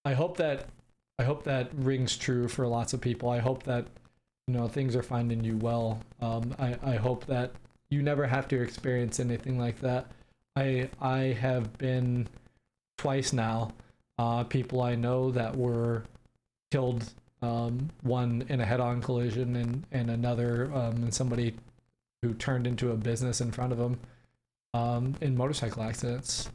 I 0.03 0.13
hope 0.13 0.37
that 0.37 0.65
I 1.19 1.23
hope 1.23 1.43
that 1.43 1.69
rings 1.75 2.17
true 2.17 2.47
for 2.47 2.65
lots 2.65 2.93
of 2.93 3.01
people. 3.01 3.29
I 3.29 3.39
hope 3.39 3.63
that 3.63 3.85
you 4.47 4.55
know 4.55 4.67
things 4.67 4.95
are 4.95 5.03
finding 5.03 5.43
you 5.43 5.57
well. 5.57 6.01
Um, 6.19 6.55
I 6.57 6.77
I 6.81 6.95
hope 6.95 7.25
that 7.27 7.51
you 7.89 8.01
never 8.01 8.27
have 8.27 8.47
to 8.49 8.61
experience 8.61 9.19
anything 9.19 9.57
like 9.57 9.79
that. 9.81 10.07
I 10.55 10.89
I 11.01 11.19
have 11.39 11.77
been 11.77 12.27
twice 12.97 13.33
now. 13.33 13.73
Uh, 14.17 14.43
people 14.43 14.81
I 14.81 14.95
know 14.95 15.31
that 15.31 15.55
were 15.55 16.03
killed. 16.71 17.05
Um, 17.41 17.89
one 18.01 18.43
in 18.49 18.59
a 18.59 18.65
head-on 18.65 19.01
collision, 19.01 19.55
and 19.55 19.85
and 19.91 20.09
another 20.09 20.71
um, 20.73 21.03
and 21.03 21.13
somebody 21.13 21.55
who 22.21 22.33
turned 22.33 22.67
into 22.67 22.91
a 22.91 22.95
business 22.95 23.39
in 23.39 23.51
front 23.51 23.71
of 23.71 23.77
them 23.77 23.99
um, 24.73 25.15
in 25.21 25.37
motorcycle 25.37 25.83
accidents. 25.83 26.49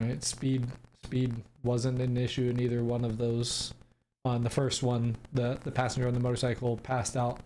Right, 0.00 0.22
speed 0.24 0.66
speed 1.04 1.34
wasn't 1.62 2.00
an 2.00 2.16
issue 2.16 2.50
in 2.50 2.60
either 2.60 2.82
one 2.82 3.04
of 3.04 3.18
those. 3.18 3.72
On 4.24 4.42
the 4.42 4.50
first 4.50 4.82
one, 4.82 5.16
the 5.32 5.58
the 5.62 5.70
passenger 5.70 6.08
on 6.08 6.14
the 6.14 6.20
motorcycle 6.20 6.76
passed 6.78 7.16
out 7.16 7.40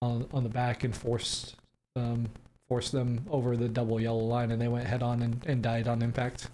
on 0.00 0.26
on 0.32 0.42
the 0.42 0.48
back 0.48 0.84
and 0.84 0.96
forced 0.96 1.56
um, 1.98 2.28
forced 2.68 2.92
them 2.92 3.24
over 3.30 3.56
the 3.56 3.68
double 3.68 4.00
yellow 4.00 4.24
line, 4.24 4.50
and 4.50 4.60
they 4.60 4.68
went 4.68 4.86
head 4.86 5.02
on 5.02 5.22
and, 5.22 5.44
and 5.46 5.62
died 5.62 5.88
on 5.88 6.02
impact. 6.02 6.48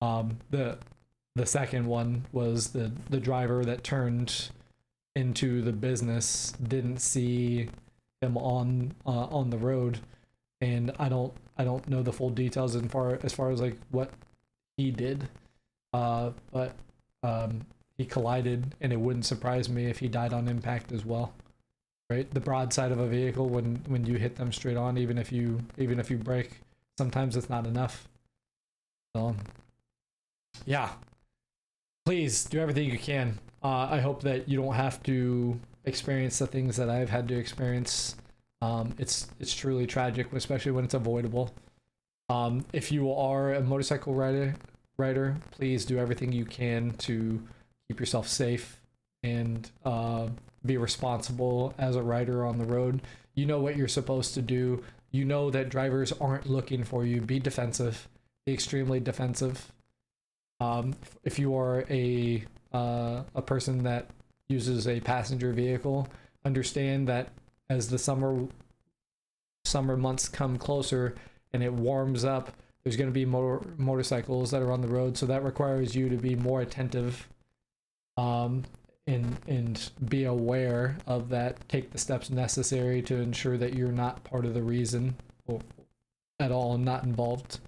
Um, 0.00 0.38
the 0.50 0.78
the 1.34 1.46
second 1.46 1.86
one 1.86 2.24
was 2.32 2.68
the 2.68 2.92
the 3.10 3.20
driver 3.20 3.64
that 3.64 3.84
turned 3.84 4.50
into 5.14 5.62
the 5.62 5.72
business 5.72 6.52
didn't 6.62 6.98
see 6.98 7.68
him 8.20 8.36
on 8.36 8.94
uh, 9.06 9.26
on 9.26 9.50
the 9.50 9.58
road, 9.58 9.98
and 10.60 10.92
I 10.98 11.08
don't 11.08 11.32
I 11.56 11.64
don't 11.64 11.88
know 11.88 12.02
the 12.02 12.12
full 12.12 12.30
details 12.30 12.76
as 12.76 12.82
far 12.86 13.18
as 13.22 13.32
far 13.32 13.50
as 13.50 13.60
like 13.60 13.76
what 13.90 14.10
he 14.76 14.90
did, 14.90 15.28
uh, 15.92 16.30
but 16.52 16.74
um, 17.24 17.66
he 17.96 18.04
collided, 18.04 18.76
and 18.80 18.92
it 18.92 19.00
wouldn't 19.00 19.26
surprise 19.26 19.68
me 19.68 19.86
if 19.86 19.98
he 19.98 20.08
died 20.08 20.32
on 20.32 20.46
impact 20.46 20.92
as 20.92 21.04
well. 21.04 21.32
Right, 22.10 22.32
the 22.32 22.40
broadside 22.40 22.90
of 22.90 22.98
a 22.98 23.06
vehicle 23.06 23.50
when 23.50 23.82
when 23.86 24.06
you 24.06 24.16
hit 24.16 24.36
them 24.36 24.50
straight 24.50 24.78
on, 24.78 24.96
even 24.96 25.18
if 25.18 25.30
you 25.30 25.60
even 25.76 26.00
if 26.00 26.10
you 26.10 26.16
brake, 26.16 26.60
sometimes 26.96 27.36
it's 27.36 27.50
not 27.50 27.66
enough. 27.66 28.08
So, 29.14 29.36
yeah, 30.64 30.90
please 32.06 32.44
do 32.44 32.60
everything 32.60 32.88
you 32.90 32.98
can. 32.98 33.38
Uh, 33.62 33.88
I 33.90 34.00
hope 34.00 34.22
that 34.22 34.48
you 34.48 34.56
don't 34.56 34.74
have 34.74 35.02
to 35.02 35.60
experience 35.84 36.38
the 36.38 36.46
things 36.46 36.76
that 36.76 36.88
I've 36.88 37.10
had 37.10 37.28
to 37.28 37.36
experience. 37.36 38.16
Um, 38.62 38.94
it's 38.98 39.28
it's 39.38 39.54
truly 39.54 39.86
tragic, 39.86 40.32
especially 40.32 40.72
when 40.72 40.84
it's 40.84 40.94
avoidable. 40.94 41.52
Um, 42.30 42.64
if 42.72 42.90
you 42.90 43.12
are 43.12 43.52
a 43.52 43.60
motorcycle 43.60 44.14
rider, 44.14 44.54
rider, 44.96 45.36
please 45.50 45.84
do 45.84 45.98
everything 45.98 46.32
you 46.32 46.46
can 46.46 46.92
to 46.92 47.42
keep 47.86 48.00
yourself 48.00 48.28
safe 48.28 48.80
and 49.22 49.70
uh, 49.84 50.28
be 50.64 50.76
responsible 50.76 51.74
as 51.78 51.96
a 51.96 52.02
rider 52.02 52.44
on 52.44 52.58
the 52.58 52.64
road. 52.64 53.02
You 53.34 53.46
know 53.46 53.60
what 53.60 53.76
you're 53.76 53.88
supposed 53.88 54.34
to 54.34 54.42
do. 54.42 54.82
You 55.10 55.24
know 55.24 55.50
that 55.50 55.68
drivers 55.68 56.12
aren't 56.12 56.50
looking 56.50 56.84
for 56.84 57.04
you. 57.04 57.20
Be 57.20 57.38
defensive. 57.38 58.08
Be 58.46 58.52
extremely 58.52 59.00
defensive. 59.00 59.72
Um, 60.60 60.94
if 61.24 61.38
you 61.38 61.56
are 61.56 61.84
a 61.88 62.44
uh, 62.72 63.22
a 63.34 63.42
person 63.42 63.84
that 63.84 64.10
uses 64.48 64.86
a 64.88 65.00
passenger 65.00 65.52
vehicle, 65.52 66.08
understand 66.44 67.08
that 67.08 67.28
as 67.70 67.88
the 67.88 67.98
summer 67.98 68.48
summer 69.64 69.96
months 69.96 70.28
come 70.28 70.58
closer 70.58 71.14
and 71.52 71.62
it 71.62 71.72
warms 71.72 72.24
up, 72.24 72.52
there's 72.82 72.96
going 72.96 73.08
to 73.08 73.14
be 73.14 73.24
motor, 73.24 73.66
motorcycles 73.76 74.50
that 74.50 74.62
are 74.62 74.72
on 74.72 74.80
the 74.80 74.88
road, 74.88 75.16
so 75.16 75.26
that 75.26 75.44
requires 75.44 75.94
you 75.94 76.08
to 76.08 76.16
be 76.16 76.34
more 76.34 76.60
attentive 76.60 77.28
um, 78.16 78.64
and 79.08 79.36
and 79.48 79.90
be 80.08 80.24
aware 80.24 80.96
of 81.06 81.28
that. 81.30 81.68
Take 81.68 81.90
the 81.90 81.98
steps 81.98 82.30
necessary 82.30 83.02
to 83.02 83.16
ensure 83.16 83.56
that 83.56 83.74
you're 83.74 83.90
not 83.90 84.22
part 84.22 84.44
of 84.44 84.54
the 84.54 84.62
reason 84.62 85.16
or, 85.46 85.60
at 86.38 86.52
all 86.52 86.74
and 86.74 86.84
not 86.84 87.02
involved. 87.04 87.58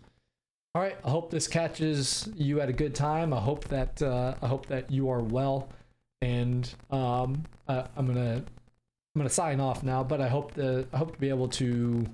All 0.74 0.82
right, 0.82 0.96
I 1.04 1.10
hope 1.10 1.30
this 1.30 1.48
catches 1.48 2.28
you 2.36 2.60
at 2.60 2.68
a 2.68 2.72
good 2.72 2.94
time. 2.94 3.32
I 3.32 3.40
hope 3.40 3.64
that 3.68 4.00
uh, 4.00 4.34
I 4.40 4.46
hope 4.46 4.66
that 4.66 4.90
you 4.90 5.08
are 5.10 5.20
well 5.20 5.68
and 6.22 6.72
um, 6.90 7.44
uh, 7.68 7.84
I'm 7.96 8.06
gonna 8.06 8.36
I'm 8.36 9.18
gonna 9.18 9.30
sign 9.30 9.60
off 9.60 9.82
now. 9.82 10.04
But 10.04 10.20
I 10.20 10.28
hope 10.28 10.54
to 10.54 10.86
I 10.92 10.96
hope 10.96 11.12
to 11.14 11.18
be 11.18 11.30
able 11.30 11.48
to 11.48 12.06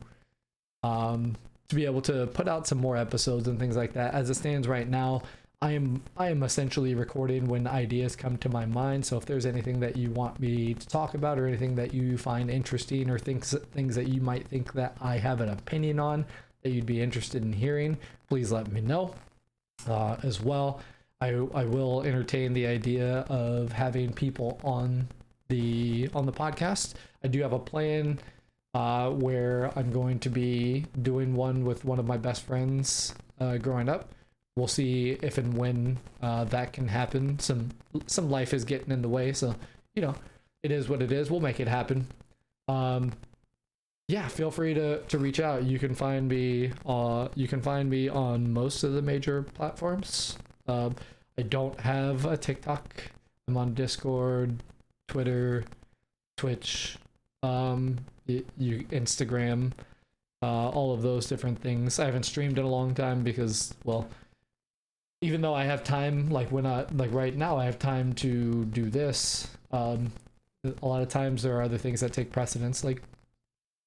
um, 0.82 1.36
to 1.68 1.74
be 1.74 1.84
able 1.84 2.02
to 2.02 2.26
put 2.28 2.48
out 2.48 2.66
some 2.66 2.78
more 2.78 2.96
episodes 2.96 3.48
and 3.48 3.58
things 3.58 3.76
like 3.76 3.94
that. 3.94 4.14
As 4.14 4.30
it 4.30 4.34
stands 4.34 4.68
right 4.68 4.88
now, 4.88 5.22
I 5.62 5.72
am 5.72 6.02
I 6.18 6.28
am 6.28 6.42
essentially 6.42 6.94
recording 6.94 7.46
when 7.46 7.66
ideas 7.66 8.14
come 8.14 8.36
to 8.38 8.48
my 8.50 8.66
mind. 8.66 9.06
So 9.06 9.16
if 9.16 9.24
there's 9.24 9.46
anything 9.46 9.80
that 9.80 9.96
you 9.96 10.10
want 10.10 10.38
me 10.38 10.74
to 10.74 10.86
talk 10.86 11.14
about 11.14 11.38
or 11.38 11.46
anything 11.46 11.74
that 11.76 11.94
you 11.94 12.18
find 12.18 12.50
interesting 12.50 13.08
or 13.08 13.18
things 13.18 13.54
things 13.72 13.94
that 13.94 14.08
you 14.08 14.20
might 14.20 14.46
think 14.48 14.74
that 14.74 14.96
I 15.00 15.16
have 15.16 15.40
an 15.40 15.48
opinion 15.48 15.98
on 15.98 16.26
that 16.62 16.70
you'd 16.70 16.84
be 16.84 17.00
interested 17.00 17.42
in 17.42 17.52
hearing, 17.52 17.96
please 18.28 18.52
let 18.52 18.70
me 18.70 18.82
know 18.82 19.14
uh, 19.88 20.16
as 20.22 20.42
well. 20.42 20.80
I 21.22 21.30
I 21.54 21.64
will 21.64 22.02
entertain 22.02 22.52
the 22.52 22.66
idea 22.66 23.20
of 23.30 23.72
having 23.72 24.12
people 24.12 24.60
on 24.62 25.08
the 25.48 26.10
on 26.14 26.26
the 26.26 26.32
podcast. 26.32 26.94
I 27.24 27.28
do 27.28 27.40
have 27.40 27.54
a 27.54 27.58
plan 27.58 28.18
uh, 28.74 29.10
where 29.10 29.72
I'm 29.74 29.90
going 29.90 30.18
to 30.20 30.28
be 30.28 30.84
doing 31.00 31.34
one 31.34 31.64
with 31.64 31.86
one 31.86 31.98
of 31.98 32.06
my 32.06 32.18
best 32.18 32.42
friends 32.42 33.14
uh, 33.40 33.56
growing 33.56 33.88
up. 33.88 34.10
We'll 34.56 34.68
see 34.68 35.18
if 35.22 35.38
and 35.38 35.54
when 35.54 35.98
uh, 36.22 36.44
that 36.44 36.72
can 36.72 36.88
happen. 36.88 37.38
Some 37.38 37.70
some 38.06 38.30
life 38.30 38.54
is 38.54 38.64
getting 38.64 38.90
in 38.90 39.02
the 39.02 39.08
way, 39.08 39.32
so 39.32 39.54
you 39.94 40.02
know 40.02 40.14
it 40.62 40.72
is 40.72 40.88
what 40.88 41.02
it 41.02 41.12
is. 41.12 41.30
We'll 41.30 41.40
make 41.40 41.60
it 41.60 41.68
happen. 41.68 42.06
Um, 42.68 43.12
yeah, 44.08 44.28
feel 44.28 44.50
free 44.50 44.74
to 44.74 45.02
to 45.02 45.18
reach 45.18 45.40
out. 45.40 45.64
You 45.64 45.78
can 45.78 45.94
find 45.94 46.28
me. 46.28 46.72
Uh, 46.86 47.28
you 47.34 47.46
can 47.46 47.60
find 47.60 47.90
me 47.90 48.08
on 48.08 48.52
most 48.52 48.82
of 48.82 48.94
the 48.94 49.02
major 49.02 49.42
platforms. 49.42 50.38
Um, 50.66 50.96
I 51.38 51.42
don't 51.42 51.78
have 51.80 52.24
a 52.24 52.36
TikTok. 52.36 53.02
I'm 53.46 53.56
on 53.56 53.74
Discord, 53.74 54.62
Twitter, 55.06 55.64
Twitch, 56.36 56.96
um, 57.42 57.98
you, 58.26 58.44
you 58.58 58.84
Instagram, 58.90 59.72
uh, 60.42 60.68
all 60.70 60.92
of 60.92 61.02
those 61.02 61.26
different 61.26 61.60
things. 61.60 61.98
I 61.98 62.06
haven't 62.06 62.24
streamed 62.24 62.58
in 62.58 62.64
a 62.64 62.68
long 62.68 62.94
time 62.94 63.22
because, 63.22 63.74
well, 63.84 64.08
even 65.20 65.40
though 65.40 65.54
I 65.54 65.64
have 65.64 65.82
time, 65.82 66.28
like 66.30 66.52
when 66.52 66.66
I 66.66 66.86
like 66.92 67.12
right 67.12 67.34
now, 67.34 67.56
I 67.56 67.64
have 67.64 67.78
time 67.78 68.12
to 68.14 68.64
do 68.66 68.90
this. 68.90 69.48
Um, 69.72 70.12
a 70.64 70.86
lot 70.86 71.02
of 71.02 71.08
times 71.08 71.42
there 71.42 71.56
are 71.58 71.62
other 71.62 71.78
things 71.78 72.00
that 72.00 72.12
take 72.12 72.32
precedence, 72.32 72.84
like 72.84 73.02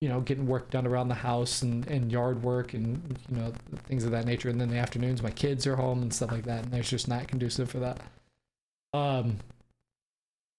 you 0.02 0.08
know, 0.08 0.22
getting 0.22 0.48
work 0.48 0.70
done 0.72 0.88
around 0.88 1.10
the 1.10 1.16
house 1.16 1.62
and, 1.62 1.86
and 1.88 2.10
yard 2.12 2.42
work 2.42 2.74
and 2.74 3.18
you 3.30 3.38
know 3.38 3.54
things 3.86 4.06
of 4.06 4.12
that 4.12 4.26
nature. 4.26 4.50
And 4.50 4.60
then 4.60 4.70
the 4.70 4.78
afternoons, 4.78 5.22
my 5.22 5.32
kids 5.32 5.68
are 5.68 5.76
home 5.76 6.02
and 6.02 6.14
stuff 6.14 6.32
like 6.32 6.46
that, 6.46 6.64
and 6.64 6.74
there's 6.74 6.90
just 6.90 7.08
not 7.08 7.28
conducive 7.28 7.70
for 7.70 7.80
that. 7.80 8.00
Um, 8.94 9.38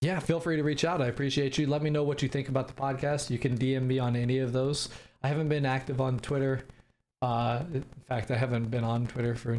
yeah, 0.03 0.19
feel 0.19 0.41
free 0.41 0.57
to 0.57 0.63
reach 0.63 0.85
out. 0.85 1.03
I 1.03 1.07
appreciate 1.07 1.59
you. 1.59 1.67
Let 1.67 1.83
me 1.83 1.91
know 1.91 2.05
what 2.05 2.23
you 2.23 2.29
think 2.29 2.49
about 2.49 2.69
the 2.69 2.75
podcast. 2.75 3.29
You 3.29 3.39
can 3.39 3.59
DM 3.59 3.83
me 3.83 3.99
on 3.99 4.17
any 4.17 4.39
of 4.39 4.53
those. 4.53 4.89
I 5.23 5.29
haven't 5.29 5.49
been 5.49 5.67
active 5.67 6.01
on 6.01 6.21
Twitter. 6.21 6.65
Uh, 7.21 7.65
in 7.75 7.85
fact, 8.09 8.31
I 8.31 8.37
haven't 8.37 8.71
been 8.71 8.85
on 8.85 9.07
Twitter 9.07 9.35
for 9.35 9.59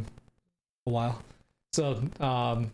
a 0.85 0.89
while. 0.89 1.21
So 1.73 2.01
um, 2.19 2.71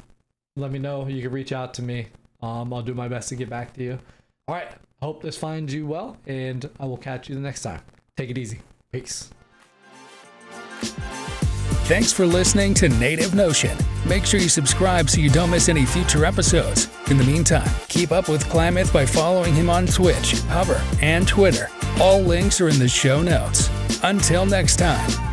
let 0.56 0.72
me 0.72 0.80
know. 0.80 1.08
You 1.08 1.22
can 1.22 1.32
reach 1.32 1.52
out 1.52 1.74
to 1.76 1.82
me. 1.82 2.08
Um, 2.42 2.74
I'll 2.74 2.82
do 2.82 2.94
my 2.94 3.08
best 3.08 3.30
to 3.30 3.36
get 3.36 3.50
back 3.50 3.74
to 3.74 3.84
you. 3.84 4.00
All 4.48 4.56
right. 4.56 4.70
Hope 5.02 5.22
this 5.22 5.38
finds 5.38 5.74
you 5.74 5.86
well, 5.86 6.18
and 6.26 6.68
I 6.80 6.86
will 6.86 6.98
catch 6.98 7.30
you 7.30 7.36
the 7.36 7.42
next 7.42 7.62
time. 7.62 7.82
Take 8.16 8.32
it 8.32 8.38
easy. 8.38 8.62
Peace. 8.92 9.30
Thanks 11.88 12.12
for 12.12 12.26
listening 12.26 12.74
to 12.76 12.90
Native 12.90 13.34
Notion. 13.34 13.78
Make 14.08 14.26
sure 14.26 14.40
you 14.40 14.50
subscribe 14.50 15.10
so 15.10 15.22
you 15.22 15.30
don't 15.30 15.52
miss 15.52 15.70
any 15.70 15.86
future 15.86 16.26
episodes. 16.26 16.90
In 17.10 17.18
the 17.18 17.24
meantime, 17.24 17.70
keep 17.88 18.12
up 18.12 18.28
with 18.28 18.44
Klammath 18.46 18.92
by 18.92 19.06
following 19.06 19.54
him 19.54 19.70
on 19.70 19.86
Twitch, 19.86 20.34
Hover, 20.50 20.82
and 21.02 21.28
Twitter. 21.28 21.70
All 22.02 22.22
links 22.22 22.60
are 22.60 22.70
in 22.70 22.80
the 22.80 22.90
show 22.90 23.22
notes. 23.22 23.70
Until 24.04 24.46
next 24.46 24.78
time. 24.78 25.27